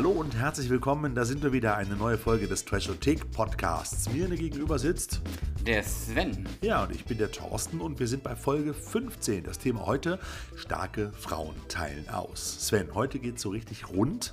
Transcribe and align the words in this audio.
Hallo 0.00 0.12
und 0.12 0.34
herzlich 0.34 0.70
willkommen. 0.70 1.14
Da 1.14 1.26
sind 1.26 1.42
wir 1.42 1.52
wieder. 1.52 1.76
Eine 1.76 1.94
neue 1.94 2.16
Folge 2.16 2.48
des 2.48 2.64
Trashothek 2.64 3.32
Podcasts. 3.32 4.10
Mir 4.10 4.28
gegenüber 4.28 4.78
sitzt 4.78 5.20
der 5.66 5.82
Sven. 5.82 6.48
Ja, 6.62 6.84
und 6.84 6.94
ich 6.94 7.04
bin 7.04 7.18
der 7.18 7.30
Thorsten 7.30 7.82
und 7.82 8.00
wir 8.00 8.08
sind 8.08 8.22
bei 8.22 8.34
Folge 8.34 8.72
15. 8.72 9.44
Das 9.44 9.58
Thema 9.58 9.84
heute: 9.84 10.18
starke 10.56 11.12
Frauen 11.12 11.54
teilen 11.68 12.08
aus. 12.08 12.66
Sven, 12.66 12.94
heute 12.94 13.18
geht 13.18 13.36
es 13.36 13.42
so 13.42 13.50
richtig 13.50 13.90
rund. 13.90 14.32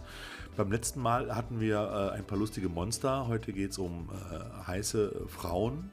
Beim 0.55 0.71
letzten 0.71 1.01
Mal 1.01 1.35
hatten 1.35 1.59
wir 1.59 2.11
äh, 2.13 2.17
ein 2.17 2.25
paar 2.25 2.37
lustige 2.37 2.69
Monster. 2.69 3.27
Heute 3.27 3.51
geht 3.51 3.71
es 3.71 3.77
um 3.77 4.09
äh, 4.09 4.67
heiße 4.67 5.25
Frauen, 5.27 5.89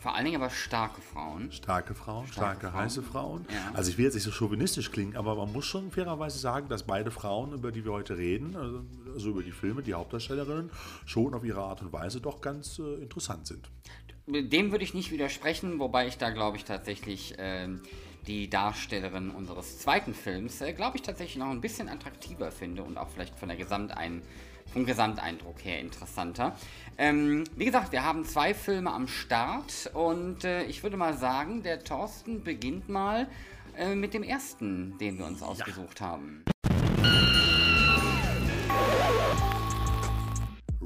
vor 0.00 0.14
allen 0.14 0.24
Dingen 0.24 0.40
aber 0.40 0.50
starke 0.50 1.02
Frauen. 1.02 1.52
Starke 1.52 1.94
Frauen, 1.94 2.26
starke, 2.26 2.60
starke 2.60 2.76
heiße 2.76 3.02
Frauen. 3.02 3.44
Ja. 3.50 3.72
Also 3.74 3.90
ich 3.90 3.98
will 3.98 4.06
jetzt 4.06 4.14
nicht 4.14 4.24
so 4.24 4.30
chauvinistisch 4.30 4.90
klingen, 4.90 5.14
aber 5.14 5.34
man 5.36 5.52
muss 5.52 5.66
schon 5.66 5.90
fairerweise 5.90 6.38
sagen, 6.38 6.68
dass 6.68 6.84
beide 6.84 7.10
Frauen, 7.10 7.52
über 7.52 7.70
die 7.70 7.84
wir 7.84 7.92
heute 7.92 8.16
reden, 8.16 8.56
also, 8.56 8.82
also 9.12 9.30
über 9.30 9.42
die 9.42 9.52
Filme, 9.52 9.82
die 9.82 9.92
Hauptdarstellerinnen, 9.92 10.70
schon 11.04 11.34
auf 11.34 11.44
ihre 11.44 11.60
Art 11.60 11.82
und 11.82 11.92
Weise 11.92 12.20
doch 12.20 12.40
ganz 12.40 12.78
äh, 12.78 13.02
interessant 13.02 13.46
sind. 13.46 13.68
Dem 14.26 14.70
würde 14.70 14.84
ich 14.84 14.94
nicht 14.94 15.10
widersprechen, 15.10 15.78
wobei 15.78 16.06
ich 16.06 16.16
da 16.16 16.30
glaube 16.30 16.56
ich 16.56 16.64
tatsächlich 16.64 17.38
äh, 17.38 17.68
die 18.26 18.48
Darstellerin 18.48 19.30
unseres 19.30 19.80
zweiten 19.80 20.14
Films, 20.14 20.62
äh, 20.62 20.72
glaube 20.72 20.96
ich 20.96 21.02
tatsächlich 21.02 21.36
noch 21.36 21.50
ein 21.50 21.60
bisschen 21.60 21.88
attraktiver 21.88 22.50
finde 22.50 22.84
und 22.84 22.96
auch 22.96 23.08
vielleicht 23.10 23.38
von 23.38 23.48
der 23.48 23.58
Gesamtein 23.58 24.22
vom 24.72 24.86
Gesamteindruck 24.86 25.64
her 25.64 25.80
interessanter. 25.80 26.56
Ähm, 26.98 27.44
wie 27.56 27.64
gesagt, 27.64 27.92
wir 27.92 28.04
haben 28.04 28.24
zwei 28.24 28.54
Filme 28.54 28.92
am 28.92 29.08
Start 29.08 29.90
und 29.94 30.44
äh, 30.44 30.64
ich 30.64 30.82
würde 30.82 30.96
mal 30.96 31.16
sagen, 31.16 31.62
der 31.62 31.82
Thorsten 31.82 32.42
beginnt 32.44 32.88
mal 32.88 33.26
äh, 33.76 33.94
mit 33.94 34.14
dem 34.14 34.22
ersten, 34.22 34.98
den 34.98 35.18
wir 35.18 35.26
uns 35.26 35.42
ausgesucht 35.42 36.00
ja. 36.00 36.06
haben. 36.06 36.44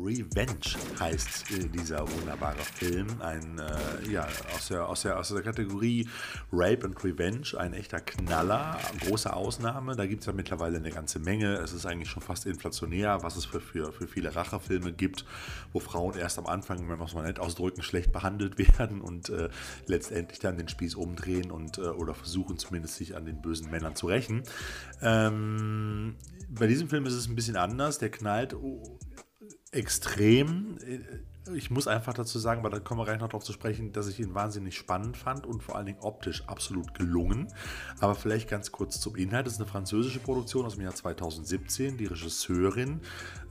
Revenge 0.05 0.77
heißt 1.01 1.51
äh, 1.53 1.69
dieser 1.69 2.01
wunderbare 2.01 2.59
Film. 2.59 3.07
Ein, 3.21 3.59
äh, 3.59 4.11
ja, 4.11 4.29
aus 4.55 4.69
der, 4.69 4.89
aus, 4.89 5.03
der, 5.03 5.19
aus 5.19 5.29
der 5.29 5.43
Kategorie 5.43 6.07
Rape 6.53 6.85
and 6.85 7.03
Revenge, 7.03 7.59
ein 7.59 7.73
echter 7.73 8.01
Knaller, 8.01 8.79
große 9.01 9.33
Ausnahme. 9.33 9.97
Da 9.97 10.07
gibt 10.07 10.21
es 10.21 10.27
ja 10.27 10.33
mittlerweile 10.33 10.77
eine 10.77 10.91
ganze 10.91 11.19
Menge. 11.19 11.55
Es 11.55 11.73
ist 11.73 11.87
eigentlich 11.87 12.11
schon 12.11 12.23
fast 12.23 12.45
inflationär, 12.45 13.23
was 13.23 13.37
es 13.37 13.47
für, 13.47 13.61
für, 13.61 13.93
für 13.93 14.07
viele 14.07 14.35
Rachefilme 14.35 14.93
gibt, 14.93 15.25
wo 15.73 15.81
Frauen 15.81 16.19
erst 16.19 16.39
am 16.39 16.47
Anfang, 16.47 16.81
wenn 16.91 16.99
man 16.99 17.07
es 17.07 17.15
mal 17.15 17.23
nett 17.23 17.39
ausdrücken, 17.39 17.83
schlecht 17.83 18.13
behandelt 18.13 18.59
werden 18.79 19.01
und 19.01 19.31
äh, 19.31 19.49
letztendlich 19.87 20.39
dann 20.39 20.59
den 20.59 20.69
Spieß 20.69 20.97
umdrehen 20.97 21.51
und 21.51 21.79
äh, 21.79 21.83
oder 21.83 22.15
versuchen 22.15 22.59
zumindest 22.59 22.97
sich 22.97 23.17
an 23.17 23.25
den 23.25 23.41
bösen 23.41 23.71
Männern 23.71 23.97
zu 23.97 24.07
rächen. 24.07 24.43
Ähm, 25.01 26.17
bei 26.51 26.67
diesem 26.67 26.89
Film 26.89 27.07
ist 27.07 27.15
es 27.15 27.27
ein 27.27 27.35
bisschen 27.35 27.57
anders. 27.57 27.99
Der 27.99 28.11
knallt 28.11 28.55
extrem. 29.75 30.79
Ich 31.55 31.71
muss 31.71 31.87
einfach 31.87 32.15
dazu 32.15 32.39
sagen, 32.39 32.61
aber 32.61 32.71
da 32.71 32.81
kommen 32.81 33.01
wir 33.01 33.05
gleich 33.05 33.21
noch 33.21 33.29
darauf 33.29 33.45
zu 33.45 33.53
sprechen, 33.53 33.93
dass 33.93 34.09
ich 34.09 34.19
ihn 34.19 34.35
wahnsinnig 34.35 34.77
spannend 34.77 35.17
fand 35.17 35.45
und 35.47 35.63
vor 35.63 35.77
allen 35.77 35.87
Dingen 35.87 35.99
optisch 36.01 36.43
absolut 36.47 36.95
gelungen. 36.95 37.49
Aber 38.01 38.15
vielleicht 38.15 38.49
ganz 38.49 38.73
kurz 38.73 38.99
zum 38.99 39.17
Inhalt. 39.17 39.47
Das 39.47 39.55
ist 39.55 39.61
eine 39.61 39.69
französische 39.69 40.21
Produktion 40.21 40.65
aus 40.65 40.75
dem 40.75 40.85
Jahr 40.85 40.95
2017. 40.95 41.99
Die 41.99 42.07
Regisseurin 42.07 43.01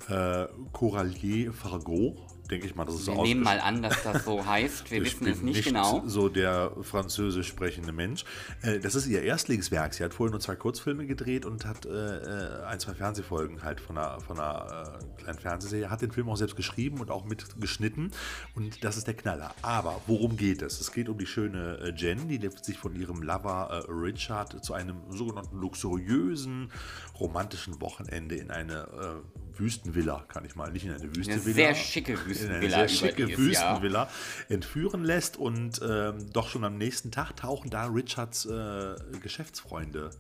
äh, 0.10 0.48
Coralier 0.72 1.54
Fargot 1.54 2.18
denke 2.54 2.68
ich 2.68 2.76
mal, 2.76 2.86
dass 2.86 2.96
es 2.96 3.08
Wir 3.08 3.16
nehmen 3.16 3.42
mal 3.42 3.60
an, 3.60 3.82
dass 3.82 4.04
das 4.04 4.26
so 4.26 4.46
heißt. 4.46 4.92
Wir 4.92 5.04
wissen 5.04 5.28
es 5.28 5.42
nicht, 5.42 5.58
nicht 5.58 5.68
genau. 5.68 6.04
So 6.06 6.30
der 6.30 6.72
französisch 6.82 7.48
sprechende 7.48 7.92
Mensch. 7.92 8.26
Äh, 8.62 8.80
das 8.80 8.96
ist 8.96 9.08
ihr 9.08 9.24
Erstlingswerk. 9.24 9.94
Sie 9.94 10.04
hat 10.04 10.14
vorher 10.14 10.32
nur 10.32 10.40
zwei 10.40 10.56
Kurzfilme 10.56 11.06
gedreht 11.06 11.46
und 11.46 11.66
hat 11.66 11.86
äh, 11.86 11.90
äh, 11.90 12.64
ein, 12.66 12.80
zwei 12.80 12.94
Fernsehfolgen 12.94 13.64
halt 13.64 13.82
von 13.82 13.98
einer, 13.98 14.20
von 14.22 14.40
einer 14.40 15.00
kleinen 15.18 15.40
Fernsehserie. 15.40 15.90
Hat 15.90 16.02
den 16.02 16.12
Film 16.12 16.30
auch 16.30 16.38
selbst 16.38 16.56
geschrieben 16.56 17.00
und 17.00 17.10
auch 17.10 17.26
mitgeschnitten. 17.26 18.12
Und 18.54 18.84
das 18.84 18.98
ist 18.98 19.08
der 19.08 19.16
Knaller. 19.16 19.56
Aber 19.64 20.02
worum 20.06 20.38
geht 20.38 20.62
es? 20.62 20.80
Es 20.80 20.92
geht 20.92 21.10
um 21.10 21.18
die 21.18 21.26
schöne 21.26 21.94
Jen, 21.98 22.28
die 22.28 22.40
sich 22.62 22.78
von 22.78 22.96
ihrem 22.96 23.24
Lover 23.24 23.86
Richard 23.90 24.64
zu 24.64 24.74
einem 24.74 24.98
sogenannten 25.10 25.58
luxuriösen, 25.58 26.72
romantischen 27.20 27.82
Wochenende 27.82 28.36
in 28.36 28.52
eine 28.52 29.24
Wüstenvilla, 29.58 30.26
kann 30.28 30.46
ich 30.46 30.56
mal, 30.56 30.72
nicht 30.72 30.86
in 30.86 30.92
eine 30.92 31.16
Wüstenvilla. 31.16 31.68
Eine 31.68 31.76
sehr 31.76 31.76
schicke 31.76 32.26
Wüstenvilla. 32.26 32.58
In 32.64 32.74
eine 32.74 32.90
sehr 32.90 32.90
schicke 32.90 33.38
Wüstenvilla 33.38 34.10
entführen 34.50 35.04
lässt 35.04 35.38
und 35.38 35.82
ähm, 35.88 36.32
doch 36.32 36.50
schon 36.50 36.64
am 36.64 36.78
nächsten 36.78 37.12
Tag 37.12 37.36
tauchen 37.36 37.70
da 37.70 37.86
Richards 37.86 38.46
äh, 38.46 38.96
Geschäftsfreunde 39.22 40.12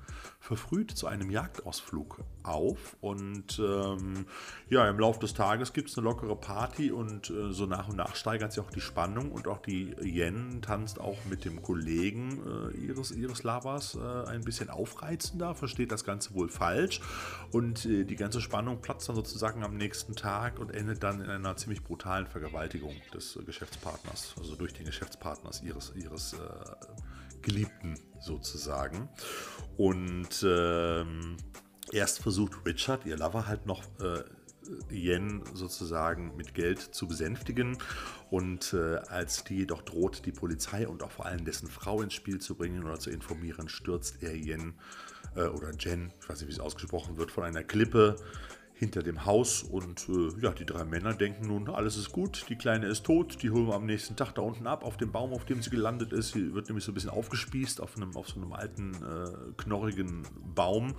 verfrüht 0.44 0.92
zu 0.92 1.08
einem 1.08 1.31
Jagdausflug 1.31 2.20
auf. 2.44 2.98
Und 3.00 3.59
ähm, 3.59 4.26
ja, 4.70 4.90
im 4.90 5.00
Laufe 5.00 5.22
des 5.22 5.34
Tages 5.34 5.72
gibt 5.72 5.90
es 5.90 5.98
eine 5.98 6.04
lockere 6.04 6.36
Party 6.36 6.92
und 6.92 7.30
äh, 7.30 7.54
so 7.54 7.66
nach 7.66 7.88
und 7.88 7.96
nach 7.96 8.14
steigert 8.18 8.52
sich 8.52 8.62
auch 8.62 8.70
die 8.70 8.81
Spannung 8.81 9.31
und 9.31 9.48
auch 9.48 9.59
die 9.59 9.96
Yen 10.02 10.62
tanzt 10.62 11.00
auch 11.00 11.18
mit 11.30 11.46
dem 11.46 11.62
Kollegen 11.62 12.42
äh, 12.46 12.78
ihres, 12.78 13.12
ihres 13.12 13.44
Lovers 13.44 13.96
äh, 13.96 14.30
ein 14.30 14.42
bisschen 14.42 14.70
aufreizender, 14.70 15.56
versteht 15.56 15.94
das 15.94 16.04
Ganze 16.04 16.34
wohl 16.34 16.50
falsch 16.50 17.00
und 17.54 17.86
äh, 17.86 18.04
die 18.04 18.18
ganze 18.18 18.42
Spannung 18.42 18.81
platzt 18.81 19.08
dann 19.08 19.16
sozusagen 19.16 19.64
am 19.64 19.78
nächsten 19.78 20.14
Tag 20.14 20.60
und 20.60 20.72
endet 20.72 21.04
dann 21.04 21.22
in 21.22 21.30
einer 21.30 21.56
ziemlich 21.56 21.86
brutalen 21.86 22.28
Vergewaltigung 22.28 22.96
des 23.14 23.40
Geschäftspartners, 23.46 24.36
also 24.38 24.56
durch 24.56 24.74
den 24.74 24.86
Geschäftspartners 24.88 25.64
ihres, 25.64 25.94
ihres 25.96 26.34
äh, 26.34 26.38
Geliebten 27.44 28.00
sozusagen. 28.20 29.09
Und 29.78 30.46
ähm, 30.48 31.38
erst 31.92 32.20
versucht 32.20 32.66
Richard, 32.66 33.06
ihr 33.06 33.18
Lover, 33.18 33.48
halt 33.48 33.66
noch 33.66 33.84
äh, 34.00 34.24
Yen 34.90 35.44
sozusagen 35.54 36.36
mit 36.36 36.54
Geld 36.54 36.80
zu 36.80 37.08
besänftigen. 37.08 37.78
Und 38.30 38.74
äh, 38.74 38.98
als 39.08 39.44
die 39.44 39.58
jedoch 39.58 39.81
droht, 39.81 40.26
die 40.26 40.31
Polizei 40.31 40.88
und 40.88 41.04
auch 41.04 41.12
vor 41.12 41.26
allem 41.26 41.46
dessen 41.46 41.68
Frau 41.68 42.02
ins 42.02 42.14
Spiel 42.14 42.40
zu 42.40 42.56
bringen 42.56 42.84
oder 42.84 43.00
zu 43.00 43.09
informieren, 43.09 43.70
stürzt 43.70 44.24
er 44.24 44.36
Yen 44.36 44.75
äh, 45.36 45.46
oder 45.46 45.72
Jen, 45.78 46.14
ich 46.22 46.30
weiß 46.30 46.40
nicht, 46.40 46.50
wie 46.50 46.54
es 46.54 46.60
ausgesprochen 46.60 47.18
wird, 47.18 47.31
von 47.31 47.44
einer 47.44 47.64
Klippe 47.64 48.16
hinter 48.84 49.02
dem 49.02 49.26
Haus 49.26 49.64
und 49.64 50.10
äh, 50.10 50.42
ja, 50.42 50.52
die 50.52 50.66
drei 50.66 50.84
Männer 50.84 51.14
denken 51.14 51.48
nun, 51.48 51.70
alles 51.70 51.96
ist 51.96 52.12
gut, 52.12 52.46
die 52.50 52.58
Kleine 52.58 52.88
ist 52.88 53.06
tot, 53.06 53.42
die 53.42 53.50
holen 53.50 53.68
wir 53.68 53.76
am 53.76 53.86
nächsten 53.86 54.18
Tag 54.18 54.36
da 54.36 54.42
unten 54.42 54.68
ab, 54.68 54.84
auf 54.84 54.98
dem 54.98 55.12
Baum, 55.12 55.32
auf 55.32 55.46
dem 55.46 55.62
sie 55.62 55.70
gelandet 55.70 56.12
ist. 56.12 56.34
Sie 56.34 56.54
wird 56.54 56.68
nämlich 56.68 56.84
so 56.84 56.92
ein 56.92 56.96
bisschen 56.96 57.10
aufgespießt 57.10 57.80
auf, 57.80 57.96
einem, 57.96 58.16
auf 58.18 58.28
so 58.28 58.42
einem 58.42 58.52
alten, 58.52 58.92
äh, 58.96 59.54
knorrigen 59.56 60.24
Baum 60.54 60.96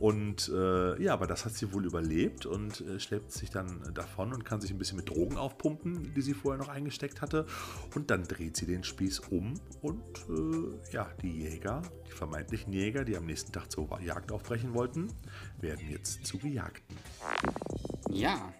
und 0.00 0.48
äh, 0.48 1.00
ja, 1.00 1.12
aber 1.12 1.28
das 1.28 1.44
hat 1.44 1.54
sie 1.54 1.72
wohl 1.72 1.86
überlebt 1.86 2.44
und 2.44 2.80
äh, 2.80 2.98
schleppt 2.98 3.30
sich 3.30 3.50
dann 3.50 3.82
davon 3.94 4.32
und 4.32 4.44
kann 4.44 4.60
sich 4.60 4.72
ein 4.72 4.78
bisschen 4.78 4.96
mit 4.96 5.08
Drogen 5.08 5.36
aufpumpen, 5.36 6.12
die 6.14 6.22
sie 6.22 6.34
vorher 6.34 6.58
noch 6.58 6.68
eingesteckt 6.68 7.22
hatte 7.22 7.46
und 7.94 8.10
dann 8.10 8.24
dreht 8.24 8.56
sie 8.56 8.66
den 8.66 8.82
Spieß 8.82 9.20
um 9.30 9.54
und 9.80 10.02
äh, 10.28 10.92
ja, 10.92 11.08
die 11.22 11.38
Jäger, 11.42 11.82
die 12.08 12.12
vermeintlichen 12.12 12.72
Jäger, 12.72 13.04
die 13.04 13.16
am 13.16 13.26
nächsten 13.26 13.52
Tag 13.52 13.70
zur 13.70 13.88
Jagd 14.00 14.32
aufbrechen 14.32 14.74
wollten, 14.74 15.08
werden 15.60 15.90
jetzt 15.90 16.26
zu 16.26 16.38
Gejagten. 16.38 16.96
Ja. 18.10 18.52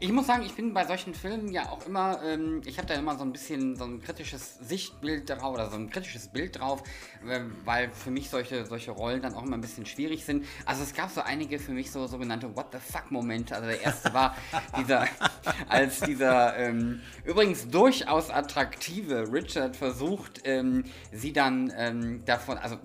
Ich 0.00 0.10
muss 0.10 0.26
sagen, 0.26 0.42
ich 0.44 0.54
bin 0.54 0.74
bei 0.74 0.86
solchen 0.86 1.14
Filmen 1.14 1.48
ja 1.52 1.68
auch 1.70 1.86
immer, 1.86 2.20
ähm, 2.24 2.60
ich 2.64 2.78
habe 2.78 2.88
da 2.88 2.94
immer 2.94 3.16
so 3.16 3.24
ein 3.24 3.32
bisschen 3.32 3.76
so 3.76 3.84
ein 3.84 4.00
kritisches 4.00 4.58
Sichtbild 4.58 5.28
drauf 5.28 5.54
oder 5.54 5.70
so 5.70 5.76
ein 5.76 5.90
kritisches 5.90 6.28
Bild 6.28 6.58
drauf, 6.58 6.82
äh, 7.28 7.40
weil 7.64 7.90
für 7.90 8.10
mich 8.10 8.30
solche, 8.30 8.66
solche 8.66 8.90
Rollen 8.90 9.22
dann 9.22 9.34
auch 9.34 9.42
immer 9.42 9.56
ein 9.56 9.60
bisschen 9.60 9.86
schwierig 9.86 10.24
sind. 10.24 10.46
Also 10.66 10.82
es 10.82 10.94
gab 10.94 11.10
so 11.10 11.20
einige 11.20 11.58
für 11.58 11.72
mich 11.72 11.90
so 11.90 12.06
sogenannte 12.06 12.56
What 12.56 12.68
the 12.72 12.78
fuck 12.78 13.10
Momente. 13.10 13.54
Also 13.54 13.68
der 13.68 13.80
erste 13.80 14.12
war 14.14 14.36
dieser, 14.78 15.06
als 15.68 16.00
dieser 16.00 16.56
ähm, 16.56 17.00
übrigens 17.24 17.68
durchaus 17.68 18.30
attraktive 18.30 19.32
Richard 19.32 19.76
versucht, 19.76 20.40
ähm, 20.44 20.84
sie 21.12 21.32
dann 21.32 21.72
ähm, 21.76 22.24
davon, 22.24 22.58
also 22.58 22.78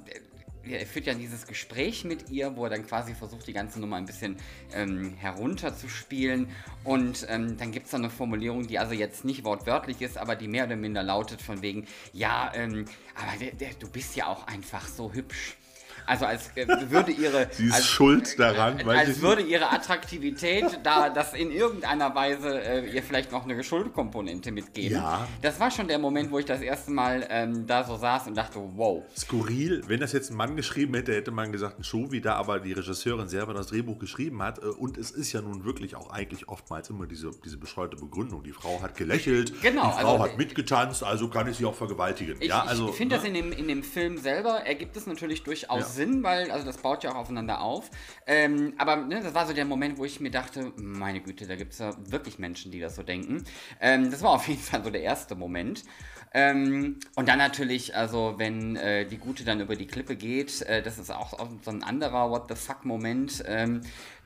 er 0.72 0.86
führt 0.86 1.06
ja 1.06 1.14
dieses 1.14 1.48
Gespräch 1.48 2.04
mit 2.04 2.30
ihr, 2.30 2.56
wo 2.56 2.66
er 2.66 2.70
dann 2.70 2.86
quasi 2.86 3.14
versucht, 3.14 3.48
die 3.48 3.54
ganze 3.54 3.80
Nummer 3.80 3.98
ein 3.98 4.06
bisschen 4.06 4.38
ähm, 4.74 5.14
herunterzuspielen. 5.18 6.50
Und 6.84 7.26
ähm, 7.30 7.58
dann 7.58 7.72
gibt 7.72 7.86
es 7.86 7.92
da 7.92 7.98
eine 7.98 8.10
Formulierung, 8.10 8.68
die 8.68 8.80
also 8.80 8.94
jetzt 8.94 9.26
nicht 9.26 9.44
wortwörtlich 9.44 10.02
ist, 10.02 10.18
aber 10.18 10.36
die 10.36 10.48
mehr 10.48 10.66
oder 10.66 10.76
minder 10.76 11.04
lautet 11.04 11.42
von 11.42 11.62
wegen, 11.62 11.88
ja, 12.14 12.52
ähm, 12.56 12.86
aber 13.16 13.38
der, 13.40 13.52
der, 13.54 13.74
du 13.80 13.90
bist 13.90 14.16
ja 14.16 14.28
auch 14.28 14.48
einfach 14.48 14.88
so 14.88 15.14
hübsch. 15.14 15.58
Also 16.08 16.26
als 16.26 16.50
äh, 16.56 16.66
würde 16.90 17.12
ihre. 17.12 17.50
Sie 17.52 17.66
ist 17.66 17.74
als, 17.74 17.86
schuld 17.86 18.40
daran, 18.40 18.80
äh, 18.80 18.84
Als 18.84 19.22
würde 19.22 19.42
ihre 19.42 19.72
Attraktivität 19.72 20.80
da 20.82 21.10
das 21.10 21.34
in 21.34 21.52
irgendeiner 21.52 22.16
Weise 22.16 22.62
äh, 22.62 22.90
ihr 22.90 23.04
vielleicht 23.04 23.34
noch 23.34 23.44
eine 23.44 23.62
Schuldkomponente 23.62 24.52
mitgeben. 24.54 24.96
Ja. 24.96 25.28
Das 25.42 25.60
war 25.60 25.70
schon 25.70 25.90
der 25.90 26.00
Moment, 26.00 26.32
wo 26.32 26.40
ich 26.40 26.46
das 26.46 26.62
erste 26.62 26.92
Mal 26.92 27.28
ähm, 27.30 27.68
da 27.68 27.84
so 27.84 27.98
saß 27.98 28.28
und 28.28 28.36
dachte, 28.36 28.58
wow. 28.76 29.04
Skurril, 29.18 29.84
wenn 29.88 30.00
das 30.00 30.14
jetzt 30.14 30.32
ein 30.32 30.38
Mann 30.38 30.56
geschrieben 30.56 30.94
hätte, 30.94 31.14
hätte 31.14 31.32
man 31.32 31.52
gesagt, 31.52 31.78
ein 31.78 31.84
Show, 31.84 32.10
wie 32.10 32.22
da 32.22 32.36
aber 32.36 32.62
die 32.62 32.72
Regisseurin 32.72 33.28
selber 33.28 33.54
das 33.54 33.68
Drehbuch 33.68 34.00
geschrieben 34.00 34.42
hat. 34.42 34.60
Äh, 34.60 34.68
und 34.68 34.98
es 34.98 35.12
ist 35.12 35.34
ja 35.34 35.42
nun 35.42 35.66
wirklich 35.66 35.98
auch 35.98 36.10
eigentlich 36.10 36.48
oftmals 36.48 36.90
immer 36.90 37.06
diese, 37.06 37.32
diese 37.44 37.58
bescheuerte 37.58 37.98
Begründung. 37.98 38.44
Die 38.44 38.54
Frau 38.54 38.82
hat 38.82 38.96
gelächelt, 38.96 39.62
genau, 39.62 39.88
die 39.88 40.02
Frau 40.02 40.14
also, 40.14 40.24
hat 40.24 40.38
mitgetanzt, 40.38 41.04
also 41.04 41.28
kann 41.28 41.50
ich 41.50 41.58
sie 41.58 41.66
auch 41.66 41.76
vergewaltigen. 41.76 42.38
Ich, 42.40 42.48
ja, 42.48 42.64
also, 42.64 42.88
ich 42.92 42.96
finde 42.96 43.16
ne? 43.16 43.22
das 43.22 43.28
in 43.28 43.34
dem, 43.34 43.52
in 43.52 43.68
dem 43.68 43.84
Film 43.84 44.18
selber 44.18 44.62
ergibt 44.66 44.96
es 44.96 45.06
natürlich 45.06 45.44
durchaus 45.44 45.80
ja 45.80 45.97
Sinn, 45.98 46.24
weil, 46.24 46.50
also 46.52 46.66
das 46.66 46.78
baut 46.78 47.04
ja 47.04 47.12
auch 47.12 47.16
aufeinander 47.16 47.60
auf. 47.62 47.92
Ähm, 48.26 48.74
aber 48.78 48.96
ne, 48.96 49.22
das 49.22 49.34
war 49.34 49.46
so 49.46 49.54
der 49.54 49.66
Moment, 49.66 49.98
wo 49.98 50.06
ich 50.06 50.22
mir 50.22 50.32
dachte, 50.32 50.72
meine 50.78 51.20
Güte, 51.20 51.46
da 51.46 51.56
gibt 51.58 51.74
es 51.74 51.80
ja 51.80 51.94
wirklich 52.10 52.40
Menschen, 52.40 52.72
die 52.72 52.80
das 52.80 52.96
so 52.96 53.04
denken. 53.04 53.44
Ähm, 53.82 54.10
das 54.10 54.22
war 54.22 54.32
auf 54.32 54.48
jeden 54.48 54.62
Fall 54.62 54.84
so 54.84 54.90
der 54.90 55.02
erste 55.02 55.36
Moment. 55.36 55.84
Ähm, 56.34 57.00
und 57.16 57.30
dann 57.30 57.38
natürlich, 57.38 57.96
also 57.96 58.36
wenn 58.38 58.76
äh, 58.76 59.06
die 59.06 59.18
Gute 59.18 59.44
dann 59.44 59.60
über 59.60 59.76
die 59.76 59.88
Klippe 59.88 60.16
geht, 60.16 60.62
äh, 60.62 60.82
das 60.82 61.00
ist 61.00 61.12
auch, 61.12 61.34
auch 61.34 61.50
so 61.64 61.72
ein 61.72 61.84
anderer 61.84 62.30
What 62.30 62.46
the 62.50 62.56
fuck-Moment. 62.56 63.44
Ähm, 63.48 63.82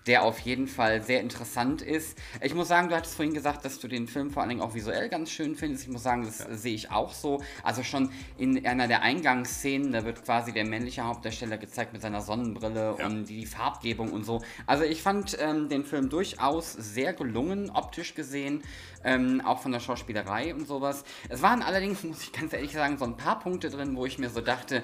der 0.08 0.24
auf 0.24 0.40
jeden 0.40 0.68
Fall 0.68 1.04
sehr 1.04 1.22
interessant 1.22 1.82
ist. 1.82 2.18
Ich 2.42 2.54
muss 2.54 2.68
sagen, 2.68 2.90
du 2.90 2.96
hattest 2.96 3.16
vorhin 3.16 3.34
gesagt, 3.34 3.66
dass 3.66 3.80
du 3.80 3.88
den 3.88 4.08
Film 4.08 4.32
vor 4.32 4.42
allen 4.42 4.50
Dingen 4.50 4.62
auch 4.62 4.74
visuell 4.74 5.10
ganz 5.10 5.32
schön 5.32 5.56
findest. 5.56 5.84
Ich 5.84 5.90
muss 5.90 6.04
sagen, 6.04 6.24
das 6.26 6.40
ja. 6.40 6.54
sehe 6.56 6.74
ich 6.74 6.92
auch 6.92 7.14
so. 7.14 7.42
Also 7.64 7.84
schon 7.84 8.12
in 8.38 8.66
einer 8.66 8.88
der 8.88 9.02
Eingangsszenen, 9.04 9.92
da 9.92 10.04
wird 10.04 10.24
quasi 10.24 10.52
der 10.52 10.66
männliche 10.66 11.04
Hauptdarsteller 11.04 11.58
gezeigt 11.58 11.94
mit 11.94 12.02
seiner 12.02 12.22
Sonnenbrille 12.22 12.96
ja. 12.98 13.06
und 13.06 13.26
die 13.26 13.46
Farbgebung 13.46 14.12
und 14.12 14.26
so. 14.26 14.42
Also 14.66 14.84
ich 14.84 15.02
fand 15.02 15.38
ähm, 15.40 15.70
den 15.70 15.84
Film 15.84 16.10
durchaus 16.10 16.74
sehr 16.74 17.14
gelungen, 17.14 17.70
optisch 17.70 18.16
gesehen 18.16 18.64
ähm, 19.04 19.42
auch 19.42 19.60
von 19.60 19.72
der 19.72 19.80
Schauspielerei 19.80 20.54
und 20.54 20.68
sowas. 20.68 21.04
Es 21.30 21.42
waren 21.42 21.62
allerdings, 21.62 22.04
muss 22.12 22.24
ich 22.24 22.32
ganz 22.32 22.54
ehrlich 22.54 22.74
sagen, 22.74 22.98
so 22.98 23.06
ein 23.06 23.18
paar 23.18 23.40
Punkte 23.40 23.70
drin, 23.70 23.96
wo 23.96 24.06
ich 24.06 24.20
mir 24.20 24.30
so 24.30 24.42
dachte, 24.42 24.82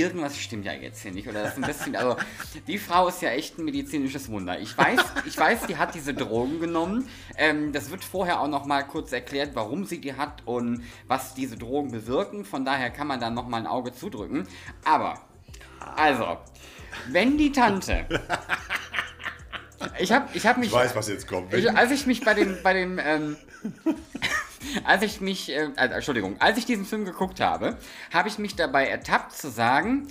irgendwas 0.00 0.38
stimmt 0.38 0.64
ja 0.64 0.72
jetzt 0.72 1.02
hier 1.02 1.12
nicht. 1.12 1.28
Oder 1.28 1.42
das 1.42 1.52
ist 1.52 1.62
ein 1.62 1.66
bisschen, 1.66 1.96
also 1.96 2.16
die 2.66 2.78
Frau 2.78 3.08
ist 3.08 3.22
ja 3.22 3.30
echt 3.30 3.58
ein 3.58 3.64
medizinisches 3.64 4.28
Wunder. 4.28 4.58
Ich 4.60 4.76
weiß, 4.76 5.00
ich 5.26 5.36
weiß, 5.36 5.66
die 5.66 5.76
hat 5.76 5.94
diese 5.94 6.14
Drogen 6.14 6.60
genommen. 6.60 7.08
Ähm, 7.36 7.72
das 7.72 7.90
wird 7.90 8.04
vorher 8.04 8.40
auch 8.40 8.48
noch 8.48 8.64
mal 8.64 8.82
kurz 8.82 9.12
erklärt, 9.12 9.50
warum 9.54 9.84
sie 9.84 10.00
die 10.00 10.14
hat 10.14 10.42
und 10.46 10.84
was 11.06 11.34
diese 11.34 11.56
Drogen 11.56 11.90
bewirken. 11.90 12.44
Von 12.44 12.64
daher 12.64 12.90
kann 12.90 13.06
man 13.06 13.20
da 13.20 13.30
noch 13.30 13.48
mal 13.48 13.58
ein 13.58 13.66
Auge 13.66 13.92
zudrücken. 13.92 14.46
Aber, 14.84 15.20
also, 15.96 16.38
wenn 17.08 17.38
die 17.38 17.52
Tante 17.52 18.06
ich 19.98 20.12
habe 20.12 20.28
ich 20.34 20.46
hab 20.46 20.58
mich. 20.58 20.68
Ich 20.68 20.74
weiß, 20.74 20.94
was 20.96 21.08
jetzt 21.08 21.26
kommt. 21.26 21.52
Ich, 21.54 21.70
als 21.70 21.90
ich 21.90 22.06
mich 22.06 22.24
bei 22.24 22.34
dem, 22.34 22.56
bei 22.62 22.74
dem 22.74 22.98
ähm, 22.98 23.36
als 24.84 25.02
ich 25.02 25.20
mich, 25.20 25.50
äh, 25.50 25.68
äh, 25.76 25.88
Entschuldigung, 25.88 26.36
als 26.40 26.58
ich 26.58 26.66
diesen 26.66 26.84
Film 26.84 27.04
geguckt 27.04 27.40
habe, 27.40 27.76
habe 28.12 28.28
ich 28.28 28.38
mich 28.38 28.56
dabei 28.56 28.88
ertappt 28.88 29.32
zu 29.32 29.50
sagen, 29.50 30.06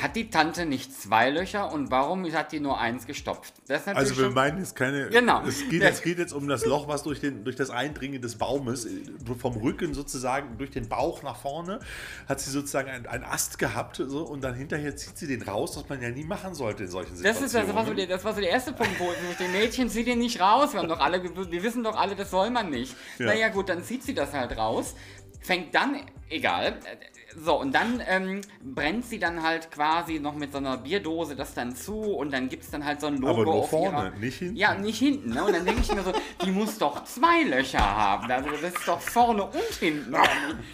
hat 0.00 0.16
die 0.16 0.30
Tante 0.30 0.64
nicht 0.64 0.92
zwei 0.92 1.28
Löcher 1.28 1.70
und 1.70 1.90
warum 1.90 2.24
hat 2.32 2.52
die 2.52 2.60
nur 2.60 2.80
eins 2.80 3.06
gestopft? 3.06 3.52
also 3.68 4.16
wir 4.16 4.30
meinen 4.30 4.58
jetzt 4.58 4.74
keine. 4.74 5.10
Genau. 5.10 5.42
Es 5.46 5.68
geht, 5.68 5.82
es 5.82 6.02
geht, 6.02 6.18
jetzt 6.18 6.32
um 6.32 6.48
das 6.48 6.64
Loch, 6.64 6.88
was 6.88 7.02
durch, 7.02 7.20
den, 7.20 7.44
durch 7.44 7.56
das 7.56 7.68
Eindringen 7.70 8.22
des 8.22 8.36
Baumes, 8.36 8.86
äh, 8.86 9.02
vom 9.38 9.56
Rücken 9.56 9.92
sozusagen 9.92 10.56
durch 10.56 10.70
den 10.70 10.88
Bauch 10.88 11.22
nach 11.22 11.36
vorne, 11.36 11.80
hat 12.26 12.40
sie 12.40 12.50
sozusagen 12.50 13.06
einen 13.06 13.24
Ast 13.24 13.58
gehabt 13.58 13.96
so, 13.96 14.22
und 14.22 14.42
dann 14.42 14.54
hinterher 14.54 14.96
zieht 14.96 15.18
sie 15.18 15.26
den 15.26 15.42
raus, 15.42 15.76
was 15.76 15.88
man 15.88 16.00
ja 16.00 16.08
nie 16.08 16.24
machen 16.24 16.54
sollte 16.54 16.84
in 16.84 16.90
solchen 16.90 17.16
Situationen. 17.16 17.50
Das, 17.50 17.62
ist, 17.62 17.68
das, 17.68 17.74
war, 17.74 17.86
so 17.86 17.94
der, 17.94 18.06
das 18.06 18.24
war 18.24 18.34
so 18.34 18.40
der 18.40 18.50
erste 18.50 18.72
Punkt, 18.72 18.98
wo 18.98 19.10
ich 19.30 19.36
den 19.36 19.52
Mädchen 19.52 19.90
zieht 19.90 20.06
den 20.06 20.20
nicht 20.20 20.40
raus. 20.40 20.72
Wir, 20.72 20.80
haben 20.80 20.88
doch 20.88 21.00
alle, 21.00 21.22
wir 21.22 21.62
wissen 21.62 21.84
doch 21.84 21.96
alle, 21.96 22.16
das 22.16 22.30
soll 22.30 22.50
man 22.50 22.70
nicht. 22.70 22.96
Ja. 23.18 23.26
Naja 23.26 23.48
gut, 23.50 23.68
dann 23.68 23.84
zieht 23.84 24.02
sie 24.04 24.14
das 24.14 24.32
halt 24.32 24.56
raus, 24.56 24.94
fängt 25.40 25.74
dann, 25.74 26.00
egal, 26.30 26.78
so, 27.36 27.58
und 27.60 27.74
dann 27.74 28.02
ähm, 28.06 28.40
brennt 28.62 29.06
sie 29.06 29.18
dann 29.18 29.42
halt 29.42 29.70
quasi 29.70 30.18
noch 30.18 30.34
mit 30.34 30.52
so 30.52 30.58
einer 30.58 30.76
Bierdose 30.76 31.34
das 31.34 31.54
dann 31.54 31.74
zu 31.74 31.94
und 31.94 32.32
dann 32.32 32.48
gibt 32.48 32.64
es 32.64 32.70
dann 32.70 32.84
halt 32.84 33.00
so 33.00 33.06
ein 33.06 33.16
Logo 33.16 33.30
Aber 33.30 33.44
nur 33.44 33.54
auf 33.54 33.70
vorne, 33.70 33.98
ihrer, 33.98 34.10
nicht 34.18 34.38
hinten. 34.38 34.56
Ja, 34.56 34.74
nicht 34.74 34.98
hinten. 34.98 35.30
Ne? 35.30 35.44
Und 35.44 35.52
dann 35.54 35.64
denke 35.64 35.80
ich 35.80 35.94
mir 35.94 36.02
so, 36.02 36.12
die 36.44 36.50
muss 36.50 36.78
doch 36.78 37.04
zwei 37.04 37.42
Löcher 37.44 37.78
haben. 37.78 38.30
Also 38.30 38.50
das 38.50 38.74
ist 38.74 38.86
doch 38.88 39.00
vorne 39.00 39.44
und 39.44 39.74
hinten. 39.78 40.14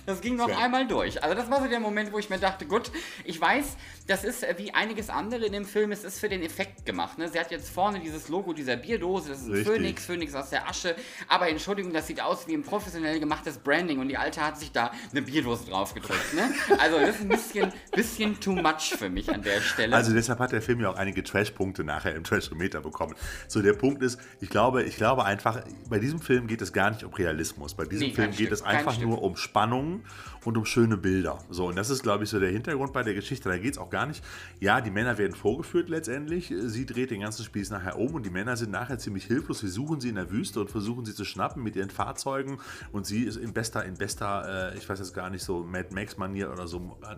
Das 0.07 0.21
ging 0.21 0.37
noch 0.37 0.49
einmal 0.49 0.87
durch. 0.87 1.23
Also 1.23 1.35
das 1.35 1.51
war 1.51 1.63
so 1.63 1.69
der 1.69 1.81
Moment, 1.81 2.13
wo 2.13 2.19
ich 2.19 2.31
mir 2.31 2.39
dachte, 2.39 2.67
gut, 2.67 2.91
ich 3.25 3.41
weiß, 3.41 3.77
das 4.09 4.25
ist 4.25 4.43
äh, 4.43 4.55
wie 4.57 4.73
einiges 4.73 5.11
andere 5.11 5.45
in 5.47 5.53
dem 5.53 5.65
Film, 5.67 5.93
es 5.93 6.03
ist 6.03 6.19
für 6.19 6.29
den 6.29 6.43
Effekt 6.43 6.85
gemacht. 6.87 7.19
Ne? 7.19 7.29
Sie 7.29 7.39
hat 7.39 7.51
jetzt 7.51 7.69
vorne 7.69 8.01
dieses 8.01 8.29
Logo 8.29 8.55
dieser 8.55 8.77
Bierdose, 8.77 9.29
das 9.29 9.41
ist 9.41 9.47
ein 9.47 9.53
Richtig. 9.53 9.75
Phönix, 9.75 10.05
Phönix 10.07 10.35
aus 10.35 10.51
der 10.51 10.67
Asche. 10.67 10.97
Aber 11.29 11.49
Entschuldigung, 11.49 11.93
das 11.93 12.07
sieht 12.07 12.21
aus 12.21 12.49
wie 12.49 12.55
ein 12.55 12.63
professionell 12.63 13.21
gemachtes 13.21 13.59
Branding 13.59 13.99
und 13.99 14.09
die 14.09 14.17
Alte 14.17 14.41
hat 14.41 14.59
sich 14.59 14.73
da 14.73 14.91
eine 15.11 15.23
Bierdose 15.23 15.67
drauf 15.67 15.95
gedrückt. 15.95 16.35
Ne? 16.35 16.51
Also 16.79 16.99
das 16.99 17.17
ist 17.17 17.21
ein 17.21 17.29
bisschen, 17.29 17.73
bisschen 17.93 18.41
too 18.41 18.53
much 18.53 18.95
für 18.99 19.11
mich 19.11 19.33
an 19.33 19.43
der 19.43 19.61
Stelle. 19.61 19.95
Also 19.95 20.15
deshalb 20.15 20.39
hat 20.39 20.53
der 20.53 20.63
Film 20.63 20.81
ja 20.81 20.91
auch 20.91 20.97
einige 20.97 21.23
Trash-Punkte 21.23 21.85
nachher 21.85 22.15
im 22.15 22.25
Trash-Meter 22.25 22.81
bekommen. 22.81 23.15
So 23.47 23.61
der 23.61 23.75
Punkt 23.75 24.03
ist, 24.03 24.19
ich 24.41 24.49
glaube, 24.49 24.85
ich 24.85 24.97
glaube 24.97 25.27
einfach, 25.27 25.63
bei 25.91 25.99
diesem 25.99 26.21
Film 26.21 26.47
geht 26.47 26.63
es 26.63 26.73
gar 26.73 26.91
nicht 26.91 27.05
um 27.05 27.13
Realismus. 27.13 27.75
Bei 27.75 27.85
diesem 27.85 28.09
nee, 28.09 28.15
Film 28.15 28.31
geht 28.31 28.37
Stück, 28.37 28.53
es 28.53 28.63
einfach 28.63 28.99
nur 28.99 29.23
um 29.23 29.37
Spannung 29.37 30.03
und 30.45 30.57
um 30.57 30.65
schöne 30.65 30.97
Bilder. 30.97 31.39
So, 31.51 31.67
und 31.67 31.77
das 31.77 31.91
ist, 31.91 32.03
glaube 32.03 32.25
ich, 32.25 32.31
so 32.31 32.41
der 32.41 32.51
Hintergrund 32.51 32.93
bei 32.93 33.03
der 33.03 33.15
Geschichte. 33.15 33.49
Da 33.49 33.59
geht 33.59 33.73
es 33.73 33.79
auch 33.79 33.91
gar 33.91 33.98
nicht. 34.07 34.25
Ja, 34.61 34.81
die 34.81 34.91
Männer 34.91 35.19
werden 35.19 35.35
vorgeführt 35.35 35.89
letztendlich. 35.89 36.53
Sie 36.57 36.87
dreht 36.87 37.11
den 37.11 37.21
ganzen 37.21 37.45
Spieß 37.45 37.71
nachher 37.71 37.99
um 37.99 38.15
und 38.15 38.25
die 38.25 38.31
Männer 38.31 38.57
sind 38.57 38.71
nachher 38.71 38.99
ziemlich 38.99 39.25
hilflos. 39.25 39.63
Wir 39.63 39.71
suchen 39.71 40.01
sie 40.01 40.09
in 40.09 40.17
der 40.17 40.31
Wüste 40.31 40.61
und 40.61 40.71
versuchen 40.71 41.05
sie 41.05 41.15
zu 41.15 41.25
schnappen 41.25 41.63
mit 41.63 41.77
ihren 41.77 41.91
Fahrzeugen. 41.91 42.61
Und 42.93 43.07
sie 43.07 43.25
ist 43.25 43.37
in 43.37 43.53
bester, 43.53 43.85
in 43.85 43.95
bester, 43.95 44.73
äh, 44.73 44.79
ich 44.79 44.89
weiß 44.89 44.99
jetzt 44.99 45.15
gar 45.15 45.31
nicht, 45.31 45.43
so 45.43 45.63
Mad 45.63 45.95
Max-Manier 45.95 46.51
oder 46.51 46.67
so, 46.67 46.99
äh, 47.03 47.17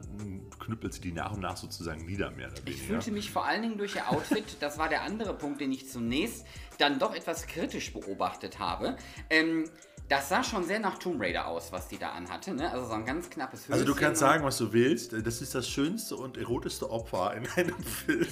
knüppelt 0.58 0.94
sie 0.94 1.00
die 1.00 1.12
nach 1.12 1.32
und 1.32 1.40
nach 1.40 1.56
sozusagen 1.56 2.04
nieder, 2.06 2.30
mehr 2.30 2.48
oder 2.48 2.58
weniger. 2.58 2.70
Ich 2.70 2.82
fühlte 2.82 3.10
mich 3.10 3.30
vor 3.30 3.46
allen 3.46 3.62
Dingen 3.62 3.78
durch 3.78 3.96
ihr 3.96 4.08
Outfit, 4.10 4.56
das 4.60 4.78
war 4.78 4.88
der 4.88 5.02
andere 5.02 5.34
Punkt, 5.34 5.60
den 5.60 5.72
ich 5.72 5.88
zunächst 5.88 6.44
dann 6.78 6.98
doch 6.98 7.14
etwas 7.14 7.46
kritisch 7.46 7.92
beobachtet 7.92 8.58
habe. 8.58 8.96
Ähm, 9.28 9.64
das 10.10 10.28
sah 10.28 10.42
schon 10.42 10.64
sehr 10.64 10.80
nach 10.80 10.98
Tomb 10.98 11.22
Raider 11.22 11.46
aus, 11.46 11.70
was 11.70 11.86
die 11.86 11.96
da 11.96 12.10
anhatte. 12.10 12.52
Ne? 12.52 12.68
Also 12.68 12.86
so 12.86 12.94
ein 12.94 13.06
ganz 13.06 13.30
knappes 13.30 13.60
Höschen. 13.60 13.74
Also 13.74 13.84
du 13.84 13.94
kannst 13.94 14.18
sagen, 14.18 14.42
was 14.42 14.58
du 14.58 14.72
willst. 14.72 15.12
Das 15.12 15.40
ist 15.40 15.54
das 15.54 15.68
schönste 15.68 16.16
und 16.16 16.36
erotischste 16.36 16.90
Opfer 16.90 17.32
in 17.36 17.46
einem 17.56 17.80
Film. 17.80 18.26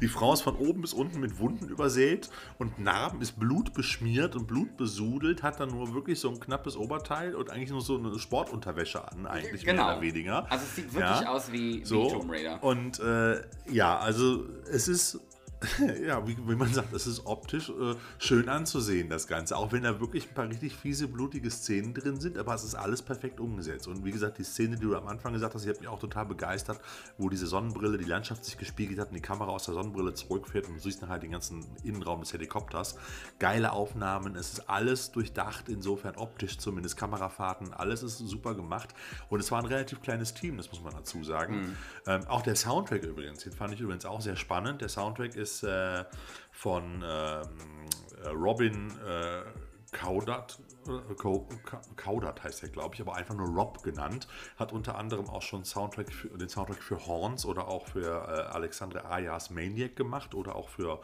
Die 0.00 0.08
Frau 0.08 0.32
ist 0.32 0.42
von 0.42 0.56
oben 0.56 0.80
bis 0.80 0.92
unten 0.92 1.20
mit 1.20 1.38
Wunden 1.38 1.68
übersät 1.68 2.30
und 2.58 2.80
Narben, 2.80 3.20
ist 3.22 3.38
blutbeschmiert 3.38 4.34
und 4.34 4.48
blutbesudelt, 4.48 5.44
hat 5.44 5.60
dann 5.60 5.68
nur 5.68 5.94
wirklich 5.94 6.18
so 6.18 6.30
ein 6.30 6.40
knappes 6.40 6.76
Oberteil 6.76 7.36
und 7.36 7.48
eigentlich 7.50 7.70
nur 7.70 7.80
so 7.80 7.96
eine 7.96 8.18
Sportunterwäsche 8.18 9.06
an, 9.06 9.26
eigentlich 9.26 9.64
genau. 9.64 9.84
mehr 9.84 9.92
oder 9.92 10.02
weniger. 10.02 10.50
Also 10.50 10.64
es 10.64 10.74
sieht 10.74 10.92
wirklich 10.92 11.20
ja. 11.20 11.28
aus 11.28 11.52
wie, 11.52 11.84
so. 11.84 12.06
wie 12.06 12.08
Tomb 12.08 12.30
Raider. 12.32 12.60
Und 12.64 12.98
äh, 12.98 13.40
ja, 13.70 13.98
also 13.98 14.46
es 14.68 14.88
ist 14.88 15.20
ja, 16.06 16.24
wie, 16.26 16.36
wie, 16.46 16.54
man 16.54 16.72
sagt, 16.72 16.92
es 16.92 17.06
ist 17.06 17.26
optisch 17.26 17.68
äh, 17.70 17.94
schön 18.18 18.48
anzusehen, 18.48 19.08
das 19.08 19.26
Ganze. 19.26 19.56
Auch 19.56 19.72
wenn 19.72 19.82
da 19.82 19.98
wirklich 19.98 20.28
ein 20.28 20.34
paar 20.34 20.48
richtig 20.48 20.74
fiese, 20.74 21.08
blutige 21.08 21.50
Szenen 21.50 21.94
drin 21.94 22.20
sind, 22.20 22.38
aber 22.38 22.54
es 22.54 22.62
ist 22.62 22.76
alles 22.76 23.02
perfekt 23.02 23.40
umgesetzt. 23.40 23.88
Und 23.88 24.04
wie 24.04 24.12
gesagt, 24.12 24.38
die 24.38 24.44
Szene, 24.44 24.76
die 24.76 24.82
du 24.82 24.96
am 24.96 25.08
Anfang 25.08 25.32
gesagt 25.32 25.54
hast, 25.54 25.64
die 25.64 25.70
hat 25.70 25.80
mich 25.80 25.88
auch 25.88 25.98
total 25.98 26.26
begeistert, 26.26 26.80
wo 27.16 27.28
diese 27.28 27.48
Sonnenbrille, 27.48 27.98
die 27.98 28.04
Landschaft 28.04 28.44
sich 28.44 28.56
gespiegelt 28.56 29.00
hat 29.00 29.08
und 29.08 29.14
die 29.14 29.20
Kamera 29.20 29.50
aus 29.50 29.64
der 29.64 29.74
Sonnenbrille 29.74 30.14
zurückfährt 30.14 30.68
und 30.68 30.76
du 30.76 30.80
siehst 30.80 31.02
nachher 31.02 31.18
den 31.18 31.32
ganzen 31.32 31.66
Innenraum 31.82 32.20
des 32.20 32.32
Helikopters. 32.32 32.96
Geile 33.40 33.72
Aufnahmen, 33.72 34.36
es 34.36 34.52
ist 34.52 34.70
alles 34.70 35.10
durchdacht, 35.10 35.68
insofern 35.68 36.14
optisch 36.16 36.58
zumindest, 36.58 36.96
Kamerafahrten, 36.96 37.72
alles 37.72 38.04
ist 38.04 38.18
super 38.18 38.54
gemacht. 38.54 38.90
Und 39.28 39.40
es 39.40 39.50
war 39.50 39.58
ein 39.58 39.66
relativ 39.66 40.02
kleines 40.02 40.34
Team, 40.34 40.56
das 40.56 40.70
muss 40.70 40.82
man 40.82 40.92
dazu 40.92 41.24
sagen. 41.24 41.60
Mhm. 41.60 41.76
Ähm, 42.06 42.26
auch 42.28 42.42
der 42.42 42.54
Soundtrack 42.54 43.02
übrigens, 43.02 43.42
den 43.42 43.52
fand 43.52 43.74
ich 43.74 43.80
übrigens 43.80 44.04
auch 44.06 44.20
sehr 44.20 44.36
spannend. 44.36 44.80
Der 44.82 44.88
Soundtrack 44.88 45.34
ist 45.34 45.47
ist 45.48 45.62
äh, 45.62 46.04
von 46.52 47.02
ähm, 47.06 47.88
Robin 48.34 48.90
äh, 49.06 49.42
Kaudert, 49.90 50.60
äh, 50.86 52.42
heißt 52.42 52.62
er, 52.62 52.68
glaube 52.68 52.94
ich, 52.94 53.00
aber 53.00 53.16
einfach 53.16 53.34
nur 53.34 53.48
Rob 53.48 53.82
genannt. 53.82 54.28
Hat 54.56 54.72
unter 54.72 54.98
anderem 54.98 55.30
auch 55.30 55.40
schon 55.40 55.64
Soundtrack 55.64 56.12
für, 56.12 56.28
den 56.36 56.48
Soundtrack 56.48 56.82
für 56.82 57.06
Horns 57.06 57.46
oder 57.46 57.68
auch 57.68 57.86
für 57.88 58.26
äh, 58.28 58.54
Alexandre 58.54 59.06
Ayas 59.06 59.48
Maniac 59.50 59.96
gemacht 59.96 60.34
oder 60.34 60.56
auch 60.56 60.68
für 60.68 61.00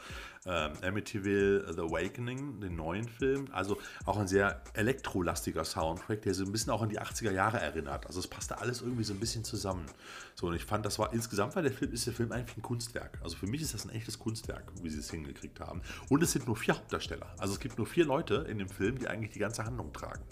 ähm, 0.46 0.72
Amityville 0.82 1.72
The 1.72 1.80
Awakening, 1.80 2.60
den 2.60 2.76
neuen 2.76 3.08
Film. 3.08 3.48
Also 3.52 3.78
auch 4.04 4.18
ein 4.18 4.28
sehr 4.28 4.62
elektrolastiger 4.74 5.64
Soundtrack, 5.64 6.22
der 6.22 6.34
so 6.34 6.44
ein 6.44 6.52
bisschen 6.52 6.72
auch 6.72 6.82
an 6.82 6.88
die 6.88 7.00
80er 7.00 7.32
Jahre 7.32 7.60
erinnert. 7.60 8.06
Also 8.06 8.20
es 8.20 8.26
passte 8.26 8.58
alles 8.58 8.82
irgendwie 8.82 9.04
so 9.04 9.14
ein 9.14 9.20
bisschen 9.20 9.44
zusammen. 9.44 9.86
So, 10.34 10.48
und 10.48 10.54
ich 10.54 10.64
fand, 10.64 10.84
das 10.84 10.98
war 10.98 11.12
insgesamt 11.12 11.56
war 11.56 11.62
der 11.62 11.72
Film, 11.72 11.92
ist 11.92 12.06
der 12.06 12.14
Film 12.14 12.32
eigentlich 12.32 12.56
ein 12.56 12.62
Kunstwerk. 12.62 13.18
Also 13.22 13.36
für 13.36 13.46
mich 13.46 13.62
ist 13.62 13.74
das 13.74 13.84
ein 13.84 13.90
echtes 13.90 14.18
Kunstwerk, 14.18 14.72
wie 14.82 14.90
sie 14.90 14.98
es 14.98 15.10
hingekriegt 15.10 15.60
haben. 15.60 15.82
Und 16.08 16.22
es 16.22 16.32
sind 16.32 16.46
nur 16.46 16.56
vier 16.56 16.74
Hauptdarsteller. 16.74 17.34
Also 17.38 17.54
es 17.54 17.60
gibt 17.60 17.78
nur 17.78 17.86
vier 17.86 18.04
Leute 18.04 18.46
in 18.48 18.58
dem 18.58 18.68
Film, 18.68 18.98
die 18.98 19.08
eigentlich 19.08 19.32
die 19.32 19.38
ganze 19.38 19.64
Handlung 19.64 19.92
tragen. 19.92 20.22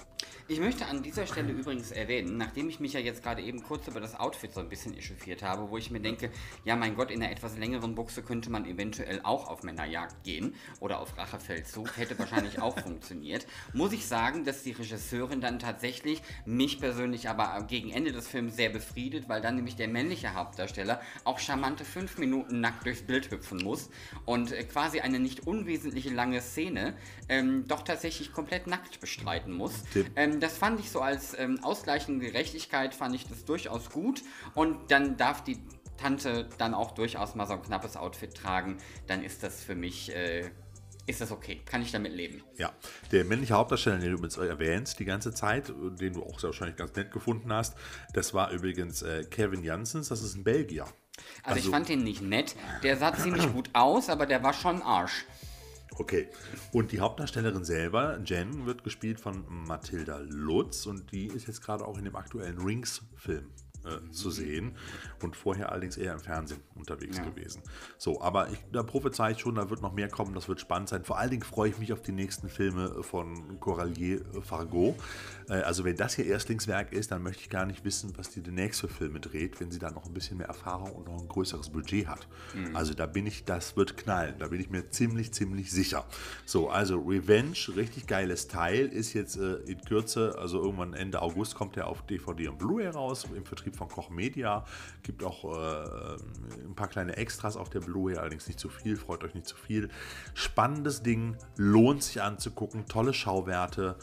Ich 0.49 0.61
möchte 0.61 0.87
an 0.87 1.03
dieser 1.03 1.27
Stelle 1.27 1.53
übrigens 1.53 1.93
erwähnen, 1.93 2.37
nachdem 2.37 2.69
ich 2.69 2.81
mich 2.81 2.93
ja 2.93 3.01
jetzt 3.01 3.23
gerade 3.23 3.43
eben 3.43 3.63
kurz 3.63 3.87
über 3.89 4.01
das 4.01 4.19
Outfit 4.19 4.53
so 4.53 4.61
ein 4.61 4.69
bisschen 4.69 4.97
echauffiert 4.97 5.43
habe, 5.43 5.71
wo 5.71 5.79
ich 5.79 5.91
mir 5.91 6.01
denke, 6.01 6.31
ja 6.65 6.77
mein 6.77 6.97
Gott, 6.97 7.11
in 7.11 7.23
einer 7.23 7.33
etwas 7.33 7.57
längeren 7.57 7.95
Buchse 7.95 8.23
könnte 8.23 8.51
man 8.51 8.67
eventuell 8.67 9.21
auch 9.23 9.49
auf 9.49 9.63
Männerjagd 10.03 10.25
gehen 10.25 10.55
oder 10.81 11.01
auf 11.01 11.17
Rachefeldzug, 11.17 11.97
hätte 11.97 12.19
wahrscheinlich 12.19 12.61
auch 12.61 12.79
funktioniert, 12.83 13.47
muss 13.73 13.93
ich 13.93 14.07
sagen, 14.07 14.45
dass 14.45 14.63
die 14.63 14.73
Regisseurin 14.73 15.41
dann 15.41 15.59
tatsächlich 15.59 16.23
mich 16.45 16.81
persönlich 16.81 17.29
aber 17.29 17.65
gegen 17.69 17.91
Ende 17.91 18.13
des 18.13 18.29
Films 18.29 18.57
sehr 18.57 18.71
befriedet, 18.71 19.29
weil 19.29 19.41
dann 19.41 19.57
nämlich 19.57 19.77
der 19.77 19.89
männliche 19.89 20.35
Hauptdarsteller 20.35 21.01
auch 21.25 21.39
charmante 21.39 21.85
fünf 21.85 22.19
Minuten 22.19 22.61
nackt 22.61 22.87
durchs 22.87 23.03
Bild 23.03 23.31
hüpfen 23.31 23.63
muss 23.63 23.91
und 24.25 24.53
äh, 24.53 24.65
quasi 24.65 25.01
eine 25.01 25.19
nicht 25.19 25.47
unwesentliche 25.47 26.11
lange 26.11 26.41
Szene 26.41 26.95
ähm, 27.29 27.67
doch 27.69 27.83
tatsächlich 27.83 28.33
komplett 28.33 28.67
nackt 28.67 29.01
bestreiten 29.01 29.53
muss. 29.53 29.85
Ähm, 30.17 30.41
das 30.41 30.57
fand 30.57 30.81
ich 30.81 30.91
so 30.91 31.01
als 31.01 31.39
ähm, 31.39 31.61
ausgleichende 31.63 32.27
Gerechtigkeit, 32.27 32.95
fand 32.95 33.15
ich 33.15 33.27
das 33.27 33.45
durchaus 33.45 33.91
gut. 33.91 34.23
Und 34.55 34.91
dann 34.91 35.17
darf 35.17 35.45
die 35.45 35.59
Tante 36.03 36.49
dann 36.59 36.75
auch 36.75 36.93
durchaus 36.93 37.35
mal 37.35 37.47
so 37.47 37.55
ein 37.55 37.63
knappes 37.63 37.97
Outfit 37.97 38.35
tragen, 38.35 38.79
dann 39.07 39.23
ist 39.23 39.43
das 39.43 39.63
für 39.63 39.75
mich, 39.75 40.15
äh, 40.15 40.51
ist 41.07 41.21
das 41.21 41.31
okay. 41.31 41.61
Kann 41.65 41.83
ich 41.83 41.93
damit 41.93 42.13
leben. 42.13 42.43
Ja, 42.57 42.73
der 43.13 43.25
männliche 43.25 43.55
Hauptdarsteller, 43.55 43.99
den 43.99 44.17
du 44.17 44.23
jetzt 44.23 44.37
erwähnst 44.37 44.99
die 44.99 45.05
ganze 45.05 45.33
Zeit, 45.33 45.69
den 45.69 46.15
du 46.15 46.23
auch 46.23 46.39
sehr 46.41 46.49
wahrscheinlich 46.49 46.77
ganz 46.77 46.95
nett 46.97 47.13
gefunden 47.13 47.53
hast, 47.53 47.77
das 48.15 48.35
war 48.35 48.51
übrigens 48.51 49.03
äh, 49.03 49.25
Kevin 49.25 49.63
Janssens, 49.63 50.09
das 50.09 50.23
ist 50.23 50.35
ein 50.35 50.45
Belgier. 50.45 50.87
Also, 51.43 51.61
ich 51.61 51.69
fand 51.69 51.89
den 51.89 52.03
nicht 52.03 52.23
nett. 52.23 52.57
Der 52.83 52.97
sah 52.97 53.15
ziemlich 53.15 53.53
gut 53.53 53.71
aus, 53.75 54.09
aber 54.09 54.27
der 54.27 54.43
war 54.43 54.55
schon 54.55 54.83
Arsch. 54.83 55.27
Okay. 55.99 56.29
Und 56.73 56.91
die 56.91 57.01
Hauptdarstellerin 57.01 57.65
selber, 57.65 58.19
Jen, 58.25 58.65
wird 58.65 58.83
gespielt 58.83 59.21
von 59.21 59.45
Mathilda 59.49 60.21
Lutz 60.25 60.87
und 60.87 61.13
die 61.13 61.27
ist 61.27 61.47
jetzt 61.47 61.63
gerade 61.63 61.85
auch 61.85 61.99
in 61.99 62.05
dem 62.05 62.17
aktuellen 62.17 62.59
Rings-Film 62.59 63.51
äh, 63.85 64.11
zu 64.11 64.31
sehen 64.31 64.73
und 65.23 65.37
vorher 65.37 65.73
allerdings 65.73 65.97
eher 65.97 66.13
im 66.15 66.21
Fernsehen 66.21 66.61
unterwegs 66.75 67.17
Ja. 67.19 67.25
gewesen. 67.25 67.63
So, 67.99 68.21
aber 68.21 68.51
ich, 68.51 68.59
da 68.73 68.83
prophezei 68.83 69.33
ich 69.33 69.39
schon, 69.39 69.55
da 69.57 69.71
wird 69.71 69.83
noch 69.83 69.93
mehr 69.93 70.09
kommen, 70.09 70.35
das 70.35 70.49
wird 70.49 70.61
spannend 70.61 70.89
sein. 70.89 71.05
Vor 71.05 71.19
allen 71.19 71.31
Dingen 71.31 71.43
freue 71.43 71.71
ich 71.71 71.79
mich 71.79 71.93
auf 71.93 72.03
die 72.03 72.13
nächsten 72.13 72.49
Filme 72.49 73.03
von 73.03 73.59
Coralier 73.61 74.21
Fargo. 74.43 74.97
Äh, 75.49 75.55
also 75.63 75.85
wenn 75.85 75.97
das 75.97 76.15
hier 76.15 76.27
Erstlingswerk 76.27 76.93
ist, 76.93 77.11
dann 77.13 77.23
möchte 77.23 77.43
ich 77.43 77.51
gar 77.51 77.67
nicht 77.67 77.85
wissen, 77.85 78.13
was 78.17 78.31
die 78.31 78.43
demnächst 78.43 78.81
für 78.81 78.89
Filme 78.89 79.21
dreht, 79.21 79.61
wenn 79.61 79.71
sie 79.71 79.79
da 79.79 79.91
noch 79.91 80.07
ein 80.07 80.15
bisschen 80.15 80.39
mehr 80.39 80.49
Erfahrung 80.49 80.93
und 80.93 81.07
noch 81.09 81.21
ein 81.21 81.29
größeres 81.29 81.71
Budget 81.71 82.07
hat. 82.07 82.27
Also 82.75 82.95
da 82.95 83.07
bin 83.07 83.27
ich, 83.27 83.45
das 83.45 83.77
wird 83.77 83.97
knallen, 83.97 84.35
da 84.39 84.49
bin 84.49 84.61
ich 84.61 84.71
mir 84.71 84.91
ziemlich, 84.91 85.33
ziemlich 85.33 85.71
sicher. 85.71 86.05
So, 86.47 86.69
also 86.71 86.99
Revenge, 87.01 87.57
richtig 87.77 88.07
geiles 88.07 88.49
Teil, 88.49 88.87
ist 88.87 89.13
jetzt 89.13 89.37
äh, 89.37 89.55
in 89.67 89.81
Kürze, 89.83 90.37
also 90.39 90.63
irgendwann 90.63 90.95
Ende 90.95 91.23
August 91.23 91.55
kommt 91.55 91.77
er 91.77 91.87
auf 91.89 92.03
DVD 92.03 92.49
und 92.49 92.59
Blu-ray 92.59 92.89
raus, 92.89 93.27
im 93.35 93.45
Vertrieb 93.45 93.72
von 93.77 93.89
Koch 93.89 94.11
Media. 94.11 94.65
Gibt 95.03 95.23
auch 95.25 95.45
äh, 95.45 96.17
ein 96.67 96.75
paar 96.75 96.89
kleine 96.89 97.17
Extras 97.17 97.57
auf 97.57 97.71
der 97.71 97.81
Blu-ray, 97.81 98.17
allerdings 98.17 98.47
nicht 98.47 98.59
zu 98.59 98.69
viel, 98.69 98.97
freut 98.97 99.25
euch 99.25 99.35
nicht 99.35 99.47
zu 99.47 99.57
viel. 99.57 99.89
Spannendes 100.35 101.03
Ding, 101.03 101.37
lohnt 101.57 102.03
sich 102.03 102.23
anzugucken, 102.23 102.87
tolle 102.87 103.15
Schauwerte. 103.15 103.97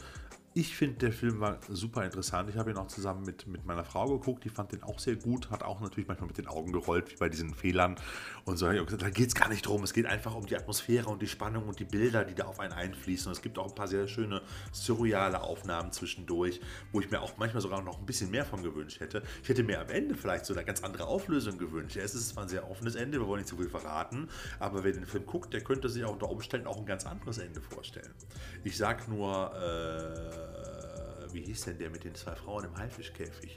Ich 0.52 0.74
finde, 0.74 0.98
der 0.98 1.12
Film 1.12 1.38
war 1.38 1.60
super 1.68 2.04
interessant. 2.04 2.50
Ich 2.50 2.56
habe 2.56 2.72
ihn 2.72 2.76
auch 2.76 2.88
zusammen 2.88 3.24
mit, 3.24 3.46
mit 3.46 3.64
meiner 3.64 3.84
Frau 3.84 4.18
geguckt. 4.18 4.42
Die 4.44 4.48
fand 4.48 4.72
den 4.72 4.82
auch 4.82 4.98
sehr 4.98 5.14
gut. 5.14 5.48
Hat 5.48 5.62
auch 5.62 5.80
natürlich 5.80 6.08
manchmal 6.08 6.26
mit 6.26 6.38
den 6.38 6.48
Augen 6.48 6.72
gerollt, 6.72 7.08
wie 7.12 7.16
bei 7.16 7.28
diesen 7.28 7.54
Fehlern. 7.54 7.94
Und 8.46 8.56
so 8.56 8.68
ich 8.68 8.84
gesagt, 8.84 9.02
da 9.02 9.10
geht 9.10 9.28
es 9.28 9.36
gar 9.36 9.48
nicht 9.48 9.64
drum. 9.64 9.84
Es 9.84 9.92
geht 9.92 10.06
einfach 10.06 10.34
um 10.34 10.46
die 10.46 10.56
Atmosphäre 10.56 11.08
und 11.08 11.22
die 11.22 11.28
Spannung 11.28 11.68
und 11.68 11.78
die 11.78 11.84
Bilder, 11.84 12.24
die 12.24 12.34
da 12.34 12.46
auf 12.46 12.58
einen 12.58 12.72
einfließen. 12.72 13.28
Und 13.28 13.34
es 13.34 13.42
gibt 13.42 13.60
auch 13.60 13.68
ein 13.68 13.76
paar 13.76 13.86
sehr 13.86 14.08
schöne 14.08 14.42
surreale 14.72 15.40
Aufnahmen 15.40 15.92
zwischendurch, 15.92 16.60
wo 16.90 17.00
ich 17.00 17.08
mir 17.12 17.20
auch 17.20 17.36
manchmal 17.36 17.62
sogar 17.62 17.80
noch 17.82 18.00
ein 18.00 18.06
bisschen 18.06 18.32
mehr 18.32 18.44
von 18.44 18.64
gewünscht 18.64 18.98
hätte. 18.98 19.22
Ich 19.44 19.48
hätte 19.48 19.62
mir 19.62 19.80
am 19.80 19.88
Ende 19.88 20.16
vielleicht 20.16 20.46
so 20.46 20.54
eine 20.54 20.64
ganz 20.64 20.82
andere 20.82 21.06
Auflösung 21.06 21.58
gewünscht. 21.58 21.96
Es 21.96 22.16
ist 22.16 22.30
zwar 22.30 22.42
ein 22.42 22.48
sehr 22.48 22.68
offenes 22.68 22.96
Ende, 22.96 23.20
wir 23.20 23.28
wollen 23.28 23.42
nicht 23.42 23.48
zu 23.48 23.56
viel 23.56 23.70
verraten, 23.70 24.28
aber 24.58 24.82
wer 24.82 24.90
den 24.90 25.06
Film 25.06 25.26
guckt, 25.26 25.54
der 25.54 25.60
könnte 25.60 25.88
sich 25.88 26.02
auch 26.04 26.12
unter 26.12 26.28
Umständen 26.28 26.66
auch 26.66 26.78
ein 26.78 26.86
ganz 26.86 27.06
anderes 27.06 27.38
Ende 27.38 27.60
vorstellen. 27.60 28.12
Ich 28.64 28.76
sag 28.76 29.06
nur, 29.06 29.54
äh, 29.54 30.40
wie 31.32 31.42
hieß 31.42 31.62
denn 31.62 31.78
der 31.78 31.90
mit 31.90 32.04
den 32.04 32.14
zwei 32.14 32.34
Frauen 32.34 32.64
im 32.64 32.76
Haifischkäfig? 32.76 33.56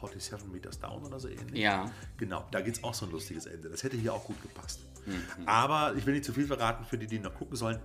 47 0.00 0.52
Meters 0.52 0.78
Down 0.78 1.04
oder 1.04 1.18
so 1.18 1.28
ähnlich? 1.28 1.60
Ja. 1.60 1.90
Genau, 2.16 2.46
da 2.50 2.60
gibt 2.60 2.76
es 2.76 2.84
auch 2.84 2.94
so 2.94 3.06
ein 3.06 3.12
lustiges 3.12 3.46
Ende. 3.46 3.68
Das 3.70 3.82
hätte 3.82 3.96
hier 3.96 4.12
auch 4.12 4.24
gut 4.24 4.40
gepasst. 4.42 4.80
Aber 5.46 5.94
ich 5.96 6.04
will 6.06 6.14
nicht 6.14 6.24
zu 6.24 6.32
viel 6.32 6.46
verraten 6.46 6.84
für 6.84 6.98
die, 6.98 7.06
die 7.06 7.18
noch 7.18 7.34
gucken 7.34 7.56
sollen. 7.56 7.80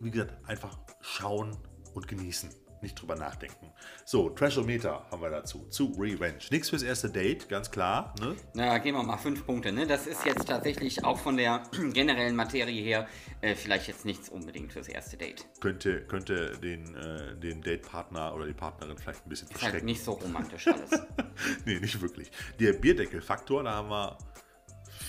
Wie 0.00 0.10
gesagt, 0.10 0.34
einfach 0.48 0.78
schauen 1.00 1.56
und 1.94 2.08
genießen. 2.08 2.50
Nicht 2.82 3.00
drüber 3.00 3.14
nachdenken. 3.14 3.72
So, 4.04 4.28
Trashometer 4.30 5.06
haben 5.10 5.22
wir 5.22 5.30
dazu. 5.30 5.66
Zu 5.70 5.94
Revenge. 5.96 6.40
Nichts 6.50 6.70
fürs 6.70 6.82
erste 6.82 7.08
Date, 7.08 7.48
ganz 7.48 7.70
klar. 7.70 8.12
Ne? 8.20 8.34
Na, 8.54 8.76
gehen 8.78 8.96
wir 8.96 9.02
mal 9.04 9.16
fünf 9.16 9.46
Punkte. 9.46 9.70
Ne? 9.70 9.86
Das 9.86 10.08
ist 10.08 10.26
jetzt 10.26 10.48
tatsächlich 10.48 11.04
auch 11.04 11.18
von 11.18 11.36
der 11.36 11.62
generellen 11.92 12.34
Materie 12.34 12.82
her 12.82 13.06
äh, 13.40 13.54
vielleicht 13.54 13.86
jetzt 13.86 14.04
nichts 14.04 14.28
unbedingt 14.28 14.72
fürs 14.72 14.88
erste 14.88 15.16
Date. 15.16 15.46
Könnte, 15.60 16.02
könnte 16.06 16.58
den, 16.58 16.96
äh, 16.96 17.36
den 17.36 17.62
Datepartner 17.62 18.34
oder 18.34 18.46
die 18.46 18.52
Partnerin 18.52 18.98
vielleicht 18.98 19.24
ein 19.24 19.28
bisschen 19.28 19.46
Ist 19.46 19.54
halt 19.54 19.60
verschrecken. 19.60 19.86
nicht 19.86 20.02
so 20.02 20.12
romantisch 20.12 20.66
alles. 20.66 20.90
nee, 21.64 21.78
nicht 21.78 22.00
wirklich. 22.02 22.32
Der 22.58 22.72
Bierdeckelfaktor, 22.72 23.62
da 23.62 23.74
haben 23.74 23.90
wir 23.90 24.18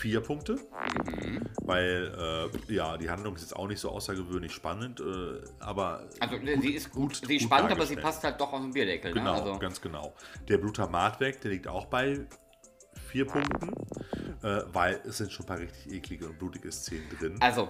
vier 0.04 0.20
Punkte, 0.20 0.58
weil 1.64 2.12
äh, 2.68 2.74
ja, 2.74 2.98
die 2.98 3.10
Handlung 3.10 3.36
ist 3.38 3.42
jetzt 3.44 3.56
auch 3.56 3.70
nicht 3.70 3.80
so 3.80 3.90
außergewöhnlich 3.90 4.52
spannend, 4.52 5.00
äh, 5.00 5.40
aber 5.62 6.10
Also 6.20 6.36
äh, 6.36 6.60
sie 6.60 6.72
ist 6.74 6.92
gut, 6.92 7.14
gut- 7.22 7.26
sie 7.26 7.38
ist 7.38 7.44
gut 7.44 7.52
spannend, 7.54 7.72
aber 7.72 7.86
sie 7.86 7.96
passt 7.96 8.22
halt 8.26 8.40
doch 8.42 8.52
aus 8.52 8.60
dem 8.62 8.74
Bierdeckel. 8.74 9.14
genau, 9.14 9.36
Ne? 9.36 9.42
Also, 9.44 9.60
ganz 9.60 9.80
genau. 9.80 10.14
Der 10.50 10.58
Blutamat 10.58 11.22
weg, 11.22 11.40
der 11.40 11.52
liegt 11.52 11.70
auch 11.70 11.86
bei 11.86 12.20
vier 13.12 13.26
Punkten, 13.26 13.72
äh, 14.44 14.62
weil 14.72 15.02
es 15.06 15.18
sind 15.18 15.32
schon 15.32 15.46
ein 15.46 15.48
paar 15.48 15.60
richtig 15.60 15.92
eklige 15.92 16.28
und 16.28 16.38
blutige 16.38 16.72
Szenen 16.72 17.10
drin. 17.18 17.38
also 17.40 17.70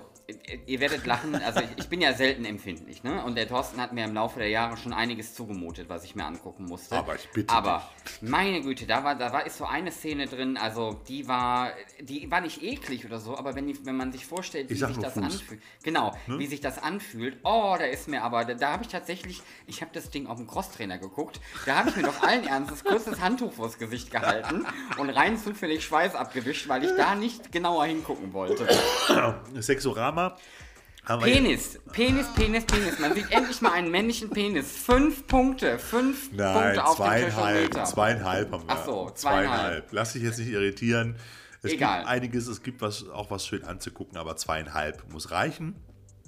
ihr 0.65 0.79
werdet 0.79 1.05
lachen, 1.05 1.35
also 1.35 1.59
ich, 1.59 1.69
ich 1.77 1.89
bin 1.89 1.99
ja 1.99 2.13
selten 2.13 2.45
empfindlich, 2.45 3.03
ne? 3.03 3.23
Und 3.25 3.35
der 3.35 3.47
Thorsten 3.47 3.81
hat 3.81 3.91
mir 3.91 4.05
im 4.05 4.13
Laufe 4.13 4.39
der 4.39 4.47
Jahre 4.47 4.77
schon 4.77 4.93
einiges 4.93 5.33
zugemutet, 5.33 5.89
was 5.89 6.05
ich 6.05 6.15
mir 6.15 6.25
angucken 6.25 6.65
musste. 6.65 6.95
Aber 6.95 7.15
ich 7.15 7.29
bitte 7.31 7.53
Aber 7.53 7.89
meine 8.21 8.61
Güte, 8.61 8.85
da 8.85 9.03
war, 9.03 9.15
da 9.15 9.33
war 9.33 9.45
ist 9.45 9.57
so 9.57 9.65
eine 9.65 9.91
Szene 9.91 10.27
drin, 10.27 10.55
also 10.57 11.01
die 11.07 11.27
war, 11.27 11.71
die 11.99 12.29
war 12.31 12.39
nicht 12.39 12.63
eklig 12.63 13.05
oder 13.05 13.19
so, 13.19 13.37
aber 13.37 13.55
wenn, 13.55 13.67
die, 13.67 13.85
wenn 13.85 13.97
man 13.97 14.11
sich 14.11 14.25
vorstellt, 14.25 14.69
wie 14.69 14.75
sich 14.75 14.97
das 14.97 15.13
Fuß. 15.13 15.23
anfühlt, 15.23 15.61
genau, 15.83 16.15
wie 16.27 16.47
sich 16.47 16.61
das 16.61 16.81
anfühlt, 16.81 17.37
oh, 17.43 17.75
da 17.77 17.85
ist 17.85 18.07
mir 18.07 18.23
aber, 18.23 18.45
da, 18.45 18.53
da 18.53 18.71
habe 18.71 18.83
ich 18.83 18.89
tatsächlich, 18.89 19.41
ich 19.67 19.81
habe 19.81 19.91
das 19.93 20.09
Ding 20.09 20.27
auf 20.27 20.37
dem 20.37 20.47
Crosstrainer 20.47 20.97
geguckt, 20.97 21.41
da 21.65 21.75
habe 21.75 21.89
ich 21.89 21.97
mir 21.97 22.03
doch 22.03 22.23
allen 22.23 22.45
Ernstes 22.47 22.83
kurz 22.83 23.05
das 23.05 23.19
Handtuch 23.19 23.51
vors 23.51 23.77
Gesicht 23.77 24.09
gehalten 24.09 24.65
und 24.97 25.09
rein 25.09 25.37
zufällig 25.37 25.83
Schweiß 25.83 26.15
abgewischt, 26.15 26.62
weil 26.67 26.83
ich 26.83 26.91
da 26.97 27.15
nicht 27.15 27.51
genauer 27.51 27.85
hingucken 27.85 28.33
wollte. 28.33 28.67
Sexorama 29.59 30.35
Penis, 31.05 31.79
Penis, 31.91 32.27
Penis, 32.33 32.65
Penis. 32.65 32.97
Man 32.99 33.13
sieht 33.13 33.29
endlich 33.29 33.59
mal 33.61 33.73
einen 33.73 33.91
männlichen 33.91 34.29
Penis. 34.29 34.71
Fünf 34.77 35.27
Punkte, 35.27 35.77
fünf 35.77 36.31
Nein, 36.31 36.53
Punkte 36.53 36.85
auf 36.85 36.95
dem 36.95 37.03
zweieinhalb, 37.05 37.55
Tischometer. 37.57 37.83
zweieinhalb 37.83 38.51
haben 38.53 38.67
wir. 38.67 38.73
Ach 38.73 38.85
so, 38.85 39.09
zweieinhalb. 39.13 39.91
Lass 39.91 40.13
dich 40.13 40.23
jetzt 40.23 40.39
nicht 40.39 40.49
irritieren. 40.49 41.17
Es 41.61 41.73
Egal. 41.73 41.99
gibt 41.99 42.09
einiges, 42.09 42.47
es 42.47 42.63
gibt 42.63 42.81
was, 42.81 43.09
auch 43.09 43.31
was 43.31 43.45
schön 43.45 43.63
anzugucken, 43.65 44.17
aber 44.17 44.37
zweieinhalb 44.37 45.11
muss 45.11 45.31
reichen. 45.31 45.75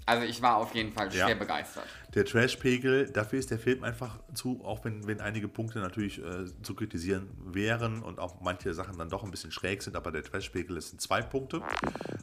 Also 0.05 0.25
ich 0.25 0.41
war 0.41 0.57
auf 0.57 0.75
jeden 0.75 0.91
Fall 0.91 1.09
schwer 1.11 1.29
Ja. 1.29 1.35
begeistert. 1.35 1.85
Der 2.15 2.23
Trash-Pegel, 2.23 3.09
dafür 3.11 3.39
ist 3.39 3.51
der 3.51 3.59
Film 3.59 3.83
einfach 3.83 4.19
zu, 4.33 4.63
auch 4.63 4.85
wenn, 4.85 5.05
wenn 5.05 5.19
einige 5.19 5.49
Punkte 5.49 5.79
natürlich 5.79 6.23
äh, 6.23 6.45
zu 6.61 6.73
kritisieren 6.73 7.27
wären 7.43 8.01
und 8.01 8.19
auch 8.19 8.39
manche 8.39 8.73
Sachen 8.73 8.97
dann 8.97 9.09
doch 9.09 9.25
ein 9.25 9.31
bisschen 9.31 9.51
schräg 9.51 9.83
sind, 9.83 9.97
aber 9.97 10.13
der 10.13 10.23
Trash-Pegel 10.23 10.77
ist 10.77 11.01
zwei 11.01 11.21
Punkte, 11.21 11.61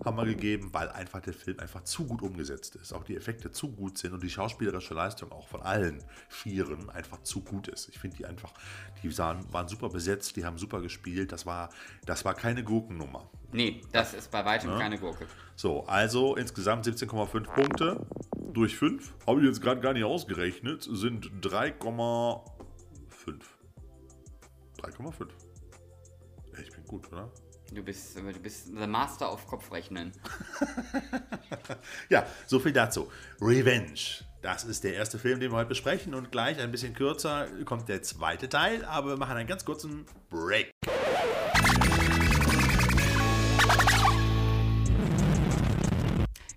haben 0.02 0.16
wir 0.16 0.24
gegeben, 0.24 0.70
weil 0.72 0.88
einfach 0.88 1.20
der 1.20 1.34
Film 1.34 1.60
einfach 1.60 1.84
zu 1.84 2.06
gut 2.06 2.22
umgesetzt 2.22 2.74
ist. 2.76 2.94
Auch 2.94 3.04
die 3.04 3.16
Effekte 3.16 3.50
zu 3.50 3.70
gut 3.70 3.98
sind 3.98 4.14
und 4.14 4.22
die 4.22 4.30
schauspielerische 4.30 4.94
Leistung 4.94 5.30
auch 5.30 5.46
von 5.46 5.60
allen 5.60 6.02
Vieren 6.30 6.88
einfach 6.88 7.22
zu 7.22 7.42
gut 7.42 7.68
ist. 7.68 7.90
Ich 7.90 7.98
finde 7.98 8.16
die 8.16 8.24
einfach, 8.24 8.54
die 9.02 9.10
sahen, 9.10 9.44
waren 9.52 9.68
super 9.68 9.90
besetzt, 9.90 10.36
die 10.36 10.46
haben 10.46 10.56
super 10.56 10.80
gespielt, 10.80 11.32
das 11.32 11.44
war, 11.44 11.68
das 12.06 12.24
war 12.24 12.32
keine 12.32 12.64
Gurkennummer. 12.64 13.28
Nee, 13.52 13.82
das 13.92 14.14
ist 14.14 14.30
bei 14.30 14.42
weitem 14.42 14.70
keine 14.78 14.98
Gurke. 14.98 15.26
So, 15.54 15.84
also 15.84 16.34
insgesamt 16.36 16.86
17,5 16.86 17.42
Punkte 17.42 18.06
durch 18.52 18.76
5. 18.76 19.14
Habe 19.26 19.40
ich 19.40 19.46
jetzt 19.46 19.60
gerade 19.60 19.80
gar 19.80 19.92
nicht 19.92 20.04
ausgerechnet. 20.04 20.82
Sind 20.82 21.30
3,5. 21.42 22.42
3,5. 24.80 25.28
Ey, 26.54 26.62
Ich 26.62 26.70
bin 26.72 26.84
gut, 26.84 27.10
oder? 27.12 27.30
Du 27.72 27.82
bist, 27.82 28.18
du 28.18 28.22
bist 28.40 28.66
the 28.66 28.86
Master 28.86 29.32
of 29.32 29.46
Kopfrechnen. 29.46 30.12
Ja, 32.10 32.26
so 32.46 32.58
viel 32.58 32.72
dazu. 32.72 33.10
Revenge. 33.40 34.24
Das 34.42 34.64
ist 34.64 34.84
der 34.84 34.94
erste 34.94 35.18
Film, 35.18 35.40
den 35.40 35.50
wir 35.52 35.56
heute 35.56 35.68
besprechen. 35.70 36.14
Und 36.14 36.30
gleich 36.32 36.58
ein 36.58 36.70
bisschen 36.70 36.94
kürzer 36.94 37.46
kommt 37.64 37.88
der 37.88 38.02
zweite 38.02 38.48
Teil. 38.48 38.84
Aber 38.84 39.10
wir 39.10 39.16
machen 39.16 39.36
einen 39.36 39.48
ganz 39.48 39.64
kurzen 39.64 40.04
Break. 40.28 40.72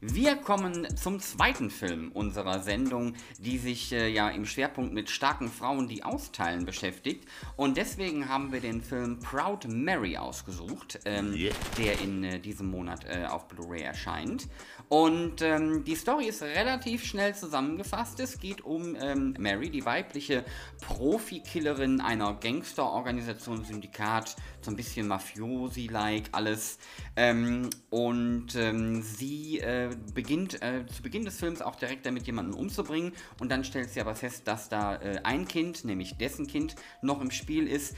Wir 0.07 0.35
kommen 0.35 0.87
zum 0.95 1.19
zweiten 1.19 1.71
Film 1.71 2.11
unserer 2.11 2.59
Sendung, 2.61 3.15
die 3.39 3.57
sich 3.57 3.91
äh, 3.91 4.07
ja 4.07 4.29
im 4.29 4.45
Schwerpunkt 4.45 4.93
mit 4.93 5.09
starken 5.09 5.49
Frauen, 5.49 5.87
die 5.87 6.03
austeilen, 6.03 6.63
beschäftigt. 6.63 7.27
Und 7.55 7.75
deswegen 7.75 8.29
haben 8.29 8.51
wir 8.51 8.59
den 8.59 8.81
Film 8.81 9.19
Proud 9.19 9.67
Mary 9.67 10.15
ausgesucht, 10.17 10.99
ähm, 11.05 11.33
Yeah. 11.33 11.55
der 11.79 11.99
in 12.01 12.23
äh, 12.23 12.39
diesem 12.39 12.69
Monat 12.69 13.03
äh, 13.05 13.25
auf 13.25 13.47
Blu-ray 13.47 13.81
erscheint. 13.81 14.47
Und 14.89 15.41
ähm, 15.41 15.83
die 15.83 15.95
Story 15.95 16.27
ist 16.27 16.43
relativ 16.43 17.03
schnell 17.03 17.33
zusammengefasst. 17.33 18.19
Es 18.19 18.39
geht 18.39 18.61
um 18.61 18.95
ähm, 18.99 19.33
Mary, 19.39 19.71
die 19.71 19.85
weibliche 19.85 20.45
Profikillerin 20.81 21.99
einer 21.99 22.35
Gangsterorganisation, 22.35 23.65
Syndikat, 23.65 24.35
so 24.61 24.69
ein 24.69 24.77
bisschen 24.77 25.07
Mafiosi-like 25.07 26.29
alles. 26.31 26.77
Ähm, 27.15 27.71
und 27.89 28.55
ähm, 28.55 29.01
sie 29.01 29.59
äh, 29.61 29.94
beginnt 30.13 30.61
äh, 30.61 30.85
zu 30.87 31.01
Beginn 31.01 31.25
des 31.25 31.39
Films 31.39 31.61
auch 31.61 31.75
direkt 31.75 32.05
damit 32.05 32.25
jemanden 32.27 32.53
umzubringen 32.53 33.13
und 33.39 33.49
dann 33.51 33.63
stellt 33.63 33.89
sie 33.89 34.01
aber 34.01 34.15
fest, 34.15 34.47
dass 34.47 34.69
da 34.69 34.95
äh, 34.95 35.19
ein 35.23 35.47
Kind, 35.47 35.85
nämlich 35.85 36.17
dessen 36.17 36.47
Kind, 36.47 36.75
noch 37.01 37.21
im 37.21 37.31
Spiel 37.31 37.67
ist. 37.67 37.95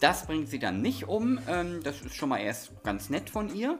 Das 0.00 0.26
bringt 0.26 0.48
sie 0.48 0.58
dann 0.58 0.82
nicht 0.82 1.08
um. 1.08 1.38
Ähm, 1.48 1.80
das 1.82 2.00
ist 2.02 2.14
schon 2.14 2.28
mal 2.28 2.38
erst 2.38 2.72
ganz 2.82 3.10
nett 3.10 3.30
von 3.30 3.54
ihr. 3.54 3.78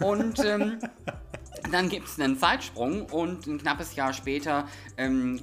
Und 0.00 0.44
ähm, 0.44 0.78
dann 1.70 1.88
gibt 1.88 2.08
es 2.08 2.18
einen 2.18 2.38
Zeitsprung 2.38 3.06
und 3.06 3.46
ein 3.46 3.58
knappes 3.58 3.94
Jahr 3.94 4.12
später 4.12 4.68
ähm, 4.96 5.40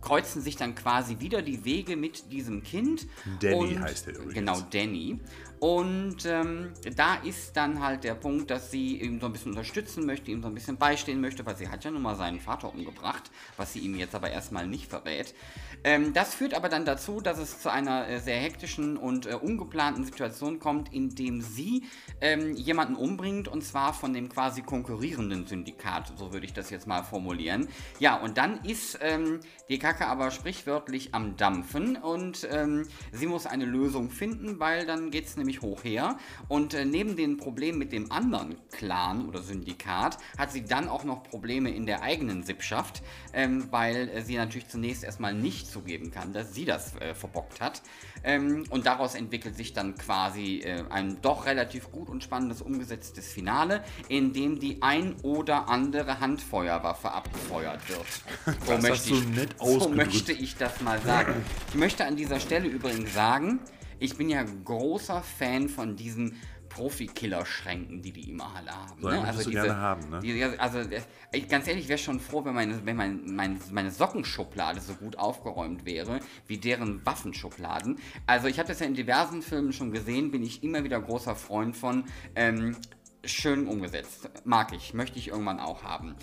kreuzen 0.00 0.42
sich 0.42 0.56
dann 0.56 0.74
quasi 0.74 1.20
wieder 1.20 1.42
die 1.42 1.64
Wege 1.64 1.96
mit 1.96 2.32
diesem 2.32 2.62
Kind. 2.62 3.06
Danny 3.40 3.54
und, 3.54 3.80
heißt 3.80 4.08
er 4.08 4.14
übrigens. 4.14 4.34
Genau, 4.34 4.60
Danny. 4.70 5.20
Und 5.60 6.24
ähm, 6.24 6.72
da 6.96 7.16
ist 7.16 7.54
dann 7.54 7.82
halt 7.82 8.04
der 8.04 8.14
Punkt, 8.14 8.50
dass 8.50 8.70
sie 8.70 8.96
ihn 9.02 9.20
so 9.20 9.26
ein 9.26 9.32
bisschen 9.32 9.52
unterstützen 9.52 10.06
möchte, 10.06 10.30
ihm 10.30 10.40
so 10.40 10.48
ein 10.48 10.54
bisschen 10.54 10.78
beistehen 10.78 11.20
möchte, 11.20 11.44
weil 11.44 11.54
sie 11.54 11.68
hat 11.68 11.84
ja 11.84 11.90
nun 11.90 12.00
mal 12.00 12.16
seinen 12.16 12.40
Vater 12.40 12.72
umgebracht, 12.72 13.30
was 13.58 13.74
sie 13.74 13.80
ihm 13.80 13.94
jetzt 13.94 14.14
aber 14.14 14.30
erstmal 14.30 14.66
nicht 14.66 14.88
verrät. 14.88 15.34
Ähm, 15.82 16.12
das 16.12 16.34
führt 16.34 16.54
aber 16.54 16.68
dann 16.68 16.84
dazu, 16.84 17.20
dass 17.20 17.38
es 17.38 17.60
zu 17.60 17.70
einer 17.70 18.06
äh, 18.08 18.20
sehr 18.20 18.36
hektischen 18.36 18.96
und 18.96 19.26
äh, 19.26 19.34
ungeplanten 19.34 20.04
Situation 20.04 20.58
kommt, 20.58 20.92
in 20.92 21.14
dem 21.14 21.40
sie 21.40 21.84
ähm, 22.20 22.54
jemanden 22.54 22.96
umbringt 22.96 23.48
und 23.48 23.64
zwar 23.64 23.94
von 23.94 24.12
dem 24.12 24.28
quasi 24.28 24.62
konkurrierenden 24.62 25.46
Syndikat, 25.46 26.12
so 26.16 26.32
würde 26.32 26.44
ich 26.46 26.52
das 26.52 26.70
jetzt 26.70 26.86
mal 26.86 27.02
formulieren. 27.02 27.68
Ja, 27.98 28.16
und 28.16 28.36
dann 28.36 28.62
ist 28.64 28.98
ähm, 29.00 29.40
die 29.68 29.78
Kacke 29.78 30.06
aber 30.06 30.30
sprichwörtlich 30.30 31.14
am 31.14 31.36
Dampfen 31.36 31.96
und 31.96 32.46
ähm, 32.50 32.86
sie 33.12 33.26
muss 33.26 33.46
eine 33.46 33.64
Lösung 33.64 34.10
finden, 34.10 34.60
weil 34.60 34.84
dann 34.84 35.10
geht 35.10 35.26
es 35.26 35.36
nämlich 35.36 35.62
hoch 35.62 35.84
her. 35.84 36.18
Und 36.48 36.74
äh, 36.74 36.84
neben 36.84 37.16
den 37.16 37.38
Problemen 37.38 37.78
mit 37.78 37.92
dem 37.92 38.12
anderen 38.12 38.56
Clan 38.70 39.26
oder 39.26 39.42
Syndikat 39.42 40.18
hat 40.36 40.52
sie 40.52 40.64
dann 40.64 40.88
auch 40.88 41.04
noch 41.04 41.22
Probleme 41.22 41.70
in 41.70 41.86
der 41.86 42.02
eigenen 42.02 42.42
Sippschaft, 42.42 43.02
ähm, 43.32 43.68
weil 43.70 44.08
äh, 44.10 44.22
sie 44.22 44.36
natürlich 44.36 44.68
zunächst 44.68 45.04
erstmal 45.04 45.34
nicht 45.34 45.69
zugeben 45.70 46.10
kann, 46.10 46.32
dass 46.32 46.54
sie 46.54 46.64
das 46.64 46.96
äh, 46.96 47.14
verbockt 47.14 47.60
hat. 47.60 47.82
Ähm, 48.22 48.64
und 48.70 48.86
daraus 48.86 49.14
entwickelt 49.14 49.56
sich 49.56 49.72
dann 49.72 49.94
quasi 49.94 50.60
äh, 50.60 50.84
ein 50.90 51.20
doch 51.22 51.46
relativ 51.46 51.90
gut 51.90 52.08
und 52.08 52.22
spannendes 52.22 52.60
umgesetztes 52.60 53.32
Finale, 53.32 53.82
in 54.08 54.32
dem 54.32 54.58
die 54.58 54.82
ein 54.82 55.14
oder 55.22 55.68
andere 55.68 56.20
Handfeuerwaffe 56.20 57.10
abgefeuert 57.12 57.88
wird. 57.88 58.00
So, 58.66 58.72
Das 58.72 58.82
möchte, 58.82 59.10
ich, 59.10 59.22
so 59.58 59.88
möchte 59.88 60.32
ich 60.32 60.56
das 60.56 60.80
mal 60.80 61.00
sagen. 61.00 61.44
Ich 61.68 61.74
möchte 61.74 62.04
an 62.04 62.16
dieser 62.16 62.40
Stelle 62.40 62.68
übrigens 62.68 63.14
sagen, 63.14 63.60
ich 63.98 64.16
bin 64.16 64.28
ja 64.28 64.42
großer 64.64 65.22
Fan 65.22 65.68
von 65.68 65.96
diesen 65.96 66.36
Profi-Killer-Schränken, 66.70 68.00
die 68.00 68.12
die 68.12 68.30
immer 68.30 68.56
alle 68.56 68.70
haben. 68.70 69.02
So 69.02 69.08
einen 69.08 69.22
möchtest 69.22 69.46
du 69.46 69.50
gerne 69.50 69.76
haben, 69.76 70.08
ne? 70.08 70.20
Die, 70.20 70.32
ja, 70.32 70.50
also 70.56 70.78
äh, 70.78 71.02
ich, 71.32 71.48
ganz 71.48 71.66
ehrlich, 71.66 71.84
ich 71.84 71.88
wäre 71.88 71.98
schon 71.98 72.18
froh, 72.18 72.44
wenn, 72.44 72.54
meine, 72.54 72.86
wenn 72.86 72.96
mein, 72.96 73.20
mein, 73.26 73.60
meine 73.70 73.90
Sockenschublade 73.90 74.80
so 74.80 74.94
gut 74.94 75.18
aufgeräumt 75.18 75.84
wäre, 75.84 76.20
wie 76.46 76.56
deren 76.56 77.04
Waffenschubladen. 77.04 77.98
Also 78.26 78.48
ich 78.48 78.58
habe 78.58 78.68
das 78.68 78.80
ja 78.80 78.86
in 78.86 78.94
diversen 78.94 79.42
Filmen 79.42 79.72
schon 79.74 79.92
gesehen, 79.92 80.30
bin 80.30 80.42
ich 80.42 80.62
immer 80.64 80.82
wieder 80.82 81.00
großer 81.00 81.36
Freund 81.36 81.76
von. 81.76 82.04
Ähm, 82.34 82.76
schön 83.24 83.66
umgesetzt. 83.66 84.30
Mag 84.44 84.72
ich, 84.72 84.94
möchte 84.94 85.18
ich 85.18 85.28
irgendwann 85.28 85.60
auch 85.60 85.82
haben. 85.82 86.16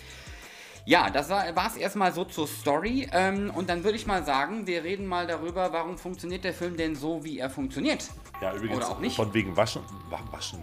Ja, 0.88 1.10
das 1.10 1.28
war 1.28 1.66
es 1.66 1.76
erstmal 1.76 2.14
so 2.14 2.24
zur 2.24 2.48
Story. 2.48 3.08
Ähm, 3.12 3.50
und 3.54 3.68
dann 3.68 3.84
würde 3.84 3.96
ich 3.96 4.06
mal 4.06 4.24
sagen, 4.24 4.66
wir 4.66 4.84
reden 4.84 5.06
mal 5.06 5.26
darüber, 5.26 5.70
warum 5.70 5.98
funktioniert 5.98 6.44
der 6.44 6.54
Film 6.54 6.78
denn 6.78 6.96
so, 6.96 7.22
wie 7.24 7.38
er 7.38 7.50
funktioniert. 7.50 8.08
Ja, 8.40 8.54
übrigens 8.54 8.76
Oder 8.76 8.88
auch 8.90 9.00
nicht. 9.00 9.16
von 9.16 9.34
wegen 9.34 9.56
Waschen, 9.56 9.82
Wa- 10.10 10.22
Waschen, 10.30 10.60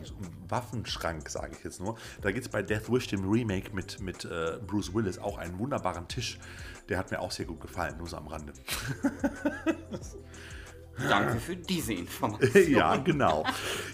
Waffenschrank, 0.47 1.29
sage 1.29 1.55
ich 1.57 1.63
jetzt 1.65 1.81
nur. 1.81 1.97
Da 2.21 2.31
gibt 2.31 2.45
es 2.45 2.51
bei 2.51 2.61
Death 2.61 2.89
Wish, 2.91 3.07
dem 3.07 3.29
Remake 3.29 3.73
mit, 3.75 3.99
mit 3.99 4.23
äh, 4.23 4.57
Bruce 4.65 4.93
Willis, 4.93 5.17
auch 5.19 5.37
einen 5.37 5.59
wunderbaren 5.59 6.07
Tisch. 6.07 6.39
Der 6.87 6.97
hat 6.97 7.11
mir 7.11 7.19
auch 7.19 7.31
sehr 7.31 7.45
gut 7.45 7.59
gefallen, 7.59 7.97
nur 7.97 8.07
so 8.07 8.15
am 8.17 8.27
Rande. 8.27 8.53
Danke 11.09 11.39
für 11.39 11.55
diese 11.57 11.93
Information. 11.93 12.69
ja, 12.71 12.95
genau. 12.97 13.43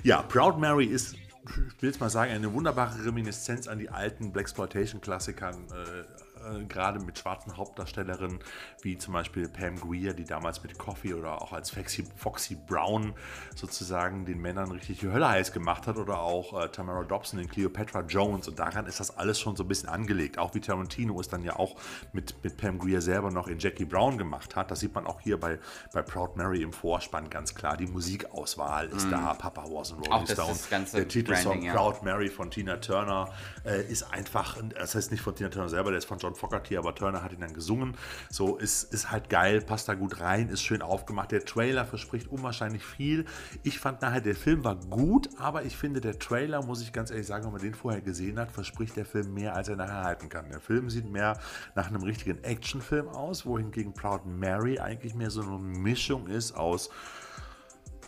Ja, 0.04 0.22
Proud 0.22 0.60
Mary 0.60 0.86
ist, 0.86 1.16
ich 1.16 1.82
will 1.82 1.90
jetzt 1.90 2.00
mal 2.00 2.10
sagen, 2.12 2.32
eine 2.32 2.54
wunderbare 2.54 3.04
Reminiszenz 3.04 3.68
an 3.68 3.80
die 3.80 3.90
alten 3.90 4.32
Blaxploitation-Klassikern, 4.32 5.56
äh, 5.72 6.04
äh, 6.50 6.64
gerade 6.66 7.00
mit 7.00 7.18
schwarzen 7.20 7.58
Hauptdarstellerinnen, 7.58 8.40
wie 8.82 8.98
zum 8.98 9.14
Beispiel 9.14 9.48
Pam 9.50 9.80
Grier, 9.80 10.14
die 10.14 10.24
damals 10.24 10.64
mit 10.64 10.78
Coffee 10.78 11.14
oder 11.14 11.42
auch 11.42 11.54
als 11.54 11.72
Foxy, 11.72 12.06
Foxy 12.16 12.56
Brown 12.56 13.14
sozusagen 13.56 14.26
den 14.26 14.40
Männern 14.40 14.72
richtig 14.72 15.00
die 15.00 15.10
Hölle 15.10 15.28
heiß 15.30 15.52
gemacht 15.52 15.88
hat, 15.88 15.98
oder 15.98 16.20
auch 16.20 16.62
äh, 16.62 16.70
Tamara 16.70 17.04
Dobson 17.04 17.40
in 17.40 17.50
Cleopatra 17.50 18.02
Jones. 18.02 18.48
Und 18.48 18.60
daran 18.60 18.86
ist 18.86 19.00
das 19.00 19.18
alles 19.18 19.40
schon 19.40 19.56
so 19.56 19.64
ein 19.64 19.68
bisschen 19.68 19.90
angelegt. 19.90 20.38
Auch 20.38 20.54
wie 20.54 20.60
Tarantino 20.62 21.20
es 21.20 21.28
dann 21.30 21.44
ja 21.44 21.58
auch 21.58 21.76
mit, 22.14 22.36
mit 22.44 22.58
Pam 22.58 22.80
Grier 22.80 23.02
selber 23.02 23.32
noch 23.32 23.48
in 23.48 23.60
Jackie 23.60 23.86
Brown 23.86 24.18
gemacht 24.18 24.56
hat. 24.56 24.72
Das 24.72 24.80
sieht 24.80 24.94
man 24.96 25.06
auch 25.08 25.20
hier 25.22 25.40
bei, 25.40 25.60
bei 25.94 26.02
Proud 26.02 26.38
Mary 26.38 26.62
im 26.62 26.74
Vorspann 26.74 27.30
ganz 27.30 27.56
klar. 27.56 27.78
Die 27.78 27.88
Musikauswahl 27.88 28.88
ist 28.88 29.10
da. 29.12 29.34
Papa 29.34 29.64
was 29.70 29.92
a 29.92 29.96
Rolling. 29.96 30.12
Auch 30.12 30.26
das- 30.26 30.66
Stone. 30.66 30.86
Der 30.94 31.08
Titelsong 31.08 31.44
Branding, 31.52 31.68
ja. 31.68 31.74
Proud 31.74 32.04
Mary 32.04 32.30
von 32.30 32.52
Tina 32.52 32.78
Turner 32.78 33.30
äh, 33.66 33.82
ist 33.84 34.04
einfach, 34.12 34.58
das 34.78 34.96
heißt 34.96 35.12
nicht 35.12 35.22
von 35.22 35.36
Tina 35.36 35.50
Turner 35.50 35.70
selber, 35.70 35.90
der 35.92 35.98
ist 36.00 36.06
von 36.06 36.18
John 36.20 36.31
Fogerty, 36.36 36.78
aber 36.78 36.96
Turner 36.96 37.24
hat 37.24 37.34
ihn 37.34 37.42
dann 37.42 37.54
gesungen. 37.54 37.96
So 38.30 38.58
ist, 38.58 38.94
ist 38.94 39.12
halt 39.12 39.30
geil, 39.30 39.62
passt 39.62 39.88
da 39.88 39.94
gut 39.94 40.20
rein, 40.20 40.50
ist 40.50 40.62
schön 40.62 40.82
aufgemacht. 40.82 41.32
Der 41.32 41.46
Trailer 41.46 41.86
verspricht 41.86 42.28
unwahrscheinlich 42.28 42.84
viel. 42.84 43.26
Ich 43.64 43.80
fand 43.80 44.02
nachher, 44.02 44.22
der 44.22 44.36
Film 44.36 44.64
war 44.64 44.76
gut, 44.76 45.30
aber 45.38 45.64
ich 45.64 45.78
finde, 45.78 46.02
der 46.02 46.20
Trailer, 46.20 46.64
muss 46.64 46.82
ich 46.82 46.94
ganz 46.94 47.12
ehrlich 47.12 47.28
sagen, 47.28 47.46
wenn 47.46 47.54
man 47.54 47.62
den 47.62 47.76
vorher 47.76 48.02
gesehen 48.02 48.40
hat, 48.40 48.52
verspricht 48.52 48.96
der 48.96 49.06
Film 49.06 49.34
mehr, 49.34 49.56
als 49.56 49.68
er 49.68 49.76
nachher 49.76 50.04
halten 50.04 50.30
kann. 50.30 50.50
Der 50.50 50.60
Film 50.60 50.90
sieht 50.90 51.10
mehr 51.10 51.40
nach 51.76 51.88
einem 51.88 52.04
richtigen 52.04 52.44
Actionfilm 52.44 53.08
aus, 53.08 53.46
wohingegen 53.46 53.94
Proud 53.94 54.26
Mary 54.26 54.80
eigentlich 54.80 55.16
mehr 55.16 55.32
so 55.32 55.42
eine 55.42 55.58
Mischung 55.58 56.28
ist 56.28 56.54
aus 56.54 56.90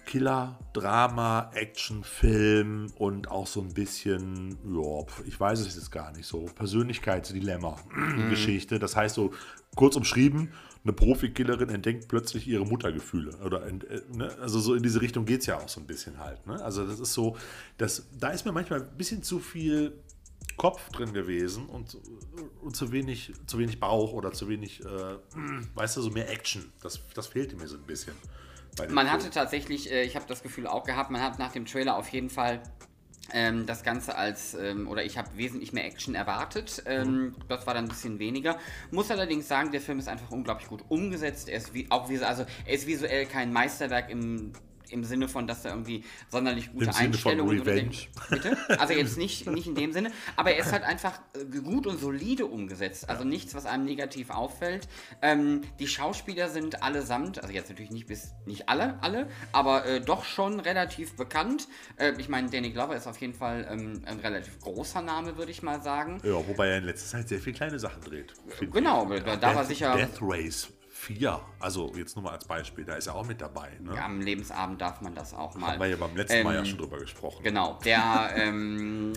Killer, 0.05 0.59
Drama, 0.73 1.49
Actionfilm 1.53 2.91
und 2.97 3.31
auch 3.31 3.47
so 3.47 3.61
ein 3.61 3.73
bisschen, 3.73 4.57
ja, 4.65 5.05
ich 5.25 5.39
weiß 5.39 5.61
es 5.61 5.75
jetzt 5.75 5.91
gar 5.91 6.11
nicht, 6.11 6.25
so 6.25 6.45
Persönlichkeitsdilemma-Geschichte. 6.55 8.79
Das 8.79 8.95
heißt 8.95 9.15
so, 9.15 9.33
kurz 9.75 9.95
umschrieben, 9.95 10.51
eine 10.83 10.93
Profikillerin 10.93 11.69
entdeckt 11.69 12.07
plötzlich 12.09 12.47
ihre 12.47 12.65
Muttergefühle. 12.65 13.37
Oder, 13.37 13.65
äh, 13.65 13.79
ne? 14.13 14.35
Also 14.41 14.59
so 14.59 14.75
in 14.75 14.83
diese 14.83 15.01
Richtung 15.01 15.25
geht 15.25 15.39
es 15.41 15.47
ja 15.47 15.57
auch 15.57 15.69
so 15.69 15.79
ein 15.79 15.87
bisschen 15.87 16.19
halt. 16.19 16.45
Ne? 16.45 16.61
Also 16.61 16.85
das 16.85 16.99
ist 16.99 17.13
so, 17.13 17.37
das, 17.77 18.05
da 18.19 18.27
ist 18.29 18.45
mir 18.45 18.51
manchmal 18.51 18.81
ein 18.81 18.97
bisschen 18.97 19.23
zu 19.23 19.39
viel 19.39 19.93
Kopf 20.57 20.89
drin 20.89 21.13
gewesen 21.13 21.67
und, 21.67 21.97
und 22.61 22.75
zu, 22.75 22.91
wenig, 22.91 23.31
zu 23.47 23.59
wenig 23.59 23.79
Bauch 23.79 24.11
oder 24.13 24.33
zu 24.33 24.49
wenig, 24.49 24.81
äh, 24.81 25.15
weißt 25.73 25.97
du, 25.97 26.01
so 26.01 26.09
mehr 26.09 26.29
Action. 26.29 26.65
Das, 26.81 26.99
das 27.13 27.27
fehlte 27.27 27.55
mir 27.55 27.67
so 27.67 27.77
ein 27.77 27.83
bisschen. 27.83 28.13
Man 28.79 28.88
Film. 28.88 29.09
hatte 29.09 29.29
tatsächlich, 29.29 29.91
äh, 29.91 30.03
ich 30.03 30.15
habe 30.15 30.25
das 30.27 30.43
Gefühl 30.43 30.67
auch 30.67 30.83
gehabt, 30.83 31.12
man 31.12 31.21
hat 31.21 31.39
nach 31.39 31.51
dem 31.51 31.65
Trailer 31.65 31.95
auf 31.97 32.09
jeden 32.09 32.29
Fall 32.29 32.62
ähm, 33.31 33.65
das 33.65 33.83
Ganze 33.83 34.15
als, 34.15 34.53
ähm, 34.53 34.88
oder 34.88 35.03
ich 35.03 35.17
habe 35.17 35.29
wesentlich 35.36 35.73
mehr 35.73 35.86
Action 35.86 36.15
erwartet. 36.15 36.83
Ähm, 36.86 37.36
Das 37.47 37.65
war 37.65 37.73
dann 37.73 37.86
ein 37.86 37.89
bisschen 37.89 38.19
weniger. 38.19 38.57
Muss 38.91 39.12
allerdings 39.12 39.47
sagen, 39.47 39.71
der 39.71 39.81
Film 39.81 39.99
ist 39.99 40.07
einfach 40.07 40.31
unglaublich 40.31 40.67
gut 40.67 40.83
umgesetzt. 40.89 41.49
Er 41.49 41.57
ist 41.57 41.73
wie, 41.73 41.89
auch 41.89 42.09
also 42.09 42.45
er 42.65 42.73
ist 42.73 42.88
visuell 42.88 43.25
kein 43.25 43.53
Meisterwerk 43.53 44.09
im, 44.09 44.51
im 44.89 45.04
Sinne 45.04 45.28
von, 45.28 45.48
dass 45.48 45.65
er 45.65 45.72
irgendwie 45.72 46.04
sonderlich 46.30 46.72
gute 46.72 46.86
Im 46.86 46.91
Sinne 46.91 47.13
von 47.13 47.32
Einstellungen 47.32 47.60
Revenge. 47.62 47.98
Bitte? 48.30 48.58
Also 48.80 48.93
jetzt 48.93 49.17
nicht, 49.17 49.48
nicht 49.48 49.67
in 49.67 49.76
dem 49.76 49.91
Sinne, 49.93 50.12
aber 50.36 50.52
er 50.52 50.60
ist 50.60 50.72
halt 50.72 50.84
einfach 50.84 51.19
äh, 51.36 51.60
gut 51.62 51.88
und 51.88 52.00
solide 52.00 52.46
umgesetzt. 52.46 53.10
Also 53.10 53.24
nichts, 53.24 53.54
was 53.56 53.65
einem 53.65 53.86
negativ 53.86 54.30
auffällt. 54.30 54.88
Ähm, 55.22 55.62
die 55.80 55.88
Schauspieler 55.88 56.50
sind 56.50 56.84
allesamt, 56.84 57.41
also 57.41 57.54
jetzt 57.54 57.69
natürlich 57.69 57.91
nicht 57.91 58.08
bis 58.08 58.34
nicht 58.46 58.69
alle, 58.69 58.98
alle, 59.02 59.28
aber 59.52 59.86
äh, 59.86 60.02
doch 60.02 60.24
schon 60.26 60.60
relativ 60.60 61.15
bekannt. 61.15 61.67
Äh, 61.98 62.13
ich 62.17 62.30
meine, 62.30 62.50
Danny 62.50 62.72
Glover 62.72 62.96
ist 62.96 63.08
auf 63.08 63.19
jeden 63.22 63.34
Fall 63.34 63.67
ähm, 63.69 64.02
ein 64.06 64.19
relativ 64.19 64.60
großer 64.60 65.02
Name, 65.02 65.38
würde 65.38 65.52
ich 65.52 65.63
mal 65.63 65.82
sagen. 65.82 66.19
Ja, 66.24 66.34
wobei 66.48 66.67
er 66.69 66.78
in 66.80 66.86
letzter 66.86 67.17
Zeit 67.17 67.30
sehr 67.30 67.39
viele 67.39 67.56
kleine 67.56 67.80
Sachen 67.80 68.02
dreht. 68.04 68.34
Genau, 68.72 69.06
da- 69.06 69.36
da 69.36 69.56
war 69.56 69.65
sicher- 69.65 69.96
Death 69.96 70.19
Race 70.22 70.69
4, 71.03 71.41
also 71.59 71.91
jetzt 71.95 72.15
nur 72.15 72.23
mal 72.23 72.31
als 72.31 72.45
Beispiel, 72.45 72.85
da 72.85 72.95
ist 72.95 73.07
er 73.07 73.15
auch 73.15 73.25
mit 73.25 73.41
dabei. 73.41 73.71
Ne? 73.81 74.01
Am 74.01 74.21
Lebensabend 74.21 74.79
darf 74.79 75.01
man 75.01 75.13
das 75.13 75.33
auch 75.33 75.53
mal. 75.55 75.73
Haben 75.73 75.81
wir 75.81 75.87
ja 75.87 75.95
beim 75.97 76.15
letzten 76.15 76.43
Mal 76.43 76.53
ja 76.53 76.59
Ähm, 76.59 76.65
schon 76.65 76.77
drüber 76.77 76.97
gesprochen. 76.97 77.43
Genau, 77.43 77.77
der, 77.83 78.31
ähm, 78.35 79.11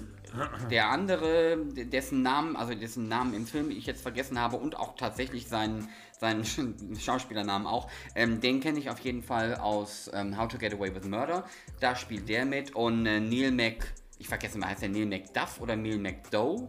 der 0.71 0.91
andere, 0.91 1.57
dessen 1.65 2.23
Namen, 2.23 2.57
also 2.57 2.75
dessen 2.75 3.07
Namen 3.07 3.35
im 3.35 3.47
Film 3.47 3.71
ich 3.71 3.87
jetzt 3.87 4.03
vergessen 4.03 4.41
habe 4.41 4.57
und 4.57 4.77
auch 4.77 4.97
tatsächlich 4.97 5.47
seinen, 5.47 5.89
seinen 6.19 6.45
Schauspielernamen 6.99 7.69
auch, 7.69 7.89
ähm, 8.17 8.41
den 8.41 8.61
kenne 8.61 8.81
ich 8.81 8.91
auf 8.91 8.99
jeden 9.01 9.23
Fall 9.23 9.55
aus 9.55 10.11
ähm, 10.13 10.37
How 10.37 10.49
to 10.49 10.59
Get 10.59 10.75
Away 10.75 10.93
with 10.93 11.05
Murder. 11.05 11.45
Da 11.79 11.95
spielt 11.95 12.29
der 12.29 12.45
mit 12.45 12.75
und 12.75 13.07
äh, 13.07 13.21
Neil 13.21 13.53
Mac, 13.53 13.93
ich 14.19 14.27
vergesse 14.27 14.59
mal, 14.59 14.71
heißt 14.71 14.83
der 14.83 14.89
Neil 14.89 15.07
McDuff 15.07 15.61
oder 15.61 15.77
Neil 15.77 15.99
McDow? 15.99 16.69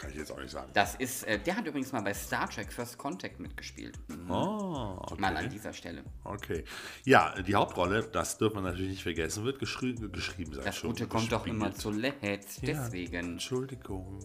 Kann 0.00 0.10
ich 0.10 0.16
jetzt 0.16 0.32
auch 0.32 0.38
nicht 0.40 0.50
sagen. 0.50 0.70
Das 0.72 0.94
ist, 0.94 1.24
äh, 1.24 1.38
der 1.38 1.56
hat 1.56 1.66
übrigens 1.66 1.92
mal 1.92 2.00
bei 2.00 2.14
Star 2.14 2.48
Trek 2.48 2.72
First 2.72 2.96
Contact 2.96 3.38
mitgespielt. 3.38 3.98
Mhm. 4.08 4.30
Oh, 4.30 4.96
okay. 5.02 5.20
Mal 5.20 5.36
an 5.36 5.50
dieser 5.50 5.74
Stelle. 5.74 6.02
Okay. 6.24 6.64
Ja, 7.04 7.34
die 7.42 7.54
Hauptrolle, 7.54 8.04
das 8.04 8.38
dürfen 8.38 8.56
wir 8.56 8.62
natürlich 8.62 8.92
nicht 8.92 9.02
vergessen, 9.02 9.44
wird 9.44 9.58
geschri 9.58 9.94
geschrieben, 9.94 10.52
sag 10.54 10.60
ich 10.60 10.64
Das 10.64 10.76
schon. 10.78 10.90
Gute 10.90 11.06
kommt 11.06 11.30
doch 11.30 11.46
immer 11.46 11.74
zuletzt, 11.74 12.62
Ja, 12.62 12.68
deswegen. 12.72 13.32
Entschuldigung. 13.32 14.20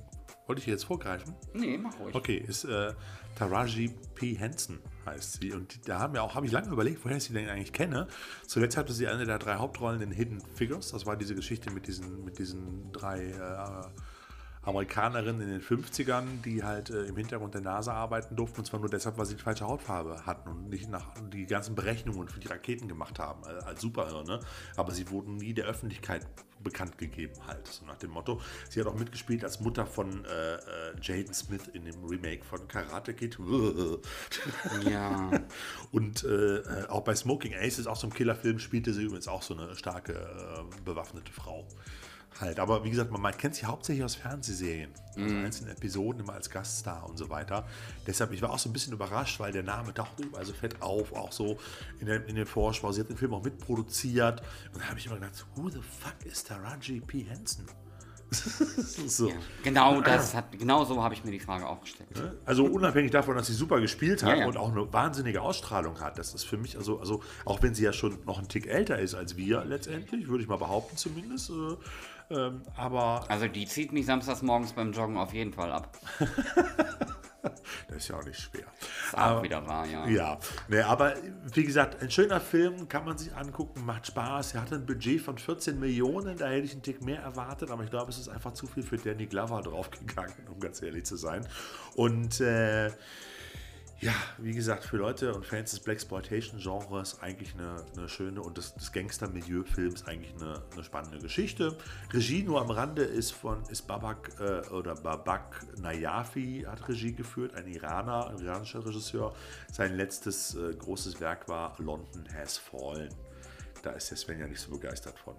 Wollte 0.48 0.62
ich 0.62 0.68
jetzt 0.68 0.86
vorgreifen? 0.86 1.36
Nee, 1.54 1.78
mach 1.78 2.00
ruhig. 2.00 2.16
Okay, 2.16 2.38
ist 2.38 2.64
äh, 2.66 2.94
Taraji 3.36 3.90
P. 4.14 4.36
Henson 4.36 4.80
heißt 5.06 5.42
sie. 5.42 5.52
Und 5.52 5.90
da 5.90 6.00
haben 6.00 6.14
wir 6.14 6.24
auch, 6.24 6.36
habe 6.36 6.46
ich 6.46 6.52
lange 6.52 6.70
überlegt, 6.70 7.04
woher 7.04 7.18
ich 7.18 7.24
sie 7.24 7.34
denn 7.34 7.50
eigentlich 7.50 7.74
kenne. 7.74 8.08
Zuletzt 8.48 8.78
hatte 8.78 8.94
sie 8.94 9.08
eine 9.08 9.26
der 9.26 9.40
drei 9.40 9.56
Hauptrollen 9.56 10.02
in 10.02 10.12
Hidden 10.12 10.40
Figures. 10.56 10.92
Das 10.92 11.06
war 11.06 11.18
diese 11.18 11.36
Geschichte 11.36 11.72
mit 11.72 11.88
diesen, 11.88 12.24
mit 12.24 12.38
diesen 12.38 12.92
drei 12.94 13.24
äh, 13.32 13.88
Amerikanerinnen 14.66 15.42
in 15.42 15.50
den 15.50 15.62
50ern, 15.62 16.42
die 16.44 16.64
halt 16.64 16.90
äh, 16.90 17.06
im 17.06 17.16
Hintergrund 17.16 17.54
der 17.54 17.62
NASA 17.62 17.94
arbeiten 17.94 18.36
durften. 18.36 18.60
Und 18.60 18.66
zwar 18.66 18.80
nur 18.80 18.90
deshalb, 18.90 19.18
weil 19.18 19.26
sie 19.26 19.36
die 19.36 19.42
falsche 19.42 19.68
Hautfarbe 19.68 20.26
hatten 20.26 20.50
und 20.50 20.70
nicht 20.70 20.90
nach 20.90 21.06
die 21.32 21.46
ganzen 21.46 21.76
Berechnungen 21.76 22.28
für 22.28 22.40
die 22.40 22.48
Raketen 22.48 22.88
gemacht 22.88 23.20
haben, 23.20 23.44
äh, 23.44 23.64
als 23.64 23.82
Superhirne. 23.82 24.40
Aber 24.76 24.92
sie 24.92 25.10
wurden 25.10 25.38
nie 25.38 25.54
der 25.54 25.66
Öffentlichkeit 25.66 26.26
bekannt 26.64 26.98
gegeben, 26.98 27.34
halt, 27.48 27.68
so 27.68 27.86
nach 27.86 27.98
dem 27.98 28.12
Motto. 28.12 28.42
Sie 28.70 28.80
hat 28.80 28.88
auch 28.88 28.96
mitgespielt 28.96 29.44
als 29.44 29.60
Mutter 29.60 29.86
von 29.86 30.26
äh, 30.26 30.56
äh 30.56 30.60
Jaden 31.00 31.34
Smith 31.34 31.68
in 31.74 31.86
dem 31.86 32.04
Remake 32.04 32.44
von 32.44 32.68
Karate 32.68 33.14
Kid. 33.14 33.38
Ja. 34.90 35.32
Und 35.92 36.24
äh, 36.24 36.58
äh, 36.58 36.88
auch 36.88 37.02
bei 37.02 37.16
Smoking 37.16 37.54
Ace 37.54 37.80
ist 37.80 37.88
auch 37.88 37.96
so 37.96 38.08
ein 38.08 38.14
Killerfilm, 38.14 38.60
spielte 38.60 38.94
sie 38.94 39.04
übrigens 39.04 39.28
auch 39.28 39.42
so 39.44 39.54
eine 39.54 39.76
starke 39.76 40.66
bewaffnete 40.84 41.32
Frau. 41.32 41.68
Halt, 42.40 42.60
aber 42.60 42.84
wie 42.84 42.90
gesagt, 42.90 43.12
man, 43.12 43.22
man 43.22 43.38
kennt 43.38 43.56
sie 43.56 43.66
hauptsächlich 43.66 44.04
aus 44.04 44.16
Fernsehserien, 44.16 44.92
also 45.16 45.34
Mhm. 45.34 45.46
einzelnen 45.46 45.72
Episoden 45.72 46.20
immer 46.22 46.34
als 46.34 46.50
Gaststar 46.50 47.08
und 47.10 47.18
so 47.18 47.30
weiter. 47.30 47.66
Deshalb, 48.06 48.34
ich 48.34 48.42
war 48.42 48.50
auch 48.50 48.60
so 48.60 48.70
ein 48.70 48.74
bisschen 48.74 48.92
überrascht, 48.92 49.40
weil 49.40 49.54
der 49.54 49.64
Name 49.64 49.94
tauchte 49.94 50.24
überall 50.24 50.46
so 50.46 50.52
fett 50.54 50.82
auf, 50.82 51.14
auch 51.14 51.32
so 51.32 51.58
in, 52.02 52.08
der, 52.08 52.28
in 52.28 52.36
den 52.36 52.46
Vorschau. 52.46 52.92
Sie 52.92 53.00
hat 53.00 53.10
den 53.10 53.16
Film 53.16 53.34
auch 53.34 53.44
mitproduziert. 53.44 54.42
Und 54.74 54.84
da 54.84 54.90
habe 54.90 55.00
ich 55.00 55.06
immer 55.06 55.16
gedacht, 55.16 55.46
who 55.56 55.70
the 55.70 55.80
fuck 55.80 56.26
is 56.26 56.44
Taraji 56.44 57.00
P. 57.00 57.24
Henson? 57.24 57.66
so. 59.08 59.30
ja. 59.30 59.36
Genau 59.64 60.02
das 60.02 60.34
hat, 60.34 60.52
genau 60.52 60.84
so 60.84 61.02
habe 61.02 61.14
ich 61.14 61.24
mir 61.24 61.32
die 61.32 61.40
Frage 61.40 61.66
auch 61.68 61.80
gestellt. 61.80 62.10
Also 62.46 62.66
unabhängig 62.66 63.12
davon, 63.12 63.36
dass 63.38 63.48
sie 63.48 63.54
super 63.54 63.80
gespielt 63.80 64.24
hat 64.24 64.32
Ja, 64.32 64.36
ja. 64.42 64.48
und 64.48 64.58
auch 64.58 64.72
eine 64.72 64.92
wahnsinnige 64.92 65.42
Ausstrahlung 65.42 66.02
hat, 66.02 66.18
das 66.18 66.34
ist 66.34 66.44
für 66.44 66.58
mich, 66.58 66.76
also, 66.76 67.00
also 67.00 67.24
auch 67.46 67.62
wenn 67.62 67.76
sie 67.76 67.84
ja 67.84 67.94
schon 67.94 68.18
noch 68.26 68.40
ein 68.40 68.48
Tick 68.50 68.68
älter 68.68 69.00
ist 69.00 69.14
als 69.14 69.38
wir 69.38 69.64
letztendlich, 69.64 70.28
würde 70.28 70.44
ich 70.44 70.50
mal 70.50 70.58
behaupten 70.58 70.98
zumindest, 70.98 71.52
äh, 71.52 71.78
ähm, 72.30 72.62
aber 72.76 73.26
Also 73.30 73.48
die 73.48 73.66
zieht 73.66 73.92
mich 73.92 74.06
samstags 74.06 74.42
morgens 74.42 74.74
beim 74.74 74.92
Joggen 74.92 75.18
auf 75.18 75.34
jeden 75.34 75.54
Fall 75.54 75.72
ab. 75.72 75.98
das 77.88 77.98
ist 77.98 78.08
ja 78.08 78.18
auch 78.18 78.26
nicht 78.26 78.40
schwer. 78.40 78.66
Ist 79.08 79.18
auch 79.18 79.44
wieder 79.44 79.66
wahr, 79.68 79.86
ja. 79.86 80.08
Ja, 80.08 80.40
ne, 80.68 80.86
aber 80.86 81.14
wie 81.54 81.64
gesagt, 81.64 82.02
ein 82.02 82.10
schöner 82.10 82.40
Film, 82.40 82.88
kann 82.90 83.06
man 83.06 83.18
sich 83.18 83.34
angucken, 83.36 83.86
macht 83.86 84.08
Spaß. 84.08 84.56
Er 84.56 84.62
hatte 84.62 84.76
ein 84.76 84.86
Budget 84.86 85.22
von 85.22 85.38
14 85.38 85.80
Millionen, 85.80 86.38
da 86.38 86.48
hätte 86.48 86.66
ich 86.66 86.74
einen 86.74 86.82
Tick 86.82 87.04
mehr 87.04 87.22
erwartet, 87.22 87.72
aber 87.72 87.84
ich 87.84 87.90
glaube, 87.90 88.10
es 88.12 88.18
ist 88.18 88.30
einfach 88.30 88.54
zu 88.54 88.68
viel 88.68 88.84
für 88.84 88.98
Danny 88.98 89.28
Glover 89.28 89.62
draufgegangen, 89.62 90.34
um 90.54 90.60
ganz 90.60 90.82
ehrlich 90.82 91.06
zu 91.06 91.18
sein. 91.18 91.48
Und 91.96 92.42
äh, 92.42 92.92
ja, 94.02 94.14
wie 94.38 94.54
gesagt, 94.54 94.84
für 94.84 94.98
Leute 94.98 95.34
und 95.34 95.46
Fans 95.46 95.72
des 95.72 95.80
Blaxploitation-Genres 95.80 97.22
eigentlich 97.22 97.54
eine, 97.54 97.78
eine 97.96 98.10
schöne 98.10 98.42
und 98.42 98.58
des, 98.58 98.74
des 98.76 98.92
Gangster-Milieu-Films 98.92 100.06
eigentlich 100.06 100.34
eine, 100.36 100.62
eine 100.74 100.84
spannende 100.84 101.20
Geschichte. 101.20 101.78
Regie 102.12 102.44
nur 102.44 102.60
am 102.60 102.70
Rande 102.70 103.04
ist 103.04 103.32
von 103.32 103.64
ist 103.70 103.88
Babak 103.88 104.32
äh, 104.40 104.68
oder 104.70 104.96
Babak 104.96 105.66
Nayafi 105.80 106.66
hat 106.68 106.88
Regie 106.90 107.14
geführt, 107.14 107.56
ein 107.56 107.68
Iraner, 107.68 108.30
ein 108.30 108.40
iranischer 108.40 108.86
Regisseur. 108.86 109.34
Sein 109.72 109.96
letztes 109.96 110.56
äh, 110.56 110.74
großes 110.74 111.22
Werk 111.22 111.48
war 111.48 111.76
London 111.80 112.28
Has 112.34 112.58
Fallen. 112.58 113.10
Da 113.86 113.92
ist 113.92 114.10
der 114.10 114.18
Sven 114.18 114.40
ja 114.40 114.48
nicht 114.48 114.60
so 114.60 114.72
begeistert 114.72 115.20
von. 115.20 115.36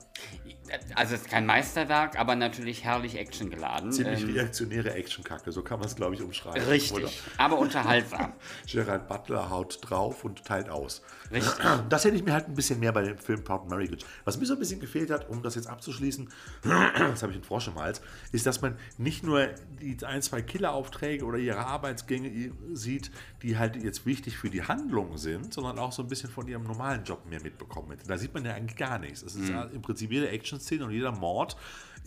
Also 0.95 1.17
es 1.17 1.23
ist 1.23 1.29
kein 1.29 1.47
Meisterwerk, 1.47 2.17
aber 2.17 2.37
natürlich 2.37 2.85
herrlich 2.85 3.19
actiongeladen. 3.19 3.91
Ziemlich 3.91 4.23
Ähm, 4.23 4.35
reaktionäre 4.35 4.95
Actionkacke, 4.95 5.51
so 5.51 5.63
kann 5.63 5.81
man 5.81 5.89
es, 5.89 5.97
glaube 5.97 6.15
ich, 6.15 6.23
umschreiben. 6.23 6.63
Oder? 6.63 6.71
richtig, 6.71 7.23
aber 7.39 7.59
unterhaltsam. 7.59 8.35
Gerald 8.71 9.09
Butler 9.09 9.51
haut 9.51 9.81
drauf 9.83 10.23
und 10.25 10.45
teilt 10.45 10.71
aus. 10.71 11.03
Richtig. 11.33 11.53
Das 11.89 12.05
hätte 12.05 12.17
ich 12.17 12.25
mir 12.25 12.35
halt 12.35 12.47
ein 12.49 12.55
bisschen 12.55 12.79
mehr 12.79 12.93
bei 12.93 13.03
dem 13.03 13.19
Film 13.19 13.43
Proud 13.43 13.69
Mary 13.69 13.87
gewünscht. 13.87 14.07
Was 14.25 14.39
mir 14.39 14.47
so 14.47 14.53
ein 14.53 14.59
bisschen 14.61 14.79
gefehlt 14.79 15.11
hat, 15.11 15.29
um 15.29 15.43
das 15.43 15.57
jetzt 15.57 15.67
abzuschließen, 15.67 16.29
das 16.63 17.23
habe 17.23 17.33
ich 17.33 17.37
einen 17.37 17.45
Frosch 17.45 17.67
im 17.67 17.75
Hals, 17.75 18.01
ist, 18.31 18.47
dass 18.47 18.61
man 18.61 18.77
nicht 18.97 19.25
nur 19.25 19.49
die 19.81 19.97
ein, 20.05 20.23
zwei 20.23 20.43
Killeraufträge 20.43 21.25
oder 21.25 21.39
ihre 21.39 21.67
Arbeitsgänge 21.67 22.53
sieht, 22.75 23.11
die 23.43 23.59
halt 23.59 23.77
jetzt 23.77 24.07
wichtig 24.07 24.39
für 24.39 24.51
die 24.51 24.63
Handlung 24.63 25.17
sind, 25.17 25.53
sondern 25.53 25.79
auch 25.81 25.91
so 25.91 26.03
ein 26.03 26.09
bisschen 26.09 26.31
von 26.31 26.47
ihrem 26.47 26.63
normalen 26.63 27.03
Job 27.05 27.27
mehr 27.27 27.43
mitbekommen. 27.43 27.97
Da 28.07 28.19
sieht 28.19 28.35
man 28.35 28.36
ja 28.45 28.55
eigentlich 28.55 28.77
gar 28.77 28.99
nichts. 28.99 29.23
Es 29.23 29.35
ist 29.35 29.49
ja 29.49 29.65
im 29.65 29.83
Prinzip 29.83 30.13
jede 30.13 30.29
Action-Szene 30.29 30.85
und 30.85 30.91
jeder 30.93 31.13
Mord 31.13 31.57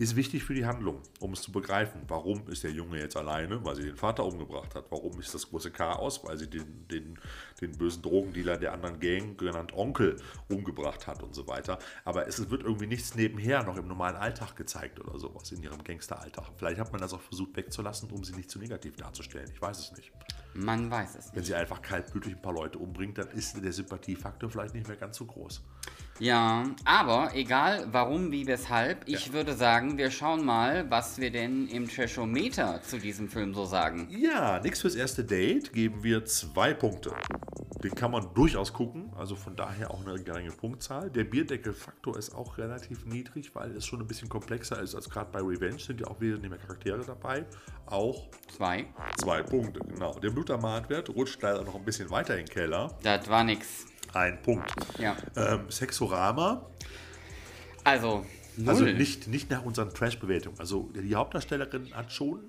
ist 0.00 0.16
wichtig 0.16 0.44
für 0.44 0.54
die 0.54 0.64
Handlung, 0.64 1.02
um 1.18 1.34
es 1.34 1.42
zu 1.42 1.52
begreifen. 1.52 2.00
Warum 2.08 2.48
ist 2.48 2.64
der 2.64 2.70
Junge 2.70 2.98
jetzt 2.98 3.18
alleine? 3.18 3.62
Weil 3.64 3.76
sie 3.76 3.82
den 3.82 3.96
Vater 3.96 4.24
umgebracht 4.24 4.74
hat. 4.74 4.86
Warum 4.90 5.20
ist 5.20 5.34
das 5.34 5.50
große 5.50 5.70
Chaos? 5.70 6.24
Weil 6.24 6.38
sie 6.38 6.48
den, 6.48 6.88
den, 6.88 7.18
den 7.60 7.72
bösen 7.72 8.00
Drogendealer 8.00 8.56
der 8.56 8.72
anderen 8.72 8.98
Gang, 8.98 9.36
genannt 9.36 9.74
Onkel, 9.74 10.16
umgebracht 10.48 11.06
hat 11.06 11.22
und 11.22 11.34
so 11.34 11.46
weiter. 11.46 11.78
Aber 12.06 12.26
es 12.26 12.48
wird 12.48 12.62
irgendwie 12.62 12.86
nichts 12.86 13.14
nebenher 13.14 13.62
noch 13.62 13.76
im 13.76 13.88
normalen 13.88 14.16
Alltag 14.16 14.56
gezeigt 14.56 14.98
oder 15.00 15.18
sowas, 15.18 15.52
in 15.52 15.62
ihrem 15.62 15.84
Gangsteralltag. 15.84 16.50
Vielleicht 16.56 16.80
hat 16.80 16.92
man 16.92 17.00
das 17.02 17.12
auch 17.12 17.20
versucht 17.20 17.54
wegzulassen, 17.56 18.10
um 18.10 18.24
sie 18.24 18.34
nicht 18.34 18.50
zu 18.50 18.58
negativ 18.58 18.96
darzustellen. 18.96 19.50
Ich 19.52 19.60
weiß 19.60 19.78
es 19.78 19.92
nicht. 19.98 20.12
Man 20.54 20.90
weiß 20.90 21.10
es 21.10 21.26
nicht. 21.26 21.36
Wenn 21.36 21.44
sie 21.44 21.54
einfach 21.54 21.82
kaltblütig 21.82 22.36
ein 22.36 22.42
paar 22.42 22.54
Leute 22.54 22.78
umbringt, 22.78 23.18
dann 23.18 23.28
ist 23.28 23.62
der 23.62 23.72
Sympathiefaktor 23.72 24.48
vielleicht 24.48 24.74
nicht 24.74 24.88
mehr 24.88 24.96
ganz 24.96 25.18
so 25.18 25.26
groß. 25.26 25.62
Ja, 26.20 26.64
aber 26.84 27.30
egal 27.34 27.86
warum, 27.92 28.30
wie, 28.30 28.46
weshalb, 28.46 29.08
ich 29.08 29.32
würde 29.32 29.54
sagen, 29.54 29.96
wir 29.96 30.10
schauen 30.10 30.44
mal, 30.44 30.84
was 30.90 31.18
wir 31.18 31.30
denn 31.30 31.66
im 31.68 31.88
Trashometer 31.88 32.82
zu 32.82 32.98
diesem 32.98 33.30
Film 33.30 33.54
so 33.54 33.64
sagen. 33.64 34.06
Ja, 34.10 34.60
nix 34.60 34.82
fürs 34.82 34.96
erste 34.96 35.24
Date 35.24 35.72
geben 35.72 36.02
wir 36.02 36.26
zwei 36.26 36.74
Punkte. 36.74 37.14
Den 37.82 37.94
kann 37.94 38.10
man 38.10 38.34
durchaus 38.34 38.74
gucken, 38.74 39.10
also 39.16 39.34
von 39.34 39.56
daher 39.56 39.90
auch 39.90 40.06
eine 40.06 40.22
geringe 40.22 40.50
Punktzahl. 40.50 41.08
Der 41.08 41.24
Bierdeckelfaktor 41.24 42.18
ist 42.18 42.34
auch 42.34 42.58
relativ 42.58 43.06
niedrig, 43.06 43.54
weil 43.54 43.74
es 43.74 43.86
schon 43.86 44.02
ein 44.02 44.06
bisschen 44.06 44.28
komplexer 44.28 44.78
ist 44.82 44.94
als 44.94 45.08
gerade 45.08 45.30
bei 45.32 45.40
Revenge, 45.40 45.78
sind 45.78 46.00
ja 46.00 46.06
auch 46.08 46.20
wesentlich 46.20 46.50
mehr 46.50 46.58
Charaktere 46.58 47.02
dabei. 47.02 47.46
Auch 47.86 48.28
Zwei. 48.54 48.84
zwei 49.16 49.42
Punkte, 49.42 49.80
genau. 49.80 50.12
Der 50.18 50.28
Blutermatwert 50.28 51.08
rutscht 51.08 51.40
leider 51.40 51.64
noch 51.64 51.76
ein 51.76 51.84
bisschen 51.84 52.10
weiter 52.10 52.36
in 52.38 52.44
den 52.44 52.52
Keller. 52.52 52.98
Das 53.02 53.26
war 53.30 53.42
nix. 53.42 53.86
Ein 54.12 54.40
Punkt. 54.42 54.70
Ja. 54.98 55.16
Ähm, 55.36 55.70
Sexorama, 55.70 56.66
Also, 57.84 58.26
null. 58.56 58.68
also 58.68 58.84
nicht, 58.84 59.28
nicht 59.28 59.50
nach 59.50 59.64
unseren 59.64 59.92
Trash-Bewertungen. 59.94 60.58
Also 60.58 60.90
die 60.94 61.14
Hauptdarstellerin 61.14 61.94
hat 61.94 62.12
schon 62.12 62.40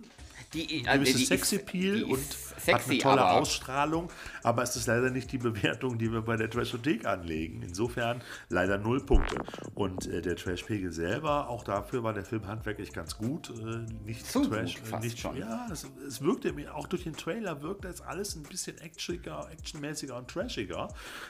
die, 0.53 0.85
ein 0.87 0.99
gewisses 0.99 1.27
Sexappeal 1.27 2.03
und 2.03 2.19
ist 2.61 2.73
hat 2.73 2.81
sexy, 2.81 2.91
eine 2.91 2.99
tolle 2.99 3.21
aber 3.21 3.31
Ausstrahlung, 3.33 4.09
aber 4.43 4.63
es 4.63 4.75
ist 4.75 4.87
leider 4.87 5.09
nicht 5.09 5.31
die 5.31 5.37
Bewertung, 5.37 5.97
die 5.97 6.11
wir 6.11 6.21
bei 6.21 6.35
der 6.37 6.49
Trashothek 6.49 7.05
anlegen. 7.05 7.61
Insofern 7.63 8.21
leider 8.49 8.77
null 8.77 9.03
Punkte. 9.05 9.37
Und 9.75 10.07
äh, 10.07 10.21
der 10.21 10.35
Trashpegel 10.35 10.91
selber, 10.91 11.49
auch 11.49 11.63
dafür 11.63 12.03
war 12.03 12.13
der 12.13 12.25
Film 12.25 12.47
handwerklich 12.47 12.93
ganz 12.93 13.17
gut. 13.17 13.49
Äh, 13.49 13.85
nicht 14.05 14.25
Zu 14.25 14.47
Trash, 14.47 14.75
gut 14.75 14.83
äh, 14.83 14.89
fast 14.89 15.03
nicht, 15.03 15.19
schon. 15.19 15.37
Ja, 15.37 15.67
es, 15.71 15.87
es 16.07 16.21
wirkte 16.21 16.53
mir, 16.53 16.75
auch 16.75 16.87
durch 16.87 17.03
den 17.03 17.13
Trailer 17.13 17.61
wirkt 17.61 17.85
das 17.85 18.01
alles 18.01 18.35
ein 18.35 18.43
bisschen 18.43 18.77
actioniger, 18.79 19.49
actionmäßiger 19.51 20.17
und 20.17 20.27
trashiger. 20.29 20.89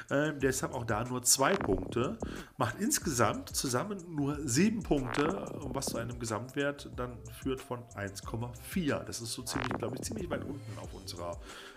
Ähm, 0.09 0.39
deshalb 0.39 0.73
auch 0.73 0.85
da 0.85 1.03
nur 1.03 1.23
zwei 1.23 1.55
Punkte. 1.55 2.17
Macht 2.57 2.79
insgesamt 2.79 3.55
zusammen 3.55 3.97
nur 4.09 4.37
sieben 4.47 4.83
Punkte, 4.83 5.45
was 5.73 5.87
zu 5.87 5.97
einem 5.97 6.19
Gesamtwert 6.19 6.89
dann 6.95 7.17
führt 7.41 7.61
von 7.61 7.79
1,4. 7.95 9.03
Das 9.03 9.21
ist 9.21 9.33
so 9.33 9.43
ziemlich, 9.43 9.73
glaube 9.73 9.95
ich, 9.95 10.01
ziemlich 10.01 10.29
weit 10.29 10.43
unten 10.43 10.77
auf 10.79 10.93
unserer 10.93 11.20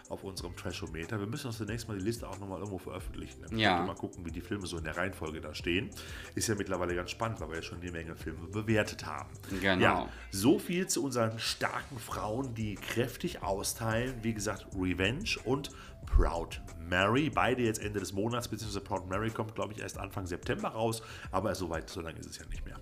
auf 0.08 0.22
unserem 0.22 0.54
Trashometer. 0.54 1.18
Wir 1.18 1.26
müssen 1.26 1.46
uns 1.46 1.56
zunächst 1.56 1.88
mal 1.88 1.96
die 1.98 2.04
Liste 2.04 2.28
auch 2.28 2.38
nochmal 2.38 2.58
irgendwo 2.58 2.78
veröffentlichen. 2.78 3.42
Dann 3.42 3.58
Ja. 3.58 3.82
mal 3.82 3.94
gucken, 3.94 4.24
wie 4.26 4.30
die 4.30 4.40
Filme 4.42 4.66
so 4.66 4.76
in 4.76 4.84
der 4.84 4.96
Reihenfolge 4.96 5.40
da 5.40 5.54
stehen. 5.54 5.90
Ist 6.34 6.48
ja 6.48 6.54
mittlerweile 6.54 6.94
ganz 6.94 7.10
spannend, 7.10 7.40
weil 7.40 7.48
wir 7.48 7.56
ja 7.56 7.62
schon 7.62 7.80
eine 7.80 7.90
Menge 7.90 8.14
Filme 8.14 8.46
bewertet 8.48 9.06
haben. 9.06 9.30
Genau. 9.60 9.82
Ja, 9.82 10.08
so 10.30 10.58
viel 10.58 10.86
zu 10.86 11.02
unseren 11.04 11.38
starken 11.38 11.98
Frauen, 11.98 12.54
die 12.54 12.74
kräftig 12.74 13.42
austeilen. 13.42 14.14
Wie 14.22 14.34
gesagt, 14.34 14.66
Revenge 14.76 15.36
und 15.44 15.70
Proud 16.06 16.60
Mary. 16.78 17.30
Beide 17.30 17.62
jetzt 17.62 17.80
Ende 17.82 17.98
des 17.98 18.12
Monats, 18.12 18.48
beziehungsweise 18.48 18.84
Proud 18.84 19.08
Mary 19.08 19.30
kommt, 19.30 19.54
glaube 19.54 19.72
ich, 19.72 19.80
erst 19.80 19.96
Anfang 19.98 20.26
September 20.26 20.68
raus. 20.68 21.02
Aber 21.30 21.54
so 21.54 21.70
weit, 21.70 21.88
so 21.88 22.02
lange 22.02 22.18
ist 22.20 22.26
es 22.28 22.36
ja 22.38 22.44
nicht 22.46 22.64
mehr. 22.66 22.78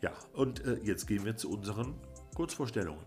Ja, 0.00 0.12
und 0.32 0.64
äh, 0.64 0.78
jetzt 0.82 1.06
gehen 1.06 1.24
wir 1.26 1.36
zu 1.36 1.50
unseren 1.50 1.94
Kurzvorstellungen. 2.34 3.04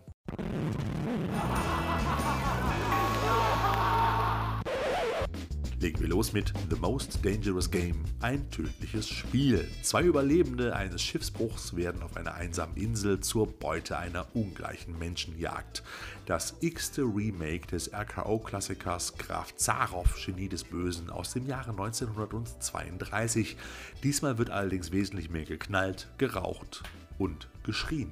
Legen 5.85 6.01
wir 6.01 6.07
los 6.07 6.33
mit 6.33 6.51
The 6.71 6.77
Most 6.77 7.23
Dangerous 7.23 7.69
Game, 7.69 8.03
ein 8.19 8.49
tödliches 8.49 9.07
Spiel. 9.07 9.69
Zwei 9.83 10.01
Überlebende 10.01 10.75
eines 10.75 11.03
Schiffsbruchs 11.03 11.75
werden 11.75 12.01
auf 12.01 12.17
einer 12.17 12.33
einsamen 12.33 12.75
Insel 12.75 13.19
zur 13.19 13.45
Beute 13.45 13.95
einer 13.95 14.25
ungleichen 14.33 14.97
Menschenjagd. 14.97 15.83
Das 16.25 16.55
x-te 16.61 17.03
Remake 17.03 17.67
des 17.67 17.93
RKO-Klassikers 17.93 19.15
Graf 19.19 19.55
Zaroff, 19.57 20.25
Genie 20.25 20.49
des 20.49 20.63
Bösen, 20.63 21.11
aus 21.11 21.33
dem 21.33 21.45
Jahre 21.45 21.69
1932. 21.69 23.55
Diesmal 24.01 24.39
wird 24.39 24.49
allerdings 24.49 24.91
wesentlich 24.91 25.29
mehr 25.29 25.45
geknallt, 25.45 26.07
geraucht 26.17 26.81
und 27.19 27.47
geschrien. 27.61 28.11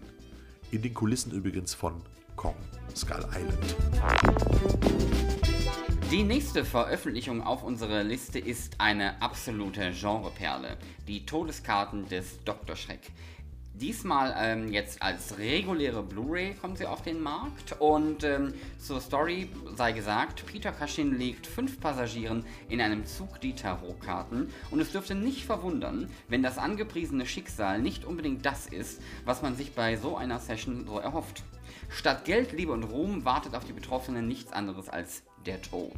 In 0.69 0.83
den 0.83 0.93
Kulissen 0.93 1.31
übrigens 1.31 1.73
von 1.73 2.03
Kong 2.35 2.53
Skull 2.95 3.25
Island. 3.33 3.75
Die 6.13 6.21
nächste 6.21 6.63
Veröffentlichung 6.63 7.41
auf 7.41 7.63
unserer 7.63 8.03
Liste 8.03 8.37
ist 8.37 8.79
eine 8.79 9.19
absolute 9.19 9.93
Genreperle. 9.99 10.77
Die 11.07 11.25
Todeskarten 11.25 12.07
des 12.07 12.43
Dr. 12.43 12.75
Schreck. 12.75 12.99
Diesmal 13.73 14.35
ähm, 14.37 14.71
jetzt 14.71 15.01
als 15.01 15.39
reguläre 15.39 16.03
Blu-ray 16.03 16.53
kommt 16.53 16.77
sie 16.77 16.85
auf 16.85 17.01
den 17.01 17.19
Markt 17.19 17.75
und 17.79 18.23
ähm, 18.23 18.53
zur 18.77 19.01
Story 19.01 19.49
sei 19.75 19.93
gesagt, 19.93 20.45
Peter 20.45 20.71
Cushing 20.71 21.17
legt 21.17 21.47
fünf 21.47 21.79
Passagieren 21.79 22.45
in 22.69 22.79
einem 22.79 23.07
Zug 23.07 23.41
die 23.41 23.55
Tarotkarten 23.55 24.51
und 24.69 24.79
es 24.79 24.91
dürfte 24.91 25.15
nicht 25.15 25.45
verwundern, 25.45 26.11
wenn 26.27 26.43
das 26.43 26.59
angepriesene 26.59 27.25
Schicksal 27.25 27.81
nicht 27.81 28.05
unbedingt 28.05 28.45
das 28.45 28.67
ist, 28.67 29.01
was 29.25 29.41
man 29.41 29.55
sich 29.55 29.73
bei 29.73 29.97
so 29.97 30.15
einer 30.15 30.37
Session 30.37 30.85
so 30.85 30.99
erhofft. 30.99 31.41
Statt 31.89 32.25
Geld, 32.25 32.51
Liebe 32.51 32.71
und 32.71 32.83
Ruhm 32.83 33.25
wartet 33.25 33.55
auf 33.55 33.65
die 33.65 33.73
Betroffenen 33.73 34.27
nichts 34.27 34.53
anderes 34.53 34.89
als 34.89 35.23
der 35.45 35.61
Tod. 35.61 35.97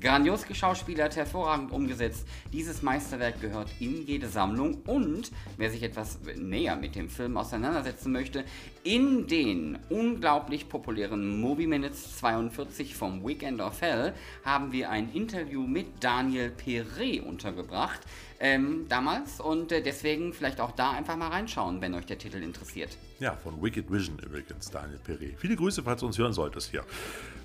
Grandios 0.00 0.46
geschauspielert, 0.46 1.16
hervorragend 1.16 1.72
umgesetzt. 1.72 2.26
Dieses 2.52 2.80
Meisterwerk 2.80 3.40
gehört 3.40 3.68
in 3.80 4.06
jede 4.06 4.28
Sammlung 4.28 4.80
und 4.86 5.30
wer 5.58 5.70
sich 5.70 5.82
etwas 5.82 6.18
näher 6.36 6.76
mit 6.76 6.94
dem 6.94 7.10
Film 7.10 7.36
auseinandersetzen 7.36 8.10
möchte, 8.10 8.44
in 8.82 9.26
den 9.26 9.78
unglaublich 9.90 10.70
populären 10.70 11.38
Movie 11.38 11.66
Minutes 11.66 12.16
42 12.16 12.94
vom 12.94 13.26
Weekend 13.26 13.60
of 13.60 13.82
Hell 13.82 14.14
haben 14.42 14.72
wir 14.72 14.88
ein 14.88 15.12
Interview 15.12 15.66
mit 15.66 16.02
Daniel 16.02 16.50
Perret 16.50 17.22
untergebracht. 17.22 18.00
Ähm, 18.42 18.86
damals 18.88 19.38
und 19.38 19.70
äh, 19.70 19.82
deswegen 19.82 20.32
vielleicht 20.32 20.62
auch 20.62 20.70
da 20.70 20.92
einfach 20.92 21.14
mal 21.16 21.28
reinschauen, 21.28 21.82
wenn 21.82 21.92
euch 21.92 22.06
der 22.06 22.16
Titel 22.16 22.42
interessiert. 22.42 22.96
Ja, 23.18 23.36
von 23.36 23.62
Wicked 23.62 23.92
Vision 23.92 24.18
übrigens, 24.18 24.70
Daniel 24.70 24.98
Perret. 24.98 25.38
Viele 25.38 25.56
Grüße, 25.56 25.82
falls 25.82 26.00
du 26.00 26.06
uns 26.06 26.16
hören 26.16 26.32
solltest 26.32 26.70
hier. 26.70 26.86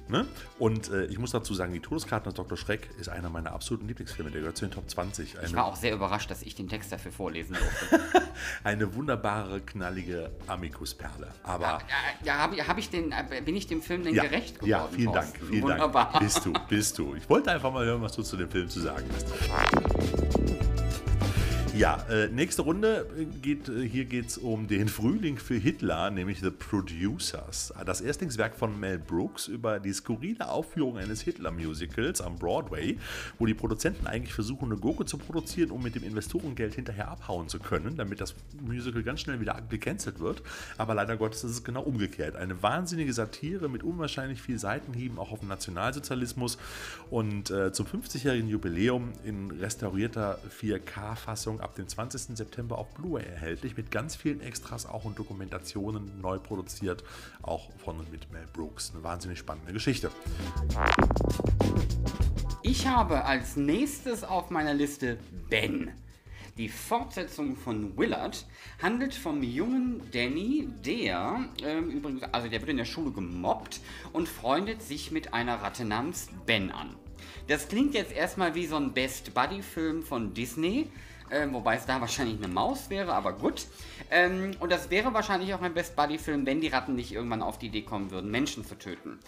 Ne? 0.07 0.27
Und 0.59 0.91
äh, 0.91 1.05
ich 1.05 1.17
muss 1.17 1.31
dazu 1.31 1.55
sagen, 1.55 1.73
die 1.73 1.79
Todeskarten 1.79 2.29
des 2.29 2.35
Dr. 2.35 2.57
Schreck 2.57 2.89
ist 2.99 3.09
einer 3.09 3.29
meiner 3.29 3.53
absoluten 3.53 3.87
Lieblingsfilme. 3.87 4.29
Der 4.29 4.41
gehört 4.41 4.57
zu 4.57 4.65
den 4.65 4.71
Top 4.71 4.87
20. 4.87 5.37
Eine, 5.37 5.47
ich 5.47 5.55
war 5.55 5.65
auch 5.65 5.75
sehr 5.75 5.93
überrascht, 5.93 6.29
dass 6.29 6.43
ich 6.43 6.53
den 6.53 6.69
Text 6.69 6.91
dafür 6.91 7.11
vorlesen 7.11 7.55
durfte. 7.55 7.99
eine 8.63 8.93
wunderbare, 8.93 9.61
knallige 9.61 10.31
Amicus-Perle. 10.45 11.29
Aber 11.41 11.79
ja, 12.23 12.49
ja 12.53 12.67
hab 12.67 12.77
ich 12.77 12.89
den, 12.91 13.11
äh, 13.11 13.41
bin 13.43 13.55
ich 13.55 13.65
dem 13.65 13.81
Film 13.81 14.03
denn 14.03 14.13
ja, 14.13 14.23
gerecht 14.23 14.59
geworden? 14.59 14.69
Ja, 14.69 14.87
vielen 14.91 15.11
Dank. 15.11 15.27
Vielen 15.49 15.63
Wunderbar. 15.63 16.11
Dank. 16.11 16.23
Bist 16.23 16.45
du, 16.45 16.53
bist 16.69 16.97
du. 16.99 17.15
Ich 17.15 17.27
wollte 17.27 17.51
einfach 17.51 17.73
mal 17.73 17.83
hören, 17.85 18.01
was 18.01 18.13
du 18.13 18.21
zu 18.21 18.37
dem 18.37 18.49
Film 18.49 18.69
zu 18.69 18.81
sagen 18.81 19.05
hast. 19.11 19.25
Ja, 21.75 22.05
äh, 22.09 22.29
nächste 22.29 22.61
Runde 22.61 23.05
geht, 23.41 23.67
äh, 23.67 23.85
hier 23.85 24.05
geht 24.05 24.27
es 24.27 24.37
um 24.37 24.69
den 24.69 24.87
Frühling 24.87 25.37
für 25.37 25.55
Hitler, 25.55 26.09
nämlich 26.09 26.39
The 26.39 26.49
Producers. 26.49 27.73
Das 27.85 27.99
Erstlingswerk 27.99 28.55
von 28.55 28.79
Mel 28.79 28.97
Brooks 28.97 29.49
über 29.49 29.81
die 29.81 29.91
skurrile 29.91 30.47
Aufführung 30.47 30.97
eines 30.97 31.19
Hitler-Musicals 31.19 32.21
am 32.21 32.37
Broadway, 32.37 32.97
wo 33.39 33.45
die 33.45 33.53
Produzenten 33.53 34.07
eigentlich 34.07 34.33
versuchen, 34.33 34.71
eine 34.71 34.79
Gurke 34.79 35.03
zu 35.03 35.17
produzieren, 35.17 35.71
um 35.71 35.83
mit 35.83 35.95
dem 35.95 36.05
Investorengeld 36.05 36.75
hinterher 36.75 37.09
abhauen 37.09 37.49
zu 37.49 37.59
können, 37.59 37.97
damit 37.97 38.21
das 38.21 38.35
Musical 38.61 39.03
ganz 39.03 39.19
schnell 39.19 39.41
wieder 39.41 39.61
gecancelt 39.67 40.21
wird. 40.21 40.43
Aber 40.77 40.95
leider 40.95 41.17
Gottes 41.17 41.43
ist 41.43 41.51
es 41.51 41.63
genau 41.65 41.81
umgekehrt. 41.81 42.37
Eine 42.37 42.63
wahnsinnige 42.63 43.11
Satire 43.11 43.67
mit 43.67 43.83
unwahrscheinlich 43.83 44.41
viel 44.41 44.59
Seitenhieben, 44.59 45.19
auch 45.19 45.33
auf 45.33 45.39
den 45.39 45.49
Nationalsozialismus. 45.49 46.57
Und 47.09 47.51
äh, 47.51 47.73
zum 47.73 47.85
50-jährigen 47.85 48.47
Jubiläum 48.47 49.11
in 49.25 49.51
restaurierter 49.51 50.39
4K-Fassung 50.61 51.64
ab 51.65 51.73
dem 51.73 51.87
20. 51.87 52.37
September 52.37 52.77
auf 52.77 52.93
Blu-ray 52.93 53.25
erhältlich, 53.25 53.75
mit 53.75 53.89
ganz 53.89 54.15
vielen 54.15 54.39
Extras 54.39 54.85
auch 54.85 55.03
und 55.03 55.17
Dokumentationen 55.17 56.21
neu 56.21 56.37
produziert, 56.37 57.03
auch 57.41 57.71
von 57.83 57.97
und 57.97 58.11
mit 58.11 58.31
Mel 58.31 58.47
Brooks. 58.53 58.91
Eine 58.93 59.03
wahnsinnig 59.03 59.39
spannende 59.39 59.73
Geschichte. 59.73 60.11
Ich 62.61 62.85
habe 62.85 63.25
als 63.25 63.55
nächstes 63.55 64.23
auf 64.23 64.51
meiner 64.51 64.75
Liste 64.75 65.17
Ben. 65.49 65.89
Die 66.57 66.69
Fortsetzung 66.69 67.57
von 67.57 67.97
Willard 67.97 68.45
handelt 68.79 69.15
vom 69.15 69.41
jungen 69.41 70.01
Danny, 70.11 70.69
der 70.85 71.49
äh, 71.63 71.79
übrigens, 71.79 72.23
also 72.31 72.47
der 72.47 72.61
wird 72.61 72.69
in 72.69 72.77
der 72.77 72.85
Schule 72.85 73.11
gemobbt 73.11 73.81
und 74.13 74.29
freundet 74.29 74.83
sich 74.83 75.11
mit 75.11 75.33
einer 75.33 75.55
Ratte 75.63 75.83
namens 75.83 76.29
Ben 76.45 76.69
an. 76.69 76.95
Das 77.47 77.67
klingt 77.67 77.95
jetzt 77.95 78.11
erstmal 78.11 78.53
wie 78.53 78.67
so 78.67 78.75
ein 78.75 78.93
Best 78.93 79.33
Buddy-Film 79.33 80.03
von 80.03 80.35
Disney, 80.35 80.87
äh, 81.29 81.47
wobei 81.51 81.75
es 81.75 81.85
da 81.85 82.01
wahrscheinlich 82.01 82.37
eine 82.37 82.53
Maus 82.53 82.89
wäre, 82.89 83.13
aber 83.13 83.33
gut. 83.33 83.65
Ähm, 84.11 84.51
und 84.59 84.71
das 84.71 84.89
wäre 84.89 85.13
wahrscheinlich 85.13 85.53
auch 85.53 85.61
ein 85.61 85.73
Best 85.73 85.95
Buddy-Film, 85.95 86.45
wenn 86.45 86.61
die 86.61 86.67
Ratten 86.67 86.95
nicht 86.95 87.11
irgendwann 87.11 87.41
auf 87.41 87.59
die 87.59 87.67
Idee 87.67 87.81
kommen 87.81 88.11
würden, 88.11 88.31
Menschen 88.31 88.65
zu 88.65 88.75
töten. 88.75 89.19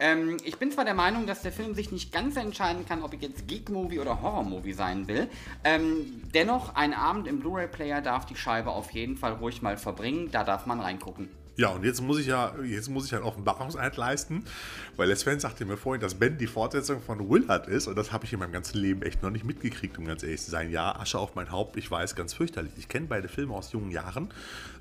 Ähm, 0.00 0.38
ich 0.44 0.58
bin 0.58 0.72
zwar 0.72 0.84
der 0.84 0.94
Meinung, 0.94 1.26
dass 1.26 1.42
der 1.42 1.52
Film 1.52 1.74
sich 1.74 1.92
nicht 1.92 2.12
ganz 2.12 2.36
entscheiden 2.36 2.84
kann, 2.84 3.02
ob 3.02 3.14
ich 3.14 3.22
jetzt 3.22 3.46
Geek-Movie 3.46 4.00
oder 4.00 4.20
Horror-Movie 4.22 4.72
sein 4.72 5.06
will. 5.06 5.28
Ähm, 5.62 6.22
dennoch, 6.34 6.74
ein 6.74 6.94
Abend 6.94 7.28
im 7.28 7.40
Blu-ray-Player 7.40 8.00
darf 8.00 8.26
die 8.26 8.36
Scheibe 8.36 8.70
auf 8.70 8.90
jeden 8.90 9.16
Fall 9.16 9.34
ruhig 9.34 9.62
mal 9.62 9.76
verbringen. 9.76 10.30
Da 10.32 10.42
darf 10.42 10.66
man 10.66 10.80
reingucken. 10.80 11.28
Ja, 11.56 11.68
und 11.68 11.84
jetzt 11.84 12.00
muss 12.00 12.18
ich 12.18 12.26
ja, 12.26 12.52
jetzt 12.64 12.88
muss 12.88 13.06
ich 13.06 13.12
halt 13.12 13.22
Offenbarungseid 13.22 13.96
leisten, 13.96 14.44
weil 14.96 15.08
Les 15.08 15.20
Sven 15.20 15.38
sagte 15.38 15.64
mir 15.64 15.76
vorhin, 15.76 16.00
dass 16.00 16.16
Ben 16.16 16.36
die 16.36 16.48
Fortsetzung 16.48 17.00
von 17.00 17.30
Willard 17.30 17.68
ist 17.68 17.86
und 17.86 17.96
das 17.96 18.10
habe 18.10 18.24
ich 18.24 18.32
in 18.32 18.40
meinem 18.40 18.52
ganzen 18.52 18.78
Leben 18.78 19.02
echt 19.02 19.22
noch 19.22 19.30
nicht 19.30 19.44
mitgekriegt, 19.44 19.96
um 19.98 20.04
ganz 20.04 20.24
ehrlich 20.24 20.42
zu 20.42 20.50
sein. 20.50 20.70
Ja, 20.70 20.96
Asche 20.96 21.18
auf 21.18 21.36
mein 21.36 21.52
Haupt, 21.52 21.76
ich 21.76 21.88
weiß, 21.88 22.16
ganz 22.16 22.34
fürchterlich. 22.34 22.72
Ich 22.76 22.88
kenne 22.88 23.06
beide 23.08 23.28
Filme 23.28 23.54
aus 23.54 23.70
jungen 23.70 23.92
Jahren, 23.92 24.30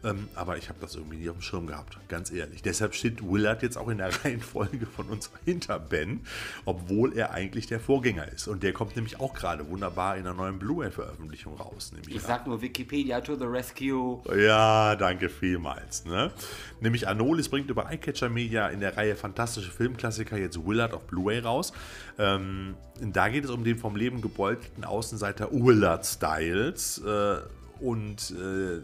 ähm, 0.03 0.27
aber 0.33 0.57
ich 0.57 0.69
habe 0.69 0.79
das 0.81 0.95
irgendwie 0.95 1.17
nie 1.17 1.29
auf 1.29 1.37
dem 1.37 1.43
Schirm 1.43 1.67
gehabt, 1.67 1.97
ganz 2.07 2.31
ehrlich. 2.31 2.63
Deshalb 2.63 2.95
steht 2.95 3.21
Willard 3.23 3.61
jetzt 3.61 3.77
auch 3.77 3.89
in 3.89 3.99
der 3.99 4.09
Reihenfolge 4.23 4.87
von 4.87 5.07
uns 5.09 5.29
hinter 5.45 5.77
Ben, 5.77 6.21
obwohl 6.65 7.15
er 7.15 7.31
eigentlich 7.33 7.67
der 7.67 7.79
Vorgänger 7.79 8.27
ist. 8.31 8.47
Und 8.47 8.63
der 8.63 8.73
kommt 8.73 8.95
nämlich 8.95 9.19
auch 9.19 9.35
gerade 9.35 9.69
wunderbar 9.69 10.17
in 10.17 10.25
einer 10.25 10.33
neuen 10.35 10.57
Blu-ray-Veröffentlichung 10.57 11.55
raus. 11.55 11.91
ich 12.07 12.21
sag 12.21 12.47
nur 12.47 12.61
Wikipedia 12.61 13.21
to 13.21 13.35
the 13.35 13.45
rescue. 13.45 14.21
Ja, 14.35 14.95
danke 14.95 15.29
vielmals. 15.29 16.05
Ne? 16.05 16.31
Nämlich 16.79 17.07
Anolis 17.07 17.49
bringt 17.49 17.69
über 17.69 17.89
Eyecatcher 17.89 18.29
Media 18.29 18.67
in 18.67 18.79
der 18.79 18.97
Reihe 18.97 19.15
Fantastische 19.15 19.71
Filmklassiker 19.71 20.37
jetzt 20.37 20.65
Willard 20.65 20.93
auf 20.93 21.05
Blu-ray 21.07 21.39
raus. 21.39 21.73
Ähm, 22.17 22.75
da 22.99 23.29
geht 23.29 23.45
es 23.45 23.49
um 23.49 23.63
den 23.63 23.77
vom 23.77 23.95
Leben 23.95 24.21
gebeutelten 24.21 24.83
Außenseiter 24.83 25.51
Willard 25.51 26.05
Styles. 26.05 27.01
Äh, 27.05 27.37
und 27.79 28.31
äh, 28.31 28.81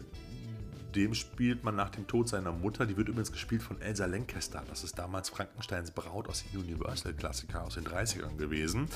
dem 0.94 1.14
spielt 1.14 1.64
man 1.64 1.76
nach 1.76 1.90
dem 1.90 2.06
Tod 2.06 2.28
seiner 2.28 2.52
Mutter, 2.52 2.86
die 2.86 2.96
wird 2.96 3.08
übrigens 3.08 3.32
gespielt 3.32 3.62
von 3.62 3.80
Elsa 3.80 4.06
Lancaster. 4.06 4.62
Das 4.68 4.84
ist 4.84 4.98
damals 4.98 5.28
Frankensteins 5.28 5.90
Braut 5.90 6.28
aus 6.28 6.44
den 6.44 6.60
Universal-Klassiker 6.60 7.64
aus 7.64 7.74
den 7.74 7.84
30ern 7.84 8.36
gewesen. 8.36 8.88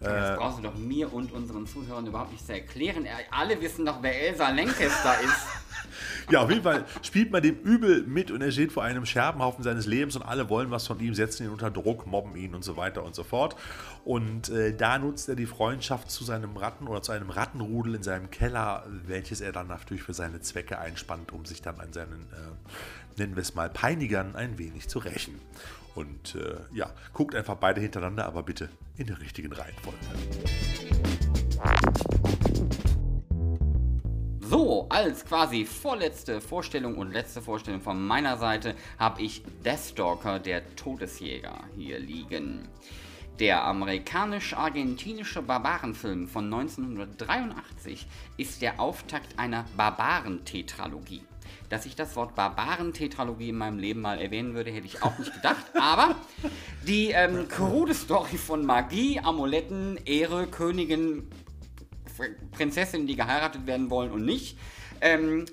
Das 0.00 0.30
äh, 0.30 0.36
brauchst 0.36 0.58
du 0.58 0.62
doch 0.62 0.74
mir 0.76 1.12
und 1.12 1.32
unseren 1.32 1.66
Zuhörern 1.66 2.06
überhaupt 2.06 2.32
nicht 2.32 2.44
zu 2.44 2.52
erklären. 2.52 3.06
Alle 3.30 3.60
wissen 3.60 3.86
doch, 3.86 4.02
wer 4.02 4.28
Elsa 4.28 4.50
Lancaster 4.50 5.20
ist. 5.20 5.46
ja, 6.30 6.42
auf 6.42 6.50
jeden 6.50 6.62
Fall 6.62 6.84
spielt 7.02 7.30
man 7.30 7.42
dem 7.42 7.56
übel 7.60 8.02
mit 8.06 8.30
und 8.30 8.42
er 8.42 8.50
steht 8.50 8.72
vor 8.72 8.82
einem 8.82 9.06
Scherbenhaufen 9.06 9.62
seines 9.62 9.86
Lebens 9.86 10.16
und 10.16 10.22
alle 10.22 10.48
wollen 10.48 10.70
was 10.70 10.86
von 10.86 10.98
ihm, 11.00 11.14
setzen 11.14 11.44
ihn 11.44 11.50
unter 11.50 11.70
Druck, 11.70 12.06
mobben 12.06 12.36
ihn 12.36 12.54
und 12.54 12.64
so 12.64 12.76
weiter 12.76 13.04
und 13.04 13.14
so 13.14 13.24
fort. 13.24 13.56
Und 14.06 14.50
äh, 14.50 14.72
da 14.72 14.98
nutzt 14.98 15.28
er 15.28 15.34
die 15.34 15.46
Freundschaft 15.46 16.12
zu 16.12 16.22
seinem 16.22 16.56
Ratten 16.56 16.86
oder 16.86 17.02
zu 17.02 17.10
einem 17.10 17.28
Rattenrudel 17.28 17.96
in 17.96 18.04
seinem 18.04 18.30
Keller, 18.30 18.86
welches 19.04 19.40
er 19.40 19.50
dann 19.50 19.66
natürlich 19.66 20.04
für 20.04 20.14
seine 20.14 20.40
Zwecke 20.40 20.78
einspannt, 20.78 21.32
um 21.32 21.44
sich 21.44 21.60
dann 21.60 21.80
an 21.80 21.92
seinen, 21.92 22.20
äh, 22.32 23.18
nennen 23.18 23.34
wir 23.34 23.42
es 23.42 23.56
mal, 23.56 23.68
Peinigern 23.68 24.36
ein 24.36 24.58
wenig 24.58 24.88
zu 24.88 25.00
rächen. 25.00 25.40
Und 25.96 26.36
äh, 26.36 26.54
ja, 26.72 26.88
guckt 27.14 27.34
einfach 27.34 27.56
beide 27.56 27.80
hintereinander, 27.80 28.26
aber 28.26 28.44
bitte 28.44 28.68
in 28.96 29.08
der 29.08 29.20
richtigen 29.20 29.52
Reihenfolge. 29.52 29.98
So, 34.38 34.86
als 34.88 35.24
quasi 35.24 35.64
vorletzte 35.64 36.40
Vorstellung 36.40 36.96
und 36.96 37.10
letzte 37.10 37.42
Vorstellung 37.42 37.80
von 37.80 38.06
meiner 38.06 38.36
Seite 38.36 38.76
habe 39.00 39.20
ich 39.22 39.42
Deathstalker, 39.64 40.38
der 40.38 40.76
Todesjäger, 40.76 41.64
hier 41.74 41.98
liegen. 41.98 42.68
Der 43.38 43.64
amerikanisch-argentinische 43.64 45.42
Barbarenfilm 45.42 46.26
von 46.26 46.46
1983 46.46 48.06
ist 48.38 48.62
der 48.62 48.80
Auftakt 48.80 49.38
einer 49.38 49.66
Barbarentetralogie. 49.76 51.22
Dass 51.68 51.84
ich 51.84 51.96
das 51.96 52.16
Wort 52.16 52.34
Barbarentetralogie 52.34 53.50
in 53.50 53.58
meinem 53.58 53.78
Leben 53.78 54.00
mal 54.00 54.22
erwähnen 54.22 54.54
würde, 54.54 54.70
hätte 54.70 54.86
ich 54.86 55.02
auch 55.02 55.18
nicht 55.18 55.34
gedacht. 55.34 55.64
Aber 55.78 56.14
die 56.86 57.10
ähm, 57.10 57.46
krude 57.48 57.92
Story 57.92 58.38
von 58.38 58.64
Magie, 58.64 59.20
Amuletten, 59.20 59.98
Ehre, 60.06 60.46
Königin, 60.46 61.28
Prinzessinnen, 62.52 63.06
die 63.06 63.16
geheiratet 63.16 63.66
werden 63.66 63.90
wollen 63.90 64.12
und 64.12 64.24
nicht, 64.24 64.56
ähm, 65.02 65.44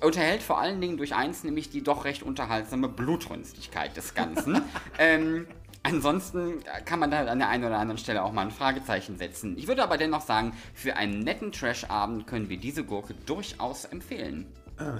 unterhält 0.00 0.42
vor 0.42 0.60
allen 0.60 0.80
Dingen 0.80 0.98
durch 0.98 1.14
eins, 1.14 1.42
nämlich 1.42 1.70
die 1.70 1.82
doch 1.82 2.04
recht 2.04 2.22
unterhaltsame 2.22 2.88
Blutrünstigkeit 2.88 3.96
des 3.96 4.14
Ganzen. 4.14 4.60
ähm, 4.98 5.46
Ansonsten 5.84 6.62
kann 6.84 7.00
man 7.00 7.10
da 7.10 7.24
an 7.24 7.38
der 7.38 7.48
einen 7.48 7.64
oder 7.64 7.78
anderen 7.78 7.98
Stelle 7.98 8.22
auch 8.22 8.32
mal 8.32 8.42
ein 8.42 8.50
Fragezeichen 8.50 9.18
setzen. 9.18 9.58
Ich 9.58 9.66
würde 9.66 9.82
aber 9.82 9.98
dennoch 9.98 10.20
sagen, 10.20 10.52
für 10.74 10.96
einen 10.96 11.20
netten 11.20 11.50
Trash-Abend 11.50 12.26
können 12.26 12.48
wir 12.48 12.56
diese 12.56 12.84
Gurke 12.84 13.14
durchaus 13.26 13.84
empfehlen. 13.84 14.46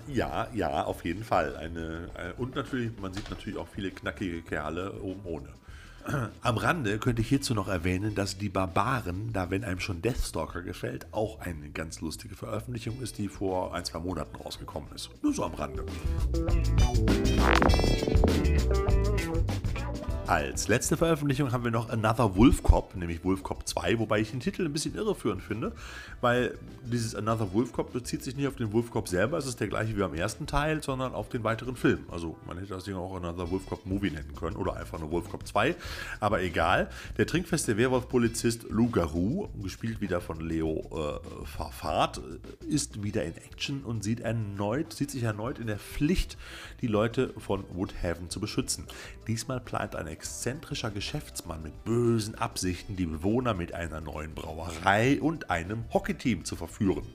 Ja, 0.06 0.48
ja, 0.52 0.84
auf 0.84 1.04
jeden 1.04 1.24
Fall. 1.24 1.56
Eine, 1.56 2.10
eine, 2.14 2.34
und 2.34 2.54
natürlich, 2.54 2.90
man 3.00 3.12
sieht 3.12 3.30
natürlich 3.30 3.58
auch 3.58 3.68
viele 3.68 3.90
knackige 3.90 4.42
Kerle 4.42 4.92
oben 5.00 5.20
ohne. 5.24 5.48
Am 6.42 6.56
Rande 6.56 6.98
könnte 6.98 7.22
ich 7.22 7.28
hierzu 7.28 7.54
noch 7.54 7.68
erwähnen, 7.68 8.14
dass 8.14 8.36
Die 8.36 8.48
Barbaren, 8.48 9.32
da 9.32 9.50
wenn 9.50 9.64
einem 9.64 9.80
schon 9.80 10.02
Deathstalker 10.02 10.62
gefällt, 10.62 11.06
auch 11.12 11.40
eine 11.40 11.70
ganz 11.70 12.00
lustige 12.00 12.34
Veröffentlichung 12.34 13.00
ist, 13.00 13.18
die 13.18 13.28
vor 13.28 13.74
ein, 13.74 13.84
zwei 13.84 14.00
Monaten 14.00 14.36
rausgekommen 14.36 14.90
ist. 14.94 15.10
Nur 15.22 15.32
so 15.32 15.44
am 15.44 15.54
Rande. 15.54 15.84
Als 20.28 20.68
letzte 20.68 20.96
Veröffentlichung 20.96 21.50
haben 21.50 21.64
wir 21.64 21.72
noch 21.72 21.90
Another 21.90 22.36
Wolf 22.36 22.62
Cop, 22.62 22.94
nämlich 22.94 23.24
Wolf 23.24 23.42
Cop 23.42 23.66
2, 23.66 23.98
wobei 23.98 24.20
ich 24.20 24.30
den 24.30 24.38
Titel 24.38 24.64
ein 24.64 24.72
bisschen 24.72 24.94
irreführend 24.94 25.42
finde, 25.42 25.72
weil 26.20 26.56
dieses 26.84 27.16
Another 27.16 27.52
Wolf 27.52 27.72
Cop 27.72 27.92
bezieht 27.92 28.22
sich 28.22 28.36
nicht 28.36 28.46
auf 28.46 28.54
den 28.54 28.72
Wolf 28.72 28.92
Cop 28.92 29.08
selber, 29.08 29.36
es 29.36 29.46
ist 29.46 29.58
der 29.58 29.66
gleiche 29.66 29.96
wie 29.96 30.00
beim 30.00 30.14
ersten 30.14 30.46
Teil, 30.46 30.80
sondern 30.80 31.12
auf 31.12 31.28
den 31.28 31.42
weiteren 31.42 31.74
Film. 31.74 32.04
Also 32.08 32.36
man 32.46 32.56
hätte 32.56 32.68
das 32.68 32.84
Ding 32.84 32.94
auch 32.94 33.16
Another 33.16 33.50
Wolf 33.50 33.66
Cop 33.66 33.84
Movie 33.84 34.12
nennen 34.12 34.32
können 34.36 34.54
oder 34.54 34.76
einfach 34.76 35.00
nur 35.00 35.10
Wolf 35.10 35.28
Cop 35.28 35.44
2, 35.44 35.74
aber 36.20 36.40
egal. 36.40 36.88
Der 37.18 37.26
trinkfeste 37.26 37.76
Werwolf-Polizist 37.76 38.66
Lou 38.70 38.90
Garou, 38.90 39.48
gespielt 39.60 40.00
wieder 40.00 40.20
von 40.20 40.40
Leo 40.40 40.88
äh, 40.92 41.46
Farfart, 41.46 42.20
ist 42.68 43.02
wieder 43.02 43.24
in 43.24 43.36
Action 43.38 43.82
und 43.82 44.04
sieht 44.04 44.20
erneut, 44.20 44.92
sieht 44.92 45.10
sich 45.10 45.24
erneut 45.24 45.58
in 45.58 45.66
der 45.66 45.80
Pflicht, 45.80 46.38
die 46.80 46.86
Leute 46.86 47.34
von 47.38 47.64
Woodhaven 47.72 48.30
zu 48.30 48.38
beschützen. 48.38 48.86
Diesmal 49.26 49.58
plant 49.58 49.96
ein 49.96 50.11
exzentrischer 50.12 50.90
Geschäftsmann 50.90 51.62
mit 51.62 51.84
bösen 51.84 52.34
Absichten, 52.34 52.96
die 52.96 53.06
Bewohner 53.06 53.54
mit 53.54 53.72
einer 53.72 54.02
neuen 54.02 54.34
Brauerei 54.34 55.18
und 55.20 55.50
einem 55.50 55.84
Hockeyteam 55.92 56.44
zu 56.44 56.54
verführen. 56.54 57.06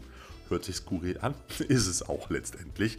Hört 0.49 0.65
sich 0.65 0.77
skurril 0.77 1.19
an, 1.21 1.35
ist 1.59 1.85
es 1.85 2.01
auch 2.01 2.31
letztendlich. 2.31 2.97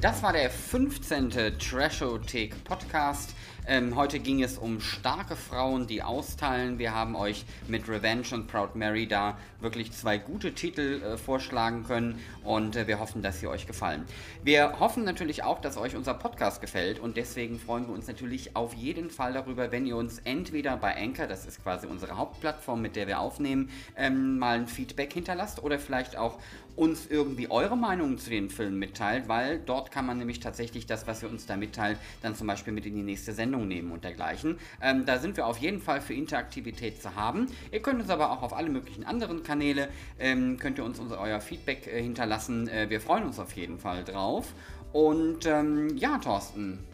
Das 0.00 0.22
war 0.22 0.32
der 0.32 0.48
15. 0.48 1.58
Trashothek 1.58 2.64
Podcast. 2.64 3.34
Ähm, 3.70 3.94
heute 3.94 4.18
ging 4.18 4.42
es 4.42 4.58
um 4.58 4.80
starke 4.80 5.36
Frauen, 5.36 5.86
die 5.86 6.02
austeilen. 6.02 6.80
Wir 6.80 6.92
haben 6.92 7.14
euch 7.14 7.44
mit 7.68 7.88
Revenge 7.88 8.24
und 8.32 8.48
Proud 8.48 8.74
Mary 8.74 9.06
da 9.06 9.38
wirklich 9.60 9.92
zwei 9.92 10.18
gute 10.18 10.54
Titel 10.54 11.00
äh, 11.00 11.16
vorschlagen 11.16 11.84
können 11.84 12.18
und 12.42 12.74
äh, 12.74 12.88
wir 12.88 12.98
hoffen, 12.98 13.22
dass 13.22 13.38
sie 13.38 13.46
euch 13.46 13.68
gefallen. 13.68 14.06
Wir 14.42 14.80
hoffen 14.80 15.04
natürlich 15.04 15.44
auch, 15.44 15.60
dass 15.60 15.76
euch 15.76 15.94
unser 15.94 16.14
Podcast 16.14 16.60
gefällt 16.60 16.98
und 16.98 17.16
deswegen 17.16 17.60
freuen 17.60 17.86
wir 17.86 17.94
uns 17.94 18.08
natürlich 18.08 18.56
auf 18.56 18.74
jeden 18.74 19.08
Fall 19.08 19.34
darüber, 19.34 19.70
wenn 19.70 19.86
ihr 19.86 19.96
uns 19.96 20.18
entweder 20.24 20.76
bei 20.76 20.96
Anchor, 20.96 21.28
das 21.28 21.46
ist 21.46 21.62
quasi 21.62 21.86
unsere 21.86 22.16
Hauptplattform, 22.16 22.82
mit 22.82 22.96
der 22.96 23.06
wir 23.06 23.20
aufnehmen, 23.20 23.70
ähm, 23.96 24.40
mal 24.40 24.58
ein 24.58 24.66
Feedback 24.66 25.12
hinterlasst 25.12 25.62
oder 25.62 25.78
vielleicht 25.78 26.16
auch 26.16 26.40
uns 26.76 27.06
irgendwie 27.08 27.50
eure 27.50 27.76
Meinungen 27.76 28.16
zu 28.16 28.30
den 28.30 28.48
Filmen 28.48 28.78
mitteilt, 28.78 29.28
weil 29.28 29.60
dort 29.60 29.90
kann 29.90 30.06
man 30.06 30.18
nämlich 30.18 30.40
tatsächlich 30.40 30.86
das, 30.86 31.06
was 31.06 31.22
ihr 31.22 31.28
uns 31.28 31.44
da 31.44 31.56
mitteilt, 31.56 31.98
dann 32.22 32.34
zum 32.34 32.46
Beispiel 32.46 32.72
mit 32.72 32.86
in 32.86 32.94
die 32.94 33.02
nächste 33.02 33.34
Sendung 33.34 33.59
nehmen 33.64 33.92
und 33.92 34.04
dergleichen. 34.04 34.58
Ähm, 34.82 35.06
da 35.06 35.18
sind 35.18 35.36
wir 35.36 35.46
auf 35.46 35.58
jeden 35.58 35.80
Fall 35.80 36.00
für 36.00 36.14
Interaktivität 36.14 37.00
zu 37.00 37.14
haben. 37.14 37.46
Ihr 37.72 37.80
könnt 37.80 38.00
uns 38.00 38.10
aber 38.10 38.30
auch 38.30 38.42
auf 38.42 38.52
alle 38.52 38.70
möglichen 38.70 39.04
anderen 39.04 39.42
Kanäle, 39.42 39.88
ähm, 40.18 40.58
könnt 40.58 40.78
ihr 40.78 40.84
uns 40.84 40.98
unser, 40.98 41.20
euer 41.20 41.40
Feedback 41.40 41.86
äh, 41.86 42.02
hinterlassen. 42.02 42.68
Äh, 42.68 42.90
wir 42.90 43.00
freuen 43.00 43.24
uns 43.24 43.38
auf 43.38 43.52
jeden 43.52 43.78
Fall 43.78 44.04
drauf. 44.04 44.52
Und 44.92 45.46
ähm, 45.46 45.96
ja, 45.96 46.18
Thorsten. 46.18 46.84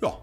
Ja, 0.00 0.18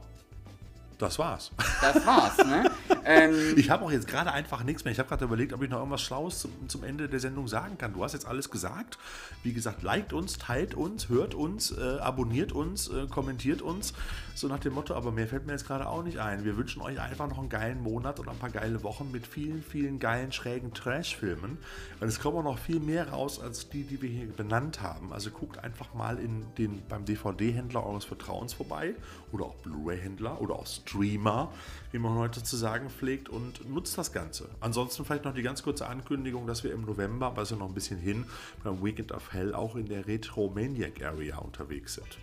das 0.98 1.18
war's. 1.20 1.52
Das 1.82 2.06
war's, 2.06 2.38
ne? 2.38 2.64
ähm, 3.06 3.34
ich 3.56 3.70
habe 3.70 3.86
auch 3.86 3.92
jetzt 3.92 4.08
gerade 4.08 4.32
einfach 4.32 4.64
nichts 4.64 4.84
mehr. 4.84 4.92
Ich 4.92 5.00
habe 5.00 5.10
gerade 5.10 5.26
überlegt, 5.26 5.54
ob 5.54 5.62
ich 5.64 5.70
noch 5.70 5.78
irgendwas 5.78 6.02
Schlaues 6.02 6.40
zum, 6.40 6.52
zum, 6.68 6.84
Ende 6.84 7.08
der 7.08 7.20
Sendung 7.20 7.48
sagen 7.48 7.78
kann. 7.78 7.94
Du 7.94 8.04
hast 8.04 8.14
jetzt 8.14 8.26
alles 8.26 8.50
gesagt. 8.50 8.98
Wie 9.44 9.54
gesagt, 9.54 9.84
liked 9.84 10.14
uns, 10.14 10.38
teilt 10.38 10.74
uns, 10.76 11.10
hört 11.10 11.34
uns, 11.34 11.72
äh, 11.72 12.00
abonniert 12.00 12.52
uns, 12.52 12.90
äh, 12.90 13.08
kommentiert 13.08 13.62
uns. 13.62 13.94
So 14.36 14.48
nach 14.48 14.60
dem 14.60 14.74
Motto, 14.74 14.96
aber 14.96 15.12
mehr 15.12 15.28
fällt 15.28 15.46
mir 15.46 15.54
jetzt 15.54 15.68
gerade 15.68 15.88
auch 15.88 16.04
nicht 16.04 16.18
ein. 16.18 16.44
Wir 16.44 16.58
wünschen 16.58 16.82
euch 16.82 17.00
einfach 17.00 17.28
noch 17.28 17.38
einen 17.38 17.50
geilen 17.50 17.82
Monat 17.82 18.20
und 18.20 18.28
ein 18.28 18.38
paar 18.38 18.50
geile 18.50 18.84
Wochen 18.84 19.12
mit 19.12 19.28
vielen, 19.28 19.62
vielen 19.64 20.00
geilen, 20.00 20.32
schrägen 20.32 20.74
Trash-Filmen. 20.74 21.58
Weil 22.00 22.08
es 22.08 22.20
kommen 22.20 22.38
auch 22.38 22.44
noch 22.44 22.58
viel 22.58 22.80
mehr 22.80 23.10
raus 23.10 23.40
als 23.40 23.70
die, 23.70 23.84
die 23.84 24.02
wir 24.02 24.10
hier 24.10 24.28
benannt 24.28 24.82
haben. 24.82 25.14
Also 25.14 25.30
guckt 25.30 25.60
einfach 25.60 25.94
mal 25.94 26.18
in 26.18 26.46
den, 26.58 26.82
beim 26.90 27.06
DVD-Händler 27.06 27.86
eures 27.86 28.06
Vertrauens 28.06 28.54
vorbei 28.54 28.96
oder 29.32 29.46
auch 29.46 29.56
Blu-ray-Händler 29.56 30.42
oder 30.42 30.56
auch 30.56 30.66
Streamer, 30.66 31.52
wie 31.92 32.00
man 32.00 32.16
heute 32.16 32.44
zu 32.44 32.58
sagen 32.58 32.73
pflegt, 32.90 33.30
und 33.30 33.70
nutzt 33.70 33.98
das 33.98 34.12
Ganze. 34.12 34.50
Ansonsten 34.60 35.06
vielleicht 35.06 35.26
noch 35.26 35.34
die 35.34 35.44
ganz 35.44 35.64
kurze 35.64 35.88
Ankündigung, 35.88 36.48
dass 36.48 36.64
wir 36.64 36.74
im 36.74 36.82
November, 36.82 37.28
aber 37.28 37.44
ja 37.44 37.56
noch 37.56 37.68
ein 37.68 37.74
bisschen 37.74 38.00
hin, 38.00 38.26
beim 38.64 38.84
Weekend 38.84 39.12
of 39.12 39.32
Hell 39.34 39.54
auch 39.54 39.76
in 39.76 39.88
der 39.88 40.08
Retro 40.08 40.50
Maniac 40.50 41.04
Area 41.04 41.38
unterwegs 41.38 41.96
sind. 41.96 42.18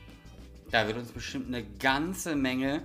Da 0.71 0.87
wird 0.87 0.99
uns 0.99 1.11
bestimmt 1.11 1.49
eine 1.49 1.65
ganze 1.65 2.37
Menge 2.37 2.83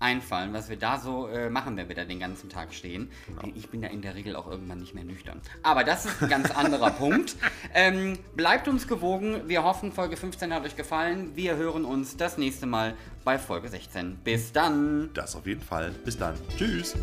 einfallen, 0.00 0.52
was 0.52 0.68
wir 0.68 0.76
da 0.76 0.98
so 0.98 1.28
äh, 1.28 1.50
machen, 1.50 1.76
wenn 1.76 1.88
wir 1.88 1.94
da 1.94 2.04
den 2.04 2.18
ganzen 2.18 2.48
Tag 2.48 2.74
stehen. 2.74 3.10
Genau. 3.28 3.52
Ich 3.54 3.68
bin 3.68 3.82
ja 3.82 3.88
in 3.88 4.02
der 4.02 4.14
Regel 4.14 4.34
auch 4.34 4.48
irgendwann 4.48 4.78
nicht 4.78 4.94
mehr 4.94 5.04
nüchtern. 5.04 5.40
Aber 5.62 5.84
das 5.84 6.06
ist 6.06 6.22
ein 6.22 6.28
ganz 6.28 6.50
anderer 6.50 6.90
Punkt. 7.00 7.36
Ähm, 7.74 8.18
bleibt 8.34 8.66
uns 8.66 8.88
gewogen. 8.88 9.42
Wir 9.46 9.62
hoffen, 9.62 9.92
Folge 9.92 10.16
15 10.16 10.52
hat 10.52 10.64
euch 10.64 10.76
gefallen. 10.76 11.36
Wir 11.36 11.56
hören 11.56 11.84
uns 11.84 12.16
das 12.16 12.38
nächste 12.38 12.66
Mal 12.66 12.94
bei 13.24 13.38
Folge 13.38 13.68
16. 13.68 14.16
Bis 14.24 14.52
dann. 14.52 15.10
Das 15.14 15.36
auf 15.36 15.46
jeden 15.46 15.62
Fall. 15.62 15.90
Bis 16.04 16.16
dann. 16.16 16.34
Tschüss. 16.56 16.96